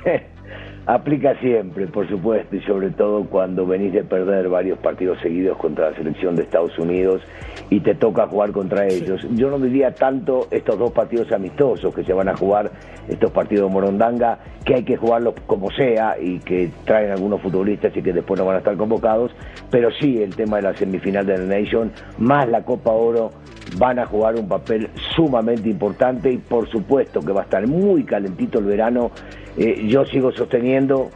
Aplica 0.88 1.40
siempre, 1.40 1.88
por 1.88 2.10
supuesto, 2.10 2.54
y 2.54 2.62
sobre 2.64 2.90
todo 2.90 3.24
cuando 3.26 3.66
venís 3.66 3.94
de 3.94 4.04
perder 4.04 4.50
varios 4.50 4.78
partidos 4.80 5.20
seguidos 5.22 5.58
contra 5.58 5.92
la 5.92 5.96
selección 5.96 6.36
de 6.36 6.44
Estados 6.44 6.78
Unidos 6.78 7.22
y 7.70 7.80
te 7.80 7.96
toca 7.96 8.28
jugar 8.28 8.52
contra 8.52 8.88
ellos. 8.88 9.26
Yo 9.36 9.50
no 9.50 9.58
diría 9.60 9.96
tanto 9.96 10.48
estos 10.52 10.78
dos 10.78 10.92
partidos 10.92 11.32
amistosos 11.32 11.96
que 11.96 12.04
se 12.04 12.12
van 12.12 12.28
a 12.28 12.36
jugar, 12.36 12.72
estos 13.08 13.32
partidos 13.32 13.70
de 13.70 13.74
Morondanga, 13.74 14.40
que 14.66 14.76
hay 14.76 14.84
que 14.84 14.98
jugarlos 14.98 15.36
como 15.48 15.72
sea 15.72 16.18
y 16.20 16.40
que 16.40 16.72
traen 16.84 17.12
algunos 17.12 17.42
futbolistas 17.42 17.96
y 17.96 18.02
que 18.02 18.12
después 18.12 18.38
no 18.38 18.46
van 18.46 18.56
a 18.56 18.60
estar 18.60 18.76
convocados, 18.76 19.32
pero 19.70 19.92
sí 19.92 20.22
el 20.22 20.36
tema 20.36 20.58
de 20.58 20.64
la 20.64 20.76
semifinal 20.76 21.26
de 21.26 21.38
la 21.38 21.46
Nation, 21.46 21.90
más 22.18 22.50
la 22.50 22.66
Copa 22.66 22.92
Oro, 22.92 23.32
van 23.78 24.00
a 24.00 24.06
jugar 24.06 24.36
un 24.36 24.48
papel 24.48 24.90
sumamente 25.16 25.70
importante 25.70 26.32
y 26.32 26.38
por 26.38 26.70
supuesto 26.70 27.22
que 27.22 27.32
va 27.32 27.42
a 27.42 27.44
estar 27.46 27.66
muy 27.68 28.04
calentito 28.04 28.60
el 28.60 28.66
verano. 28.66 29.12
Eh, 29.58 29.86
yo 29.88 30.06
sigo 30.06 30.32
sosteniendo 30.32 31.10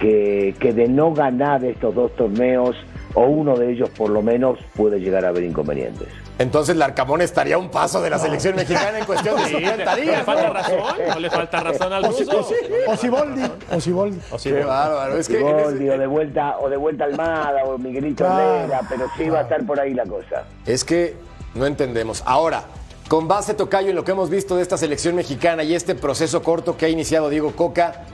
que, 0.00 0.54
que 0.58 0.72
de 0.72 0.88
no 0.88 1.12
ganar 1.12 1.64
estos 1.64 1.94
dos 1.94 2.14
torneos, 2.16 2.76
o 3.14 3.24
uno 3.24 3.56
de 3.56 3.72
ellos 3.72 3.90
por 3.90 4.08
lo 4.10 4.22
menos, 4.22 4.58
puede 4.76 5.00
llegar 5.00 5.24
a 5.24 5.28
haber 5.28 5.42
inconvenientes. 5.44 6.06
Entonces 6.38 6.74
Larcamón 6.76 7.20
estaría 7.20 7.56
a 7.56 7.58
un 7.58 7.68
paso 7.70 8.00
de 8.00 8.08
la 8.08 8.18
selección 8.18 8.56
mexicana 8.56 8.98
en 9.00 9.04
cuestión 9.04 9.36
de 9.36 9.42
Sí, 9.44 9.56
50 9.56 9.84
¿No 9.84 9.96
le 9.96 10.02
días. 10.02 10.22
falta 10.22 10.48
razón? 10.50 10.78
¿No 11.12 11.20
le 11.20 11.28
falta 11.30 11.60
razón 11.60 11.92
al 11.92 12.04
ruso? 12.04 12.46
O 12.86 12.96
Siboldi, 12.96 13.42
o 13.70 13.80
Siboldi. 13.80 14.18
O 14.30 14.38
sí, 14.38 14.48
Qué 14.48 14.54
bueno. 14.54 14.68
bárbaro. 14.68 15.16
Es 15.18 15.28
que 15.28 15.38
en 15.38 15.46
Siboldi, 15.46 15.84
ese- 15.84 15.94
o 15.96 15.98
de 15.98 16.06
vuelta, 16.06 16.56
o 16.60 16.70
de 16.70 16.76
vuelta 16.78 17.04
Almada, 17.04 17.64
o 17.64 17.76
Miguelito 17.76 18.24
Herrera, 18.24 18.80
pero 18.88 19.04
sí 19.18 19.28
va 19.28 19.40
a 19.40 19.42
estar 19.42 19.66
por 19.66 19.78
ahí 19.80 19.92
la 19.92 20.04
cosa. 20.06 20.44
Es 20.64 20.82
que 20.84 21.14
no 21.54 21.66
entendemos. 21.66 22.22
Ahora, 22.26 22.64
con 23.08 23.26
base, 23.26 23.54
Tocayo, 23.54 23.90
en 23.90 23.96
lo 23.96 24.04
que 24.04 24.12
hemos 24.12 24.30
visto 24.30 24.56
de 24.56 24.62
esta 24.62 24.76
selección 24.76 25.16
mexicana 25.16 25.64
y 25.64 25.74
este 25.74 25.94
proceso 25.94 26.42
corto 26.42 26.76
que 26.76 26.86
ha 26.86 26.88
iniciado 26.88 27.28
Diego 27.28 27.52
Coca, 27.56 28.04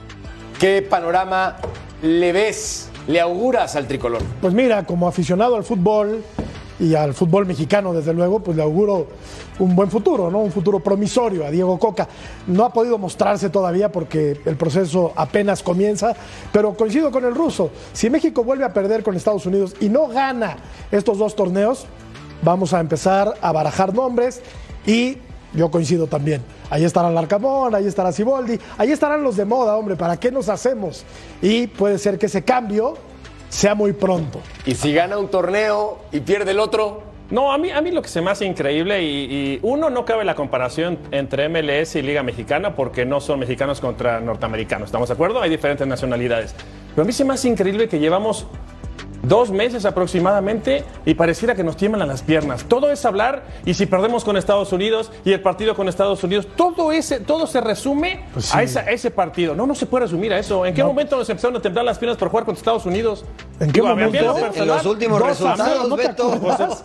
¿qué 0.59 0.81
panorama 0.81 1.57
le 2.01 2.31
ves, 2.31 2.89
le 3.07 3.21
auguras 3.21 3.75
al 3.75 3.87
tricolor? 3.87 4.21
Pues 4.41 4.53
mira, 4.53 4.85
como 4.85 5.07
aficionado 5.07 5.55
al 5.55 5.63
fútbol 5.63 6.23
y 6.79 6.95
al 6.95 7.13
fútbol 7.13 7.45
mexicano, 7.45 7.93
desde 7.93 8.13
luego, 8.13 8.39
pues 8.39 8.57
le 8.57 8.63
auguro 8.63 9.07
un 9.59 9.75
buen 9.75 9.89
futuro, 9.89 10.29
¿no? 10.29 10.39
Un 10.39 10.51
futuro 10.51 10.79
promisorio 10.79 11.45
a 11.45 11.51
Diego 11.51 11.77
Coca. 11.79 12.07
No 12.47 12.65
ha 12.65 12.73
podido 12.73 12.97
mostrarse 12.97 13.49
todavía 13.49 13.91
porque 13.91 14.39
el 14.45 14.55
proceso 14.57 15.13
apenas 15.15 15.63
comienza, 15.63 16.15
pero 16.51 16.75
coincido 16.75 17.11
con 17.11 17.25
el 17.25 17.35
ruso. 17.35 17.71
Si 17.93 18.09
México 18.09 18.43
vuelve 18.43 18.65
a 18.65 18.73
perder 18.73 19.03
con 19.03 19.15
Estados 19.15 19.45
Unidos 19.45 19.75
y 19.79 19.89
no 19.89 20.07
gana 20.07 20.57
estos 20.91 21.17
dos 21.17 21.35
torneos, 21.35 21.87
vamos 22.41 22.73
a 22.73 22.79
empezar 22.79 23.33
a 23.41 23.51
barajar 23.51 23.93
nombres 23.93 24.41
y 24.85 25.17
yo 25.53 25.71
coincido 25.71 26.07
también. 26.07 26.41
Ahí 26.69 26.83
estará 26.83 27.09
Larcamón, 27.09 27.73
ahí 27.73 27.87
estará 27.87 28.11
Siboldi, 28.11 28.59
ahí 28.77 28.91
estarán 28.91 29.23
los 29.23 29.37
de 29.37 29.45
moda, 29.45 29.75
hombre, 29.77 29.95
¿para 29.95 30.17
qué 30.17 30.31
nos 30.31 30.49
hacemos? 30.49 31.05
Y 31.41 31.67
puede 31.67 31.97
ser 31.97 32.17
que 32.17 32.25
ese 32.25 32.43
cambio 32.43 32.95
sea 33.49 33.73
muy 33.75 33.93
pronto. 33.93 34.41
Y 34.65 34.75
si 34.75 34.93
gana 34.93 35.17
un 35.17 35.29
torneo 35.29 35.99
y 36.11 36.19
pierde 36.19 36.51
el 36.51 36.59
otro, 36.59 37.03
No, 37.29 37.51
a 37.51 37.57
mí, 37.57 37.71
a 37.71 37.81
mí 37.81 37.91
lo 37.91 38.01
que 38.01 38.07
se 38.07 38.21
me 38.21 38.31
hace 38.31 38.45
increíble 38.45 39.03
y, 39.03 39.07
y 39.07 39.59
uno 39.61 39.89
no 39.89 40.05
cabe 40.05 40.23
la 40.23 40.33
comparación 40.33 40.97
entre 41.11 41.49
MLS 41.49 41.97
y 41.97 42.01
Liga 42.01 42.23
Mexicana 42.23 42.73
porque 42.73 43.05
no 43.05 43.19
son 43.19 43.39
mexicanos 43.39 43.81
contra 43.81 44.21
norteamericanos, 44.21 44.85
¿estamos 44.87 45.09
de 45.09 45.15
acuerdo? 45.15 45.41
Hay 45.41 45.49
diferentes 45.49 45.85
nacionalidades. 45.85 46.55
Pero 46.91 47.01
a 47.01 47.05
mí 47.05 47.11
se 47.11 47.25
me 47.25 47.33
hace 47.33 47.49
increíble 47.49 47.89
que 47.89 47.99
llevamos 47.99 48.47
dos 49.27 49.51
meses 49.51 49.85
aproximadamente 49.85 50.83
y 51.05 51.13
pareciera 51.13 51.55
que 51.55 51.63
nos 51.63 51.77
tiemblan 51.77 52.07
las 52.07 52.21
piernas. 52.21 52.63
Todo 52.65 52.91
es 52.91 53.05
hablar 53.05 53.43
y 53.65 53.73
si 53.73 53.85
perdemos 53.85 54.23
con 54.23 54.37
Estados 54.37 54.71
Unidos 54.73 55.11
y 55.25 55.31
el 55.33 55.41
partido 55.41 55.75
con 55.75 55.87
Estados 55.87 56.23
Unidos, 56.23 56.47
todo 56.55 56.91
ese, 56.91 57.19
todo 57.19 57.47
se 57.47 57.61
resume 57.61 58.25
Pues 58.33 58.45
sí. 58.45 58.57
a, 58.57 58.63
esa- 58.63 58.79
a 58.81 58.91
ese 58.91 59.11
partido. 59.11 59.55
No, 59.55 59.67
no 59.67 59.75
se 59.75 59.85
puede 59.85 60.05
resumir 60.05 60.33
a 60.33 60.39
eso. 60.39 60.65
¿En 60.65 60.73
qué 60.73 60.81
No. 60.81 60.87
momento 60.87 61.15
nos 61.17 61.29
empezaron 61.29 61.55
a 61.57 61.61
temblar 61.61 61.85
las 61.85 61.97
piernas 61.97 62.17
por 62.17 62.29
jugar 62.29 62.45
contra 62.45 62.59
Estados 62.59 62.85
Unidos? 62.85 63.25
¿En 63.59 63.71
qué 63.71 63.79
lo 63.81 63.87
momento? 63.87 64.17
En 64.55 64.67
los 64.67 64.85
últimos 64.85 65.19
dos 65.19 65.27
resultados, 65.29 65.89
¿no 65.89 65.95
te 65.95 66.07
Beto. 66.07 66.27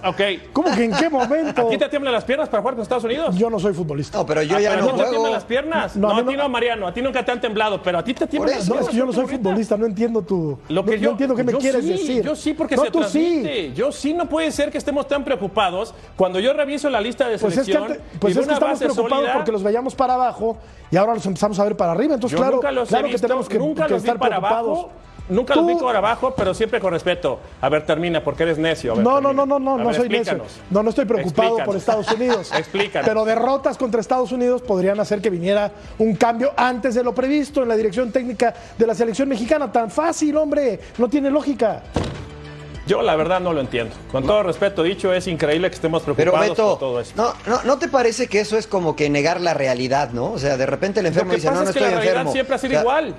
Ok. 0.05 0.20
¿Cómo 0.53 0.74
que 0.74 0.84
en 0.84 0.93
qué 0.93 1.09
momento? 1.11 1.66
¿A 1.66 1.68
ti 1.70 1.78
te 1.78 1.88
tiemblan 1.88 2.12
las 2.14 2.24
piernas 2.24 2.49
para 2.49 2.61
jugar 2.62 2.74
con 2.74 2.82
Estados 2.82 3.05
Unidos? 3.05 3.36
Yo 3.36 3.51
no 3.51 3.59
soy 3.59 3.72
futbolista. 3.74 4.18
No, 4.18 4.26
pero 4.26 4.43
yo 4.43 4.57
Ah, 4.57 4.61
ya 4.61 4.70
pero 4.70 4.82
no 4.82 4.88
a 4.88 4.93
ti 4.93 4.97
te 4.97 5.03
juego. 5.03 5.11
tiemblan 5.12 5.32
las 5.32 5.45
piernas. 5.45 5.97
No, 5.97 6.09
No, 6.09 6.14
a 6.14 6.18
ti 6.26 6.36
no- 6.36 6.43
no, 6.43 6.49
Mariano. 6.49 6.86
A 6.88 6.95
ti 6.95 7.03
nunca 7.03 7.24
te 7.24 7.30
han 7.32 7.40
temblado, 7.40 7.82
pero 7.82 7.99
a 7.99 8.05
ti 8.05 8.14
te 8.14 8.26
tiemblan 8.26 8.55
las 8.57 8.64
eso. 8.64 8.74
No, 8.74 8.80
es 8.80 8.86
piernas. 8.88 8.90
que 8.90 8.97
yo 8.99 9.07
no 9.07 9.12
soy 9.12 9.36
futbolista, 9.36 9.76
no 9.76 9.86
entiendo 9.86 10.22
tu. 10.22 10.59
Lo 10.68 10.84
que 10.84 10.93
no, 10.93 10.97
yo, 10.97 11.03
no 11.05 11.11
entiendo 11.12 11.36
qué 11.36 11.45
me 11.45 11.53
quieres 11.55 11.84
sí, 11.84 11.90
decir. 11.93 12.22
Yo 12.33 12.37
sí, 12.37 12.55
porque 12.55 12.76
no, 12.76 12.85
se 12.85 12.91
tú 12.91 13.03
sí. 13.05 13.43
transmite. 13.43 13.72
Yo 13.74 13.93
sí, 13.93 14.14
no 14.14 14.26
puede 14.26 14.51
ser 14.51 14.70
que 14.70 14.78
estemos 14.78 15.07
tan 15.07 15.22
preocupados 15.22 15.95
cuando 16.16 16.41
yo 16.41 16.53
reviso 16.55 16.89
la 16.89 17.01
lista 17.01 17.28
de 17.28 17.37
Pues 17.39 17.57
es 17.59 17.66
que, 17.66 17.72
selección. 17.72 17.99
pues 18.18 18.33
es 18.33 18.39
que 18.39 18.45
una 18.45 18.55
estamos 18.55 18.78
preocupados 18.78 19.11
sólida, 19.18 19.35
porque 19.35 19.53
los 19.53 19.62
veíamos 19.62 19.95
para 19.95 20.14
abajo 20.14 20.57
y 20.91 20.97
ahora 20.97 21.14
los 21.14 21.26
empezamos 21.26 21.59
a 21.59 21.64
ver 21.64 21.76
para 21.76 21.93
arriba. 21.93 22.14
Entonces, 22.14 22.39
claro, 22.39 22.59
claro 22.61 23.09
que 23.09 23.18
tenemos 23.18 23.49
que, 23.49 23.59
nunca 23.59 23.87
que 23.87 23.93
los 23.93 24.03
vi 24.03 24.09
estar 24.09 24.18
para 24.18 24.37
preocupados. 24.39 24.78
abajo. 24.78 24.91
Nunca 25.28 25.55
los 25.55 25.64
vi 25.66 25.76
para 25.76 25.99
abajo, 25.99 26.35
pero 26.37 26.53
siempre 26.53 26.80
con 26.80 26.93
respeto. 26.93 27.39
A 27.61 27.68
ver, 27.68 27.87
termina, 27.87 28.22
porque 28.24 28.43
eres 28.43 28.59
necio. 28.59 28.97
Ver, 28.97 29.05
No, 29.05 29.20
no, 29.20 29.33
no, 29.33 29.47
no, 29.47 29.59
no, 29.61 29.78
no 29.78 29.95
soy 29.95 30.09
necio. 30.09 30.43
No, 30.68 30.83
no 30.83 30.91
estoy 30.91 31.05
preocupado 31.05 31.59
por. 31.64 31.76
Estados 31.76 32.11
Unidos. 32.12 32.51
Explícanos. 32.57 33.09
Pero 33.09 33.24
derrotas 33.24 33.78
contra 33.78 34.01
Estados 34.01 34.33
Unidos 34.33 34.62
podrían 34.62 34.99
hacer 34.99 35.22
que 35.22 35.30
viniera 35.30 35.70
un 35.99 36.16
cambio 36.16 36.53
antes 36.57 36.97
de 36.97 37.05
lo 37.05 37.14
previsto 37.14 37.62
en 37.62 37.68
la 37.68 37.76
dirección 37.76 38.11
técnica 38.11 38.53
de 38.76 38.87
la 38.87 38.95
selección 38.97 39.28
mexicana. 39.28 39.70
Tan 39.70 39.91
fácil, 39.91 40.37
hombre. 40.37 40.80
No 40.99 41.09
tiene 41.09 41.30
lógica. 41.30 41.83
Yo 42.87 43.01
la 43.03 43.14
verdad 43.14 43.41
no 43.41 43.53
lo 43.53 43.61
entiendo. 43.61 43.95
Con 44.11 44.26
todo 44.26 44.43
respeto 44.43 44.83
dicho, 44.83 45.12
es 45.12 45.26
increíble 45.28 45.68
que 45.70 45.76
estemos 45.76 46.03
Pero 46.03 46.14
preocupados 46.16 46.51
Beto, 46.51 46.68
por 46.70 46.78
todo 46.78 47.01
esto. 47.01 47.14
no, 47.22 47.35
no, 47.57 47.62
¿no 47.62 47.78
te 47.78 47.87
parece 47.89 48.26
que 48.26 48.41
eso 48.41 48.59
es 48.59 48.66
como 48.66 48.97
que 48.97 49.09
negar 49.09 49.41
la 49.41 49.55
realidad, 49.55 50.11
no? 50.11 50.33
O 50.33 50.39
sea, 50.39 50.57
de 50.57 50.66
repente 50.66 50.99
el 51.01 51.05
Lo 51.05 51.09
enfermo 51.09 51.30
que 51.30 51.37
dice, 51.37 51.49
pasa 51.49 51.59
no, 51.61 51.64
no 51.64 51.70
es 51.70 51.74
que 51.74 51.78
estoy 51.78 51.91
la 51.95 51.97
realidad 52.01 52.14
enfermo. 52.22 52.33
siempre 52.33 52.55
ha 52.57 52.59
sido 52.59 52.70
O 52.70 52.72
sea, 52.72 52.80
igual. 52.83 53.14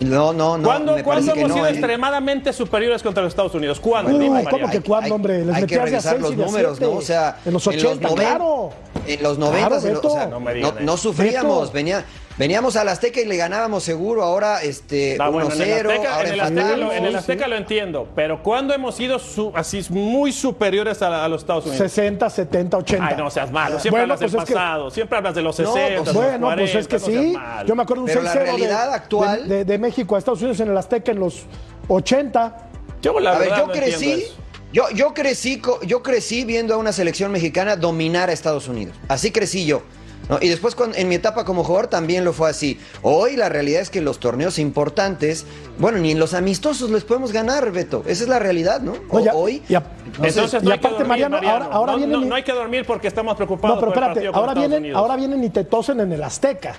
No, 0.00 0.32
no, 0.32 0.56
no. 0.58 0.64
¿Cuándo, 0.68 0.94
me 0.94 1.02
¿cuándo 1.02 1.32
hemos 1.32 1.48
no, 1.48 1.54
sido 1.54 1.66
eh. 1.66 1.70
extremadamente 1.70 2.52
superiores 2.52 3.02
contra 3.02 3.22
los 3.22 3.30
Estados 3.32 3.54
Unidos? 3.54 3.80
¿Cuándo? 3.80 4.16
Uh, 4.16 4.18
Dime, 4.20 4.44
¿cómo 4.44 4.70
que 4.70 4.80
cuándo, 4.80 5.14
hombre? 5.14 5.44
Les 5.44 5.56
hay 5.56 5.66
que 5.66 5.78
revisar 5.78 6.20
los 6.20 6.36
números, 6.36 6.78
siete. 6.78 6.92
¿no? 6.92 6.98
O 6.98 7.02
sea, 7.02 7.38
en 7.44 7.52
los 7.52 7.66
80, 7.66 8.08
noven- 8.08 8.14
claro. 8.16 8.70
En 9.06 9.22
los 9.22 9.38
90, 9.38 9.68
Claro, 9.68 9.86
en 9.86 9.94
lo- 9.94 10.00
o 10.00 10.10
sea. 10.10 10.26
No 10.26 10.38
no, 10.40 10.72
no 10.80 10.94
eso. 10.94 10.96
sufríamos, 11.02 11.60
Beto. 11.62 11.72
venía, 11.72 12.04
veníamos 12.38 12.76
al 12.76 12.88
Azteca 12.88 13.20
y 13.20 13.24
le 13.26 13.36
ganábamos 13.36 13.82
seguro, 13.82 14.22
ahora 14.22 14.62
este 14.62 15.16
Ah, 15.20 15.28
bueno, 15.28 15.50
en 15.52 15.60
el 15.60 15.68
1-0, 15.86 15.90
Azteca, 15.90 16.14
ahora 16.14 16.28
en 16.28 16.34
el 16.34 16.40
Azteca 16.40 16.76
lo, 16.76 16.92
en 16.92 17.04
el 17.04 17.16
Azteca 17.16 17.44
sí. 17.44 17.50
lo 17.50 17.56
entiendo, 17.56 18.08
pero 18.14 18.42
¿cuándo 18.42 18.72
hemos 18.74 18.94
sido 18.94 19.18
su- 19.18 19.52
así 19.54 19.84
muy 19.90 20.32
superiores 20.32 21.02
a, 21.02 21.24
a 21.24 21.28
los 21.28 21.42
Estados 21.42 21.66
Unidos? 21.66 21.90
60, 21.90 22.30
70, 22.30 22.76
80. 22.78 23.06
Ay, 23.06 23.14
no 23.16 23.30
seas 23.30 23.50
malo. 23.50 23.78
Siempre 23.80 23.90
Bueno, 24.00 24.14
hablas 24.14 24.20
del 24.20 24.30
pues 24.30 24.42
es 24.42 24.48
que- 24.48 24.54
pasado, 24.54 24.90
siempre 24.90 25.18
hablas 25.18 25.34
de 25.34 25.42
los 25.42 25.58
No, 25.58 25.72
60, 25.72 25.80
pues 25.82 25.90
de 25.90 26.04
los 26.04 26.14
Bueno, 26.14 26.46
40, 26.46 26.56
pues 26.72 26.74
es 26.74 26.88
que 26.88 26.98
no 27.16 27.22
sí. 27.22 27.32
malo. 27.36 27.68
Yo 27.68 27.74
me 27.76 27.82
acuerdo 27.82 28.02
un 28.02 28.06
Pero 28.08 28.20
6-0 28.20 28.24
la 28.24 28.34
de- 28.34 28.40
realidad 28.44 28.88
de, 28.88 28.94
actual- 28.94 29.48
de, 29.48 29.64
de 29.64 29.78
México 29.78 30.14
a 30.16 30.18
Estados 30.18 30.40
Unidos 30.40 30.60
en 30.60 30.68
el 30.70 30.76
Azteca 30.78 31.12
en 31.12 31.20
los 31.20 31.42
80. 31.88 32.56
Yo 33.02 33.18
la 33.20 33.30
a 33.30 33.38
ver, 33.38 33.48
verdad 33.48 33.58
yo 33.62 33.66
no 33.68 33.72
crecí, 33.72 34.24
yo, 34.72 34.90
yo 34.94 35.14
crecí, 35.14 35.62
yo 35.86 36.02
crecí 36.02 36.44
viendo 36.44 36.74
a 36.74 36.76
una 36.76 36.92
selección 36.92 37.30
mexicana 37.32 37.76
dominar 37.76 38.28
a 38.28 38.32
Estados 38.32 38.68
Unidos. 38.68 38.96
Así 39.08 39.30
crecí 39.30 39.64
yo. 39.66 39.82
¿No? 40.28 40.38
Y 40.40 40.48
después 40.48 40.74
cuando- 40.74 40.96
en 40.96 41.08
mi 41.08 41.14
etapa 41.16 41.44
como 41.44 41.64
jugador 41.64 41.86
también 41.88 42.24
lo 42.24 42.32
fue 42.32 42.50
así. 42.50 42.78
Hoy 43.02 43.36
la 43.36 43.48
realidad 43.48 43.80
es 43.80 43.90
que 43.90 44.00
los 44.00 44.18
torneos 44.20 44.58
importantes, 44.58 45.46
bueno, 45.78 45.98
ni 45.98 46.12
en 46.12 46.18
los 46.18 46.34
amistosos 46.34 46.90
les 46.90 47.04
podemos 47.04 47.32
ganar, 47.32 47.70
Beto. 47.72 48.02
Esa 48.06 48.24
es 48.24 48.28
la 48.28 48.38
realidad, 48.38 48.80
¿no? 48.80 48.94
No, 49.12 49.20
ya- 49.20 49.34
Hoy. 49.34 49.62
y 49.68 49.74
a- 49.74 49.82
Entonces 50.22 50.62
y 50.62 50.66
no 50.66 50.72
aparte, 50.74 50.88
dormir, 50.90 51.06
Mariano, 51.08 51.36
Mariano. 51.36 51.54
ahora, 51.64 51.74
ahora 51.74 51.92
no, 51.92 51.98
vienen 51.98 52.28
no- 52.28 52.34
hay 52.34 52.42
que 52.42 52.52
dormir 52.52 52.84
porque 52.86 53.08
estamos 53.08 53.34
preocupados 53.36 53.76
No, 53.76 53.80
pero 53.80 53.92
por 53.92 54.02
espérate, 54.02 54.36
ahora 54.36 54.54
vienen, 54.54 54.78
Unidos. 54.80 54.98
ahora 54.98 55.16
vienen 55.16 55.44
y 55.44 55.50
te 55.50 55.64
tosen 55.64 56.00
en 56.00 56.12
el 56.12 56.22
Azteca. 56.22 56.74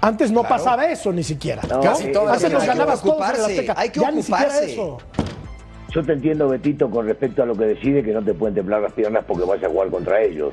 Antes 0.00 0.30
no 0.30 0.44
pasaba 0.44 0.86
eso 0.86 1.12
ni 1.12 1.24
siquiera. 1.24 1.60
No, 1.68 1.80
Casi 1.80 2.04
eh, 2.04 2.12
todas, 2.12 2.36
Antes 2.36 2.52
nos 2.52 2.62
hay 2.62 2.68
que 2.68 2.74
ganabas 2.74 3.02
todos 3.02 3.16
en 3.16 3.22
el 3.24 3.30
ocuparse, 3.30 3.52
Azteca. 3.52 3.74
hay 3.76 3.90
que 3.90 4.00
ya 4.00 4.10
ni 4.12 4.20
eso. 4.20 4.98
Yo 5.90 6.04
te 6.04 6.12
entiendo, 6.12 6.48
Betito, 6.48 6.88
con 6.90 7.06
respecto 7.06 7.42
a 7.42 7.46
lo 7.46 7.56
que 7.56 7.64
decide, 7.64 8.02
que 8.04 8.12
no 8.12 8.22
te 8.22 8.34
pueden 8.34 8.54
temblar 8.54 8.82
las 8.82 8.92
piernas 8.92 9.24
porque 9.26 9.44
vas 9.44 9.62
a 9.64 9.68
jugar 9.68 9.88
contra 9.88 10.22
ellos. 10.22 10.52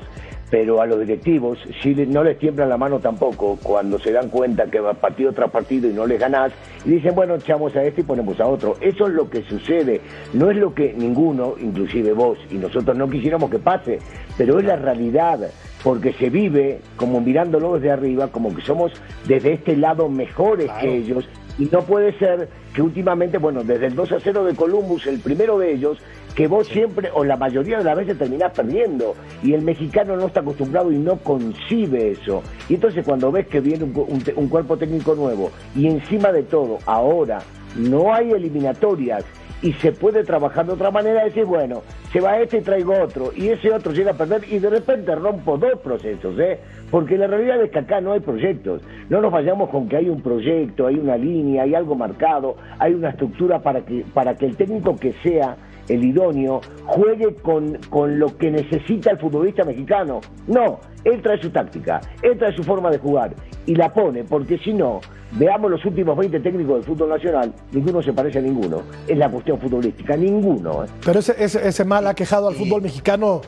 Pero 0.50 0.80
a 0.80 0.86
los 0.86 1.00
directivos 1.00 1.58
le- 1.84 2.06
no 2.06 2.22
les 2.22 2.38
tiemblan 2.38 2.68
la 2.68 2.76
mano 2.76 3.00
tampoco 3.00 3.58
cuando 3.62 3.98
se 3.98 4.12
dan 4.12 4.28
cuenta 4.28 4.66
que 4.66 4.78
va 4.78 4.94
partido 4.94 5.32
tras 5.32 5.50
partido 5.50 5.90
y 5.90 5.92
no 5.92 6.06
les 6.06 6.20
ganás 6.20 6.52
y 6.84 6.90
dicen, 6.90 7.14
bueno, 7.16 7.34
echamos 7.34 7.74
a 7.74 7.82
este 7.82 8.02
y 8.02 8.04
ponemos 8.04 8.38
a 8.40 8.46
otro. 8.46 8.76
Eso 8.80 9.08
es 9.08 9.14
lo 9.14 9.28
que 9.28 9.42
sucede. 9.42 10.00
No 10.32 10.50
es 10.50 10.56
lo 10.56 10.72
que 10.72 10.92
ninguno, 10.92 11.54
inclusive 11.60 12.12
vos 12.12 12.38
y 12.50 12.54
nosotros, 12.54 12.96
no 12.96 13.10
quisiéramos 13.10 13.50
que 13.50 13.58
pase, 13.58 13.98
pero 14.38 14.58
es 14.60 14.64
la 14.64 14.76
realidad. 14.76 15.40
Porque 15.82 16.12
se 16.14 16.30
vive 16.30 16.80
como 16.96 17.20
mirándolo 17.20 17.74
desde 17.74 17.90
arriba, 17.90 18.28
como 18.28 18.54
que 18.54 18.62
somos 18.62 18.92
desde 19.26 19.52
este 19.54 19.76
lado 19.76 20.08
mejores 20.08 20.70
que 20.80 20.96
ellos 20.96 21.28
y 21.58 21.66
no 21.66 21.80
puede 21.82 22.12
ser 22.18 22.48
que 22.74 22.82
últimamente, 22.82 23.38
bueno, 23.38 23.62
desde 23.64 23.86
el 23.86 23.94
2 23.94 24.12
a 24.12 24.20
0 24.20 24.44
de 24.44 24.54
Columbus, 24.54 25.06
el 25.06 25.20
primero 25.20 25.58
de 25.58 25.72
ellos, 25.72 25.98
que 26.36 26.46
vos 26.46 26.68
siempre 26.68 27.10
o 27.14 27.24
la 27.24 27.36
mayoría 27.36 27.78
de 27.78 27.84
las 27.84 27.96
veces 27.96 28.18
terminás 28.18 28.52
perdiendo 28.52 29.14
y 29.42 29.54
el 29.54 29.62
mexicano 29.62 30.16
no 30.16 30.26
está 30.26 30.40
acostumbrado 30.40 30.92
y 30.92 30.98
no 30.98 31.16
concibe 31.16 32.12
eso. 32.12 32.42
Y 32.68 32.74
entonces 32.74 33.04
cuando 33.04 33.32
ves 33.32 33.48
que 33.48 33.60
viene 33.60 33.84
un, 33.84 33.96
un 33.96 34.22
un 34.36 34.48
cuerpo 34.48 34.76
técnico 34.76 35.14
nuevo 35.14 35.50
y 35.74 35.86
encima 35.86 36.30
de 36.30 36.42
todo, 36.42 36.78
ahora 36.86 37.38
no 37.74 38.14
hay 38.14 38.32
eliminatorias 38.32 39.24
y 39.62 39.72
se 39.74 39.92
puede 39.92 40.22
trabajar 40.22 40.66
de 40.66 40.72
otra 40.72 40.90
manera, 40.90 41.24
decir, 41.24 41.44
bueno, 41.44 41.82
se 42.12 42.20
va 42.20 42.38
este 42.38 42.58
y 42.58 42.60
traigo 42.60 42.92
otro, 43.02 43.32
y 43.34 43.48
ese 43.48 43.72
otro 43.72 43.92
llega 43.92 44.10
a 44.10 44.14
perder 44.14 44.42
y 44.50 44.58
de 44.58 44.68
repente 44.68 45.14
rompo 45.14 45.56
dos 45.56 45.78
procesos, 45.82 46.38
¿eh? 46.38 46.60
Porque 46.90 47.16
la 47.16 47.26
realidad 47.26 47.62
es 47.62 47.70
que 47.70 47.78
acá 47.78 48.00
no 48.00 48.12
hay 48.12 48.20
proyectos. 48.20 48.82
no 49.08 49.20
nos 49.20 49.32
vayamos 49.32 49.70
con 49.70 49.88
que 49.88 49.96
hay 49.96 50.08
un 50.08 50.20
proyecto, 50.20 50.86
hay 50.86 50.96
una 50.96 51.16
línea, 51.16 51.62
hay 51.62 51.74
algo 51.74 51.94
marcado, 51.94 52.56
hay 52.78 52.92
una 52.92 53.10
estructura 53.10 53.60
para 53.60 53.80
que, 53.80 54.04
para 54.12 54.34
que 54.34 54.46
el 54.46 54.56
técnico 54.56 54.96
que 54.96 55.14
sea 55.22 55.56
el 55.88 56.04
idóneo 56.04 56.60
juegue 56.86 57.34
con, 57.36 57.78
con 57.90 58.18
lo 58.18 58.36
que 58.36 58.50
necesita 58.50 59.10
el 59.10 59.18
futbolista 59.18 59.64
mexicano. 59.64 60.20
No, 60.46 60.80
él 61.04 61.22
trae 61.22 61.40
su 61.40 61.50
táctica, 61.50 62.00
él 62.22 62.36
trae 62.38 62.54
su 62.54 62.62
forma 62.64 62.90
de 62.90 62.98
jugar 62.98 63.34
y 63.66 63.74
la 63.74 63.92
pone, 63.92 64.24
porque 64.24 64.58
si 64.58 64.72
no, 64.72 65.00
veamos 65.32 65.70
los 65.70 65.84
últimos 65.84 66.16
20 66.16 66.40
técnicos 66.40 66.74
del 66.76 66.84
fútbol 66.84 67.08
nacional, 67.10 67.52
ninguno 67.72 68.02
se 68.02 68.12
parece 68.12 68.38
a 68.38 68.42
ninguno. 68.42 68.82
Es 69.06 69.16
la 69.18 69.30
cuestión 69.30 69.58
futbolística, 69.60 70.16
ninguno. 70.16 70.84
¿eh? 70.84 70.88
Pero 71.04 71.18
ese, 71.20 71.34
ese, 71.38 71.66
ese 71.66 71.84
mal 71.84 72.06
ha 72.06 72.14
quejado 72.14 72.48
al 72.48 72.54
fútbol 72.54 72.82
mexicano 72.82 73.40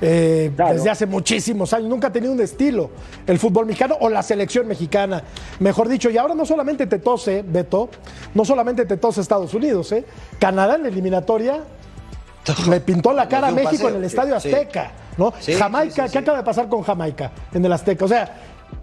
eh, 0.00 0.50
Claro. 0.54 0.74
desde 0.74 0.90
hace 0.90 1.06
muchísimos 1.06 1.72
años. 1.72 1.88
Nunca 1.88 2.08
ha 2.08 2.12
tenido 2.12 2.32
un 2.32 2.40
estilo 2.40 2.90
el 3.26 3.38
fútbol 3.38 3.64
mexicano 3.66 3.96
o 4.00 4.08
la 4.10 4.22
selección 4.22 4.66
mexicana, 4.66 5.22
mejor 5.60 5.88
dicho. 5.88 6.10
Y 6.10 6.18
ahora 6.18 6.34
no 6.34 6.44
solamente 6.44 6.86
te 6.86 6.98
tose, 6.98 7.42
Beto, 7.46 7.88
no 8.34 8.44
solamente 8.44 8.84
te 8.84 8.98
tose 8.98 9.20
Estados 9.22 9.54
Unidos, 9.54 9.92
¿eh? 9.92 10.04
Canadá 10.38 10.74
en 10.76 10.82
la 10.82 10.88
eliminatoria 10.88 11.60
le 12.68 12.80
pintó 12.80 13.12
la 13.12 13.28
cara 13.28 13.48
a 13.48 13.50
México 13.50 13.70
paseo, 13.84 13.88
en 13.90 13.96
el 13.96 14.04
Estadio 14.04 14.38
sí. 14.40 14.52
Azteca, 14.52 14.92
¿no? 15.16 15.32
Sí, 15.38 15.54
Jamaica, 15.54 15.94
sí, 15.94 16.00
sí, 16.00 16.02
¿qué 16.04 16.08
sí. 16.10 16.18
acaba 16.18 16.38
de 16.38 16.44
pasar 16.44 16.68
con 16.68 16.82
Jamaica 16.82 17.30
en 17.52 17.64
el 17.64 17.72
Azteca? 17.72 18.04
O 18.04 18.08
sea, 18.08 18.34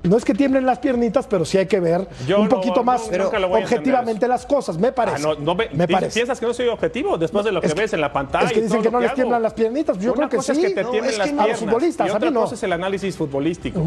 no 0.04 0.18
es 0.18 0.26
que 0.26 0.34
tiemblen 0.34 0.66
las 0.66 0.80
piernitas, 0.80 1.28
pero 1.28 1.46
sí 1.46 1.58
hay 1.58 1.66
que 1.66 1.80
ver 1.80 2.08
Yo 2.28 2.38
un 2.40 2.44
no- 2.44 2.50
poquito 2.50 2.78
no- 2.78 2.84
más 2.84 3.10
objetivamente 3.52 4.28
las 4.28 4.46
cosas, 4.46 4.78
me 4.78 4.90
Ah, 4.90 4.96
parece. 4.96 5.22
no, 5.22 5.36
no 5.36 5.56
ve- 5.56 5.70
me 5.74 5.88
parece. 5.88 6.14
¿Piensas 6.14 6.40
que 6.40 6.46
no 6.46 6.54
soy 6.54 6.68
objetivo 6.68 7.18
después 7.18 7.46
de 7.46 7.52
lo 7.52 7.62
que, 7.62 7.68
Es 7.68 7.74
que- 7.74 7.82
ves 7.82 7.94
en 7.94 8.02
la 8.02 8.12
pantalla? 8.12 8.46
es 8.48 8.54
que 8.54 8.60
y 8.60 8.62
dicen 8.64 8.78
todo 8.80 8.84
que 8.90 8.92
no 8.92 9.00
les 9.00 9.10
hago? 9.10 9.16
tiemblan 9.16 9.42
las 9.44 9.54
piernitas, 9.54 9.98
yo 10.00 10.14
Una 10.14 10.28
creo 10.30 10.42
que 10.42 10.46
sí. 10.46 10.52
es 10.52 10.58
que 10.70 10.70
te 10.76 10.84
No, 10.84 10.90
tiemblen 10.90 11.12
es 11.14 11.18
las 11.18 11.28
que 11.28 11.34
no. 11.34 11.42
A 11.44 11.48
los 11.48 11.60
futbolistas, 11.60 12.08
y 12.08 12.12
a 12.12 12.16
otra 12.16 12.30
mí 12.30 12.34
no. 12.34 12.42
cosa 12.42 12.56
es 12.56 12.64
el 12.64 12.74
análisis 12.74 13.16
futbolístico. 13.18 13.80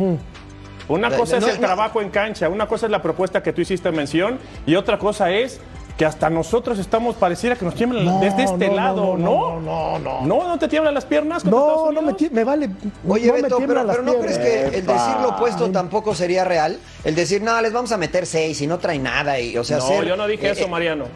Una 0.88 1.08
No, 1.10 1.16
cosa 1.16 1.38
es 1.38 1.44
el 1.48 1.60
no. 1.60 1.66
trabajo 1.66 2.00
en 2.00 2.10
cancha, 2.10 2.48
una 2.48 2.66
cosa 2.68 2.86
es 2.86 2.92
la 2.92 3.02
propuesta 3.02 3.42
que 3.42 3.52
tú 3.52 3.60
hiciste 3.60 3.90
mención 3.90 4.38
y 4.66 4.76
otra 4.76 4.98
cosa 4.98 5.30
es 5.32 5.60
que 5.96 6.04
hasta 6.04 6.28
nosotros 6.28 6.78
estamos, 6.78 7.16
pareciera 7.16 7.56
que 7.56 7.64
nos 7.64 7.74
tiemblan 7.74 8.04
No, 8.04 8.20
desde 8.20 8.44
este 8.44 8.68
no, 8.68 8.74
lado, 8.74 9.16
no, 9.16 9.58
¿no? 9.58 9.60
no, 9.60 9.98
no. 9.98 10.20
¿No? 10.26 10.48
¿No 10.48 10.58
te 10.58 10.68
tiemblan 10.68 10.92
las 10.92 11.06
piernas? 11.06 11.44
No, 11.44 11.90
no 11.90 12.02
me, 12.02 12.44
vale. 12.44 12.68
Oye, 13.08 13.26
no 13.28 13.32
me 13.32 13.42
Beto, 13.42 13.42
pero, 13.42 13.56
tiemblan 13.56 13.86
las 13.86 13.96
pero 13.96 14.06
¿no 14.12 14.18
crees 14.20 14.38
que 14.38 14.64
el 14.78 14.86
decir 14.86 15.14
lo 15.22 15.30
opuesto 15.30 15.70
tampoco 15.70 16.14
sería 16.14 16.44
real? 16.44 16.78
El 17.04 17.14
decir, 17.14 17.40
no, 17.42 17.58
les 17.62 17.72
vamos 17.72 17.92
a 17.92 17.96
meter 17.96 18.26
seis 18.26 18.60
y 18.60 18.66
no 18.66 18.78
trae 18.78 18.98
nada. 18.98 19.40
Y, 19.40 19.56
o 19.56 19.64
sea, 19.64 19.78
No, 19.78 19.86
ser- 19.88 20.04
yo 20.04 20.16
no 20.16 20.26
dije 20.26 20.48
eh, 20.48 20.50
eso, 20.50 20.64
eh, 20.64 20.68
Mariano. 20.68 21.06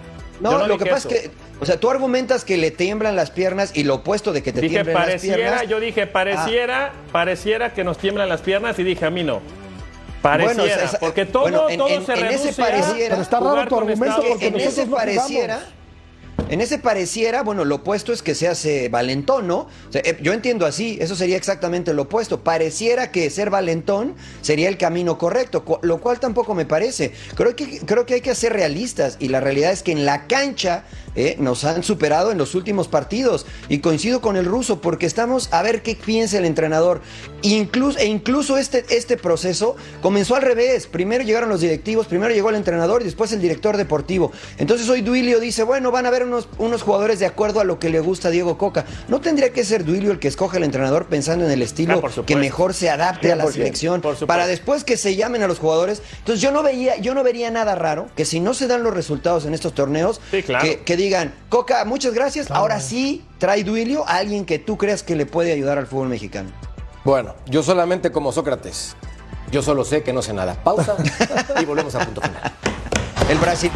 No, 0.41 0.67
lo 0.67 0.79
que 0.79 0.87
pasa 0.87 1.09
eso. 1.09 1.09
es 1.11 1.15
que, 1.25 1.31
o 1.61 1.67
sea, 1.67 1.79
tú 1.79 1.91
argumentas 1.91 2.47
que 2.47 2.57
le 2.57 2.71
tiemblan 2.71 3.15
las 3.15 3.31
piernas 3.31 3.73
y 3.77 3.83
lo 3.85 3.97
opuesto 3.97 4.33
de 4.33 4.43
que 4.43 4.55
te 4.55 4.63
Dije 4.63 4.77
tiemblen 4.77 4.95
las 4.97 5.05
pareciera, 5.05 5.37
piernas. 5.37 5.69
yo 5.69 5.81
dije 5.81 6.07
pareciera, 6.07 6.93
pareciera 7.13 7.75
que 7.75 7.85
nos 7.85 7.99
tiemblan 7.99 8.31
las 8.31 8.41
piernas 8.41 8.79
y 8.79 8.83
dije 8.85 9.05
a 9.05 9.11
mí 9.11 9.23
no. 9.25 9.41
Bueno, 10.23 10.65
esa- 10.65 10.99
porque 10.99 11.25
todo, 11.27 11.43
bueno, 11.43 11.69
en- 11.71 11.79
todo 11.79 11.89
en- 11.89 12.05
se 12.07 12.13
en 12.13 12.19
ese 12.19 12.29
reduce 12.29 12.53
pareciera- 12.63 13.09
Pero 13.11 13.23
está 13.23 13.41
raro 13.41 13.69
tu 13.69 13.77
argumento 13.79 14.23
porque 14.29 14.47
en 14.49 14.57
ese 14.57 14.87
jugamos. 14.87 14.99
pareciera, 14.99 15.61
en 16.49 16.61
ese 16.61 16.79
pareciera, 16.79 17.43
bueno, 17.43 17.65
lo 17.65 17.77
opuesto 17.77 18.13
es 18.13 18.23
que 18.23 18.35
se 18.35 18.49
hace 18.49 18.89
valentón, 18.89 19.47
¿no? 19.47 19.59
O 19.89 19.93
sea, 19.93 20.01
eh, 20.05 20.19
yo 20.21 20.33
entiendo 20.33 20.67
así, 20.67 20.99
eso 21.01 21.15
sería 21.15 21.37
exactamente 21.37 21.93
lo 21.95 22.03
opuesto. 22.03 22.41
Pareciera 22.43 23.13
que 23.13 23.31
ser 23.31 23.51
valentón 23.51 24.17
sería 24.41 24.69
el 24.69 24.77
camino 24.77 25.17
correcto, 25.17 25.65
lo 25.83 26.01
cual 26.01 26.19
tampoco 26.19 26.55
me 26.55 26.65
parece. 26.67 27.13
Creo 27.37 27.55
que, 27.55 27.79
creo 27.87 28.05
que 28.05 28.15
hay 28.15 28.21
que 28.21 28.35
ser 28.35 28.53
realistas 28.53 29.17
y 29.21 29.29
la 29.29 29.41
realidad 29.41 29.71
es 29.73 29.83
que 29.83 29.93
en 29.93 30.05
la 30.05 30.27
cancha 30.27 30.85
eh, 31.17 31.37
nos 31.39 31.65
han 31.65 31.83
superado 31.83 32.31
en 32.31 32.39
los 32.39 32.55
últimos 32.55 32.89
partidos 32.89 33.47
y 33.69 33.79
coincido 33.79 34.21
con 34.21 34.37
el 34.37 34.45
ruso 34.45 34.81
porque 34.81 35.07
estamos 35.07 35.49
a 35.53 35.63
ver 35.63 35.83
qué 35.83 35.95
piensa 35.97 36.39
el 36.39 36.45
entrenador. 36.45 37.01
Incluso, 37.43 37.99
e 37.99 38.07
incluso 38.07 38.59
este, 38.59 38.85
este 38.91 39.17
proceso 39.17 39.77
comenzó 40.03 40.37
al 40.37 40.43
revés. 40.43 40.87
Primero 40.87 41.25
llegaron 41.25 41.49
los 41.49 41.61
directivos, 41.61 42.07
primero 42.07 42.33
llegó 42.35 42.51
el 42.51 42.57
entrenador 42.57 43.03
y 43.03 43.05
después 43.05 43.33
el 43.33 43.41
director 43.41 43.77
deportivo. 43.77 44.33
Entonces 44.59 44.89
hoy 44.89 45.01
Duilio 45.01 45.41
dice, 45.41 45.63
bueno, 45.63 45.91
van 45.91 46.05
a 46.07 46.09
haber 46.09 46.25
unos, 46.25 46.49
unos 46.59 46.83
jugadores 46.83 47.19
de 47.19 47.27
acuerdo 47.27 47.61
a 47.61 47.65
lo 47.65 47.79
que 47.79 47.89
le 47.91 48.01
gusta 48.01 48.29
a 48.29 48.31
Diego 48.31 48.59
Coca. 48.59 48.85
¿No 49.09 49.21
tendría 49.21 49.53
que 49.53 49.65
ser 49.65 49.85
Duilio 49.85 50.13
el 50.13 50.19
que 50.19 50.29
escoge 50.29 50.59
el 50.59 50.65
entrenador 50.65 51.07
pensando 51.07 51.45
en 51.45 51.51
el 51.51 51.63
estilo 51.63 52.03
Ah, 52.05 52.23
que 52.27 52.37
mejor 52.37 52.75
se 52.75 52.91
adapte 52.91 53.33
a 53.33 53.37
la 53.37 53.45
100%, 53.47 53.53
selección 53.53 54.03
para 54.27 54.47
después 54.47 54.85
que 54.85 54.97
se 54.97 55.17
llamen 55.17 55.43
a 55.43 55.49
los 55.49 55.59
jugadores? 55.59 56.03
Entonces 56.19 56.41
yo 56.43 56.53
no 56.53 56.63
veía, 56.63 56.97
yo 56.99 57.15
no 57.15 57.23
vería 57.25 57.51
nada 57.51 57.75
raro 57.75 58.09
que 58.17 58.25
si 58.25 58.41
no 58.41 58.55
se 58.55 58.67
dan 58.67 58.83
los 58.83 58.95
resultados 58.95 59.47
en 59.47 59.55
estos 59.55 59.75
torneos, 59.75 60.21
Sí, 60.31 60.43
claro. 60.43 60.65
que, 60.65 60.81
que 60.81 60.97
digan, 61.01 61.35
Coca, 61.49 61.85
muchas 61.85 62.15
gracias, 62.15 62.51
ahora 62.51 62.81
sí 62.81 63.25
trae 63.39 63.65
Duilio 63.65 64.07
a 64.07 64.17
alguien 64.17 64.45
que 64.45 64.59
tú 64.59 64.77
creas 64.77 65.03
que 65.03 65.17
le 65.17 65.27
puede 65.27 65.53
ayudar 65.53 65.79
al 65.79 65.87
fútbol 65.87 66.09
mexicano. 66.09 66.51
Bueno, 67.05 67.35
yo 67.47 67.63
solamente 67.63 68.13
como 68.13 68.33
Sócrates. 68.33 68.97
Yo 69.51 69.63
solo 69.63 69.85
sé 69.85 70.03
que 70.03 70.13
no 70.13 70.23
sé 70.23 70.33
nada. 70.33 70.55
Pausa 70.63 70.97
y 71.61 71.65
volvemos 71.65 71.95
a 71.95 72.05
punto 72.05 72.21
final. 72.21 72.53
El 73.29 73.39
Brasil. 73.39 73.71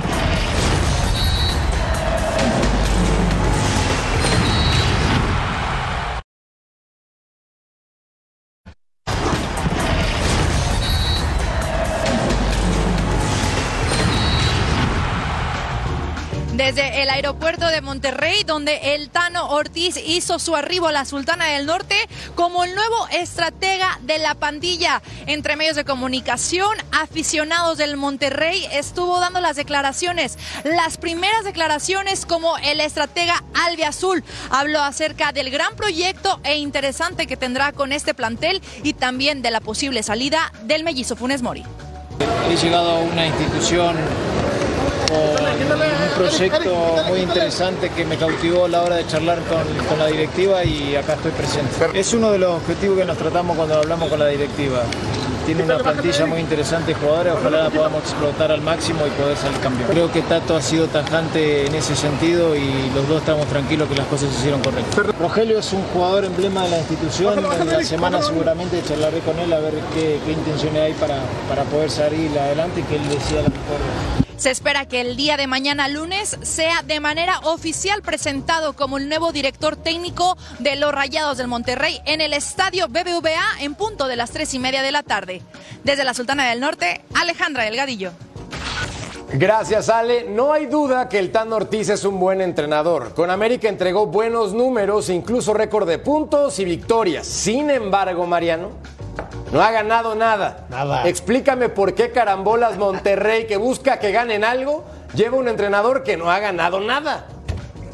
Desde 16.74 17.02
el 17.02 17.10
aeropuerto 17.10 17.68
de 17.68 17.80
Monterrey, 17.82 18.42
donde 18.42 18.94
el 18.94 19.08
Tano 19.08 19.48
Ortiz 19.50 19.96
hizo 19.96 20.40
su 20.40 20.56
arribo 20.56 20.88
a 20.88 20.92
la 20.92 21.04
Sultana 21.04 21.46
del 21.46 21.66
Norte 21.66 21.94
como 22.34 22.64
el 22.64 22.74
nuevo 22.74 23.06
estratega 23.12 24.00
de 24.02 24.18
la 24.18 24.34
pandilla. 24.34 25.00
Entre 25.26 25.54
medios 25.54 25.76
de 25.76 25.84
comunicación, 25.84 26.76
aficionados 26.90 27.78
del 27.78 27.96
Monterrey 27.96 28.66
estuvo 28.72 29.20
dando 29.20 29.40
las 29.40 29.54
declaraciones. 29.54 30.36
Las 30.64 30.96
primeras 30.96 31.44
declaraciones 31.44 32.26
como 32.26 32.58
el 32.58 32.80
estratega 32.80 33.44
Albiazul 33.54 34.24
habló 34.50 34.82
acerca 34.82 35.30
del 35.30 35.50
gran 35.50 35.76
proyecto 35.76 36.40
e 36.42 36.56
interesante 36.56 37.28
que 37.28 37.36
tendrá 37.36 37.70
con 37.70 37.92
este 37.92 38.14
plantel 38.14 38.60
y 38.82 38.94
también 38.94 39.42
de 39.42 39.52
la 39.52 39.60
posible 39.60 40.02
salida 40.02 40.52
del 40.64 40.82
mellizo 40.82 41.14
Funes 41.14 41.40
Mori. 41.40 41.62
He 42.50 42.56
llegado 42.56 42.90
a 42.90 42.98
una 42.98 43.26
institución 43.28 43.96
un 45.14 46.14
proyecto 46.16 46.96
muy 47.08 47.20
interesante 47.20 47.90
que 47.90 48.04
me 48.04 48.16
cautivó 48.16 48.64
a 48.64 48.68
la 48.68 48.82
hora 48.82 48.96
de 48.96 49.06
charlar 49.06 49.38
con, 49.40 49.62
con 49.88 49.98
la 49.98 50.06
directiva 50.06 50.64
y 50.64 50.96
acá 50.96 51.14
estoy 51.14 51.32
presente. 51.32 51.98
Es 51.98 52.12
uno 52.14 52.30
de 52.30 52.38
los 52.38 52.52
objetivos 52.52 52.98
que 52.98 53.04
nos 53.04 53.18
tratamos 53.18 53.56
cuando 53.56 53.76
hablamos 53.76 54.08
con 54.08 54.18
la 54.18 54.26
directiva. 54.26 54.82
Tiene 55.46 55.62
una 55.62 55.76
plantilla 55.76 56.24
muy 56.24 56.40
interesante 56.40 56.94
de 56.94 56.98
jugadores, 56.98 57.34
ojalá 57.34 57.64
la 57.64 57.70
podamos 57.70 58.00
explotar 58.00 58.50
al 58.50 58.62
máximo 58.62 59.06
y 59.06 59.10
poder 59.10 59.36
salir 59.36 59.58
campeón. 59.60 59.90
Creo 59.90 60.10
que 60.10 60.22
Tato 60.22 60.56
ha 60.56 60.62
sido 60.62 60.86
tajante 60.86 61.66
en 61.66 61.74
ese 61.74 61.94
sentido 61.94 62.56
y 62.56 62.90
los 62.94 63.06
dos 63.06 63.18
estamos 63.18 63.46
tranquilos 63.48 63.86
que 63.88 63.94
las 63.94 64.06
cosas 64.06 64.30
se 64.30 64.38
hicieron 64.38 64.62
correctas. 64.62 65.04
Rogelio 65.20 65.58
es 65.58 65.70
un 65.74 65.82
jugador 65.92 66.24
emblema 66.24 66.62
de 66.64 66.70
la 66.70 66.78
institución, 66.78 67.44
en 67.60 67.68
la 67.68 67.84
semana 67.84 68.22
seguramente 68.22 68.82
charlaré 68.88 69.18
con 69.18 69.38
él 69.38 69.52
a 69.52 69.58
ver 69.58 69.74
qué, 69.92 70.18
qué 70.24 70.32
intenciones 70.32 70.82
hay 70.82 70.92
para, 70.94 71.18
para 71.46 71.64
poder 71.64 71.90
salir 71.90 72.30
adelante 72.38 72.80
y 72.80 72.82
que 72.84 72.96
él 72.96 73.06
decida 73.10 73.42
la 73.42 73.48
mejor. 73.50 74.23
Se 74.44 74.50
espera 74.50 74.84
que 74.84 75.00
el 75.00 75.16
día 75.16 75.38
de 75.38 75.46
mañana 75.46 75.88
lunes 75.88 76.36
sea 76.42 76.82
de 76.82 77.00
manera 77.00 77.38
oficial 77.44 78.02
presentado 78.02 78.74
como 78.74 78.98
el 78.98 79.08
nuevo 79.08 79.32
director 79.32 79.74
técnico 79.74 80.36
de 80.58 80.76
los 80.76 80.92
Rayados 80.92 81.38
del 81.38 81.48
Monterrey 81.48 82.02
en 82.04 82.20
el 82.20 82.34
estadio 82.34 82.88
BBVA 82.88 83.62
en 83.62 83.74
punto 83.74 84.06
de 84.06 84.16
las 84.16 84.32
tres 84.32 84.52
y 84.52 84.58
media 84.58 84.82
de 84.82 84.92
la 84.92 85.02
tarde. 85.02 85.40
Desde 85.82 86.04
la 86.04 86.12
Sultana 86.12 86.46
del 86.46 86.60
Norte, 86.60 87.00
Alejandra 87.14 87.64
Delgadillo. 87.64 88.12
Gracias, 89.32 89.88
Ale. 89.88 90.28
No 90.28 90.52
hay 90.52 90.66
duda 90.66 91.08
que 91.08 91.18
el 91.18 91.32
Tan 91.32 91.50
Ortiz 91.50 91.88
es 91.88 92.04
un 92.04 92.20
buen 92.20 92.42
entrenador. 92.42 93.14
Con 93.14 93.30
América 93.30 93.70
entregó 93.70 94.06
buenos 94.06 94.52
números, 94.52 95.08
incluso 95.08 95.54
récord 95.54 95.88
de 95.88 95.98
puntos 95.98 96.58
y 96.58 96.66
victorias. 96.66 97.26
Sin 97.26 97.70
embargo, 97.70 98.26
Mariano, 98.26 98.72
no 99.54 99.62
ha 99.62 99.70
ganado 99.70 100.16
nada. 100.16 100.66
Nada. 100.68 101.08
Explícame 101.08 101.68
por 101.68 101.94
qué 101.94 102.10
Carambolas 102.10 102.76
Monterrey, 102.76 103.46
que 103.46 103.56
busca 103.56 104.00
que 104.00 104.10
ganen 104.10 104.42
algo, 104.42 104.84
lleva 105.14 105.36
un 105.36 105.46
entrenador 105.46 106.02
que 106.02 106.16
no 106.16 106.28
ha 106.28 106.40
ganado 106.40 106.80
nada. 106.80 107.26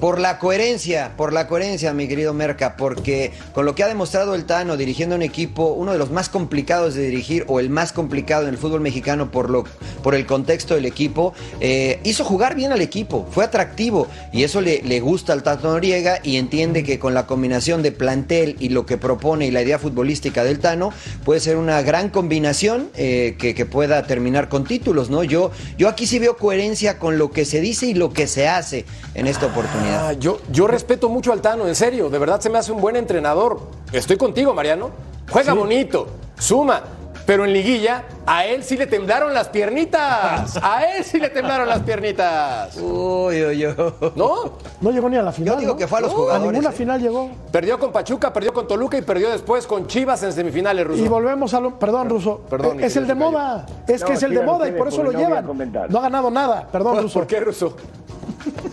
Por 0.01 0.19
la 0.19 0.39
coherencia, 0.39 1.13
por 1.17 1.33
la 1.33 1.47
coherencia, 1.47 1.93
mi 1.93 2.09
querido 2.09 2.33
Merca, 2.33 2.77
porque 2.77 3.33
con 3.53 3.67
lo 3.67 3.75
que 3.75 3.83
ha 3.85 3.89
demostrado 3.89 4.35
el 4.35 4.47
Tano 4.47 4.77
dirigiendo 4.79 5.15
un 5.15 5.23
equipo, 5.23 5.75
uno 5.75 5.93
de 5.93 5.99
los 5.99 6.11
más 6.11 6.31
complicados 6.31 6.95
de 6.95 7.09
dirigir, 7.09 7.45
o 7.49 7.61
el 7.61 7.69
más 7.69 7.93
complicado 7.93 8.45
en 8.45 8.51
el 8.51 8.59
fútbol 8.59 8.81
mexicano 8.81 9.31
por, 9.31 9.51
lo, 9.51 9.65
por 10.03 10.15
el 10.15 10.25
contexto 10.25 10.75
del 10.75 10.87
equipo, 10.87 11.35
eh, 11.61 12.01
hizo 12.03 12.25
jugar 12.25 12.55
bien 12.55 12.73
al 12.73 12.81
equipo, 12.81 13.29
fue 13.31 13.45
atractivo, 13.45 14.09
y 14.33 14.45
eso 14.45 14.63
le, 14.63 14.81
le 14.83 15.01
gusta 15.01 15.35
al 15.35 15.43
Tano 15.43 15.73
Noriega, 15.73 16.21
y 16.23 16.37
entiende 16.37 16.83
que 16.83 16.99
con 16.99 17.13
la 17.13 17.27
combinación 17.27 17.83
de 17.83 17.93
plantel 17.93 18.57
y 18.59 18.71
lo 18.71 18.87
que 18.87 18.97
propone 18.97 19.47
y 19.47 19.51
la 19.51 19.61
idea 19.61 19.79
futbolística 19.79 20.45
del 20.45 20.61
Tano, 20.61 20.95
puede 21.25 21.41
ser 21.41 21.57
una 21.57 21.83
gran 21.83 22.09
combinación 22.09 22.91
eh, 22.97 23.37
que, 23.39 23.61
pueda 23.67 24.07
terminar 24.07 24.49
con 24.49 24.65
títulos, 24.65 25.11
¿no? 25.11 25.23
Yo, 25.23 25.51
yo 25.77 25.89
aquí 25.89 26.07
sí 26.07 26.19
veo 26.19 26.37
coherencia 26.37 26.99
con 26.99 27.19
lo 27.19 27.31
que 27.31 27.45
se 27.45 27.61
dice 27.61 27.87
y 27.87 27.95
lo 27.95 28.13
que 28.13 28.27
se 28.27 28.49
hace 28.49 28.87
en 29.15 29.27
esta 29.27 29.47
oportunidad. 29.47 29.89
Ah, 29.91 30.12
yo, 30.12 30.38
yo 30.51 30.66
respeto 30.66 31.09
mucho 31.09 31.32
al 31.32 31.41
Tano, 31.41 31.66
en 31.66 31.74
serio. 31.74 32.11
De 32.11 32.18
verdad 32.18 32.41
se 32.41 32.51
me 32.51 32.59
hace 32.59 32.72
un 32.72 32.80
buen 32.80 32.97
entrenador. 32.97 33.61
Estoy 33.93 34.16
contigo, 34.16 34.55
Mariano. 34.55 34.91
Juega 35.30 35.53
bonito, 35.53 36.07
suma. 36.38 36.82
Pero 37.26 37.45
en 37.45 37.53
liguilla, 37.53 38.05
a 38.26 38.45
él 38.47 38.64
sí 38.64 38.76
le 38.76 38.88
temblaron 38.88 39.32
las 39.32 39.49
piernitas. 39.51 40.57
A 40.61 40.82
él 40.97 41.05
sí 41.05 41.20
le 41.20 41.28
temblaron 41.28 41.68
las 41.68 41.78
piernitas. 41.80 42.76
Uy, 42.76 43.45
uy, 43.45 43.66
uy. 43.66 43.74
¿No? 44.16 44.34
No 44.80 44.91
llegó 44.91 45.09
ni 45.09 45.16
a 45.16 45.22
la 45.22 45.30
final. 45.30 45.55
Yo 45.55 45.61
digo 45.61 45.72
¿no? 45.74 45.78
que 45.78 45.86
fue 45.86 45.99
a 45.99 46.01
los 46.01 46.11
No, 46.11 46.16
jugadores, 46.16 46.49
A 46.49 46.51
ninguna 46.53 46.70
¿eh? 46.70 46.76
final 46.76 47.01
llegó. 47.01 47.30
Perdió 47.53 47.78
con 47.78 47.93
Pachuca, 47.93 48.32
perdió 48.32 48.53
con 48.53 48.66
Toluca 48.66 48.99
y 48.99 49.03
perdió 49.03 49.30
después 49.30 49.66
con 49.68 49.86
Chivas 49.86 50.20
en 50.24 50.32
semifinales, 50.32 50.84
Ruso. 50.84 51.05
Y 51.05 51.09
volvemos 51.09 51.55
a 51.55 51.61
lo. 51.61 51.78
Perdón, 51.78 52.09
Ruso. 52.09 52.41
Perdón, 52.51 52.82
es 52.82 52.97
el 52.97 53.07
de 53.07 53.14
moda. 53.14 53.64
Es 53.86 54.01
No, 54.01 54.07
que 54.09 54.12
es 54.14 54.22
el 54.24 54.34
de 54.34 54.43
moda 54.43 54.68
y 54.68 54.72
por 54.72 54.88
eso 54.88 55.03
lo 55.05 55.12
llevan. 55.12 55.47
No 55.88 55.99
ha 55.99 56.03
ganado 56.03 56.30
nada. 56.32 56.66
Perdón, 56.72 57.03
Ruso. 57.03 57.20
¿Por 57.20 57.28
qué, 57.28 57.38
Ruso? 57.41 57.76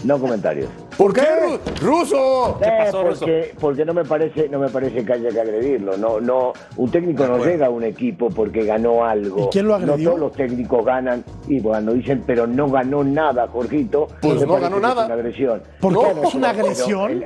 No 0.07 0.17
comentarios. 0.17 0.69
¿Por 0.97 1.11
qué, 1.13 1.21
Ru- 1.21 1.59
Ruso? 1.81 2.57
Eh, 2.61 2.73
pasó, 2.85 3.03
porque, 3.03 3.53
porque 3.59 3.83
no 3.83 3.93
me 3.93 4.05
parece, 4.05 4.47
no 4.47 4.57
me 4.57 4.69
parece 4.69 5.03
que 5.03 5.11
haya 5.11 5.29
que 5.29 5.41
agredirlo. 5.41 5.97
No, 5.97 6.21
no, 6.21 6.53
un 6.77 6.89
técnico 6.89 7.27
no 7.27 7.43
llega 7.43 7.65
a 7.65 7.69
un 7.69 7.83
equipo 7.83 8.29
porque 8.29 8.63
ganó 8.63 9.03
algo. 9.03 9.47
¿Y 9.47 9.47
quién 9.49 9.67
lo 9.67 9.75
agredió? 9.75 9.97
No 9.97 10.03
todos 10.15 10.19
los 10.21 10.31
técnicos 10.31 10.85
ganan 10.85 11.25
y 11.49 11.59
cuando 11.59 11.91
dicen, 11.91 12.23
pero 12.25 12.47
no 12.47 12.69
ganó 12.69 13.03
nada, 13.03 13.49
Jorgito. 13.49 14.07
Pues 14.21 14.47
no 14.47 14.57
ganó 14.57 14.79
nada. 14.79 15.01
Es 15.01 15.05
una 15.07 15.15
agresión. 15.15 15.61
¿Por 15.81 15.93
qué? 15.99 16.21
¿Es 16.25 16.35
una 16.35 16.53
pero 16.53 16.63
agresión? 16.63 17.11
el- 17.11 17.23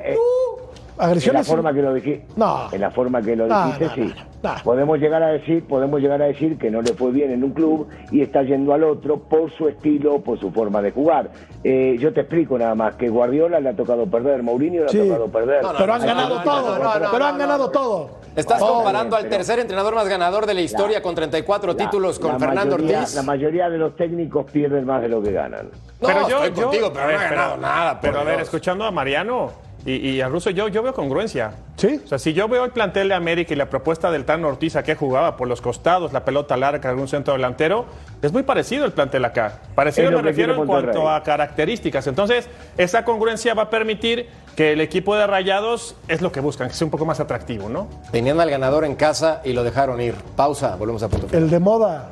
Agresión 1.02 1.36
en 1.36 1.42
la 1.42 1.46
forma 1.46 1.74
que 1.74 1.82
lo 1.82 1.94
dije, 1.94 2.26
No. 2.36 2.68
en 2.72 2.82
la 2.82 2.92
forma 2.92 3.22
que 3.22 3.36
lo 3.36 3.48
dijiste, 3.48 3.86
no, 3.86 3.94
sí. 3.96 4.14
no, 4.44 4.54
no. 4.54 4.64
Podemos 4.64 5.00
llegar 5.00 5.24
a 5.24 5.28
decir, 5.30 5.66
podemos 5.68 6.00
llegar 6.00 6.22
a 6.22 6.26
decir 6.26 6.58
que 6.58 6.70
no 6.72 6.82
le 6.82 6.94
fue 6.94 7.12
bien 7.12 7.32
en 7.32 7.44
un 7.44 7.52
club 7.52 7.88
y 8.12 8.22
está 8.22 8.44
yendo 8.44 8.74
al 8.74 8.84
otro 8.84 9.18
por 9.20 9.52
su 9.52 9.68
estilo, 9.68 10.20
por 10.22 10.40
su 10.40 10.52
forma 10.52 10.82
de 10.82 10.92
jugar. 10.92 11.30
Eh, 11.64 11.96
yo 12.00 12.14
te 12.14 12.22
explico 12.22 12.58
nada 12.58 12.76
más 12.76 12.96
que 12.96 13.10
Guardiola 13.10 13.60
le 13.60 13.70
ha 13.70 13.76
tocado 13.76 14.06
perder, 14.06 14.44
Mourinho 14.44 14.84
le 14.84 14.90
Sí. 14.90 15.00
ha 15.00 15.04
tocado 15.04 15.28
perder. 15.28 15.64
No, 15.64 15.74
no, 15.74 15.78
Pero 15.80 15.94
han 15.94 16.06
ganado 16.06 16.42
todo. 16.44 16.80
Pero 17.12 17.26
han 17.26 17.38
ganado 17.38 17.70
todo. 17.72 18.22
Estás 18.36 18.60
Todo 18.60 18.76
comparando 18.76 19.18
al 19.18 19.24
bien, 19.24 19.32
tercer 19.38 19.60
entrenador 19.60 19.94
más 19.94 20.08
ganador 20.08 20.46
de 20.46 20.54
la 20.54 20.62
historia 20.62 21.00
La- 21.00 21.04
con 21.04 21.14
34 21.16 21.74
La- 21.74 21.78
títulos 21.78 22.18
con 22.18 22.40
Fernando 22.40 22.78
mayoría- 22.78 23.00
Ortiz. 23.00 23.16
La 23.16 23.24
mayoría 23.24 23.70
de 23.70 23.78
los 23.78 23.96
técnicos 23.98 24.50
pierden 24.50 24.86
más 24.86 25.02
de 25.02 25.10
lo 25.10 25.22
que 25.22 25.34
ganan. 25.34 25.66
No, 26.00 26.08
pero 26.08 26.30
yo, 26.30 26.44
estoy 26.46 26.56
yo- 26.56 26.62
contigo, 26.70 26.92
pero 26.94 27.08
ver, 27.08 27.16
no 27.18 27.22
ha 27.22 27.30
ganado 27.30 27.58
nada. 27.58 28.00
Pero 28.00 28.20
a 28.20 28.24
ver, 28.24 28.36
Dios. 28.38 28.44
escuchando 28.48 28.86
a 28.86 28.92
Mariano 28.92 29.52
y, 29.86 30.10
y 30.10 30.22
a 30.22 30.30
Russo, 30.30 30.50
yo, 30.50 30.68
yo 30.68 30.84
veo 30.84 30.94
congruencia. 30.94 31.54
Sí. 31.78 32.00
O 32.04 32.08
sea, 32.08 32.20
si 32.20 32.34
yo 32.34 32.48
veo 32.48 32.64
el 32.66 32.72
plantel 32.72 33.10
de 33.10 33.16
América 33.16 33.54
y 33.54 33.58
la 33.58 33.70
propuesta 33.70 34.12
del 34.12 34.26
Tano 34.26 34.48
Ortiz 34.48 34.76
a 34.76 34.84
que 34.84 34.96
jugaba 34.96 35.38
por 35.38 35.48
los 35.48 35.62
costados, 35.62 36.14
la 36.14 36.24
pelota 36.24 36.56
larga, 36.58 36.90
algún 36.90 37.08
centro 37.08 37.34
delantero, 37.34 37.86
es 38.22 38.32
muy 38.32 38.44
parecido 38.44 38.86
el 38.86 38.92
plantel 38.92 39.26
acá. 39.26 39.60
Parecido 39.74 40.12
me 40.12 40.22
refiero 40.22 40.56
en 40.56 40.68
cuanto 40.68 41.10
a 41.10 41.24
características. 41.24 42.06
Entonces, 42.08 42.48
esa 42.78 43.04
congruencia 43.04 43.54
va 43.54 43.64
a 43.64 43.70
permitir 43.70 44.28
que 44.56 44.74
el 44.74 44.82
equipo 44.82 45.16
de 45.16 45.26
Rayados 45.26 45.96
es 46.08 46.22
lo 46.22 46.32
que 46.32 46.40
buscan, 46.42 46.68
que 46.68 46.74
sea 46.74 46.86
un 46.86 46.92
poco 46.92 47.06
más 47.06 47.20
atractivo, 47.20 47.70
¿no? 47.70 47.88
Tenían 48.12 48.40
al 48.40 48.50
ganador 48.50 48.86
en 48.86 48.96
casa 48.96 49.42
y 49.44 49.54
lo 49.54 49.64
dejaron 49.64 50.02
ir. 50.02 50.16
Pausa, 50.36 50.76
volvemos 50.76 51.02
a 51.04 51.10
punto. 51.10 51.28
final. 51.28 51.44
El 51.44 51.50
de 51.50 51.60
moda. 51.60 52.12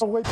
Güey. 0.00 0.24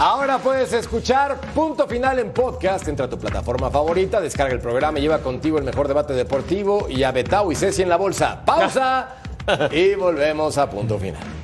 Ahora 0.00 0.38
puedes 0.38 0.72
escuchar 0.72 1.40
Punto 1.54 1.88
Final 1.88 2.20
en 2.20 2.30
podcast. 2.32 2.86
Entra 2.86 3.06
a 3.06 3.10
tu 3.10 3.18
plataforma 3.18 3.68
favorita, 3.68 4.20
descarga 4.20 4.54
el 4.54 4.60
programa 4.60 5.00
y 5.00 5.02
lleva 5.02 5.18
contigo 5.18 5.58
el 5.58 5.64
mejor 5.64 5.88
debate 5.88 6.12
deportivo 6.12 6.86
y 6.88 7.02
a 7.02 7.10
Betao 7.10 7.50
y 7.50 7.56
Ceci 7.56 7.82
en 7.82 7.88
la 7.88 7.96
bolsa. 7.96 8.44
Pausa 8.44 9.16
y 9.72 9.94
volvemos 9.96 10.56
a 10.56 10.70
Punto 10.70 10.98
Final. 10.98 11.37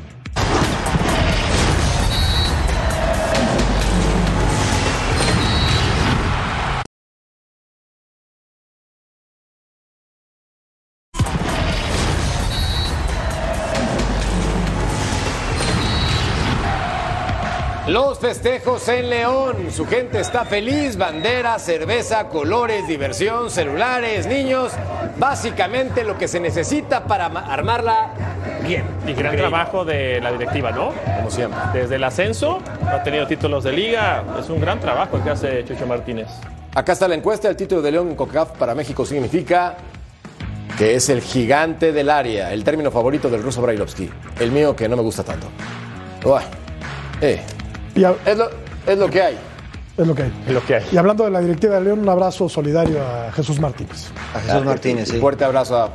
Festejos 18.25 18.89
en 18.89 19.11
León. 19.11 19.57
Su 19.71 19.87
gente 19.87 20.19
está 20.19 20.47
feliz. 20.47 20.97
Bandera, 20.97 21.59
cerveza, 21.59 22.25
colores, 22.29 22.89
diversión, 22.89 23.51
celulares, 23.51 24.27
niños. 24.27 24.73
Básicamente 25.19 26.05
lo 26.05 26.17
que 26.17 26.27
se 26.27 26.41
necesita 26.41 27.05
para 27.05 27.29
ma- 27.29 27.41
armarla 27.53 28.15
bien. 28.63 28.85
Y 29.03 29.13
gran 29.13 29.35
Increíble. 29.35 29.39
trabajo 29.41 29.85
de 29.85 30.23
la 30.23 30.33
directiva, 30.33 30.71
¿no? 30.71 30.93
Como 31.17 31.31
siempre. 31.31 31.61
Desde 31.75 31.97
el 31.97 32.05
ascenso, 32.05 32.61
ha 32.89 33.03
tenido 33.03 33.27
títulos 33.27 33.63
de 33.63 33.73
liga. 33.73 34.25
Es 34.41 34.49
un 34.49 34.59
gran 34.59 34.81
trabajo 34.81 35.19
el 35.19 35.23
que 35.23 35.29
hace 35.31 35.63
Chucho 35.67 35.87
Martínez. 35.87 36.29
Acá 36.75 36.93
está 36.93 37.07
la 37.07 37.17
encuesta. 37.17 37.51
El 37.51 37.57
título 37.57 37.83
de 37.83 37.93
León 37.93 38.09
en 38.09 38.17
CONCACAF 38.17 38.53
para 38.53 38.75
México 38.75 39.05
significa 39.05 39.75
que 40.79 40.95
es 40.95 41.11
el 41.11 41.21
gigante 41.21 41.93
del 41.93 42.09
área. 42.09 42.55
El 42.55 42.65
término 42.65 42.91
favorito 42.91 43.29
del 43.29 43.43
ruso 43.43 43.61
Brailovsky. 43.61 44.09
El 44.41 44.51
mío 44.51 44.75
que 44.75 44.89
no 44.89 44.97
me 44.97 45.03
gusta 45.03 45.23
tanto. 45.23 45.47
Uah. 46.25 46.41
Eh, 47.21 47.43
Y 47.95 48.05
a- 48.05 48.15
es, 48.27 48.37
lo, 48.37 48.49
es 48.87 48.99
lo 48.99 49.09
que 49.11 49.23
hay. 49.23 49.39
es 49.97 50.07
lo 50.07 50.15
que 50.15 50.23
hay. 50.25 50.33
Es 50.47 50.53
lo 50.53 50.65
que 50.65 50.75
hay. 50.77 50.85
Y 50.93 50.97
hablando 50.97 51.25
de 51.25 51.31
la 51.31 51.41
directiva 51.41 51.77
de 51.77 51.83
León, 51.83 52.01
un 52.01 52.09
abrazo 52.09 52.49
solidario 52.49 52.99
a 53.03 53.33
Jesús 53.33 53.61
Martínez. 53.61 54.09
A 54.35 54.41
Jesús 54.41 54.65
Martínez, 54.65 55.09
sí. 55.09 55.15
Un 55.17 55.21
fuerte 55.21 55.45
abrazo 55.45 55.77
a, 55.79 55.85
a 55.85 55.91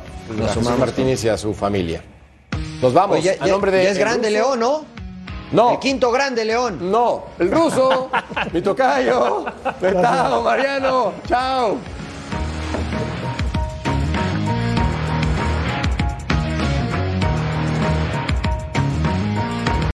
Jesús. 0.48 0.78
Martínez 0.78 1.24
y 1.24 1.28
a 1.28 1.36
su 1.36 1.52
familia. 1.54 2.02
Nos 2.80 2.94
vamos. 2.94 3.22
Ya, 3.22 3.32
a 3.40 3.46
nombre 3.46 3.70
de 3.70 3.84
ya 3.84 3.90
es 3.90 3.98
grande 3.98 4.28
ruso. 4.28 4.38
León, 4.56 4.60
¿no? 4.60 4.84
No. 5.52 5.72
El 5.72 5.78
quinto 5.80 6.10
grande 6.12 6.44
León. 6.44 6.78
No, 6.92 7.24
el 7.38 7.50
ruso, 7.50 8.08
mi 8.52 8.62
tocayo, 8.62 9.44
Betao, 9.80 10.42
Mariano, 10.42 11.12
chao. 11.28 11.76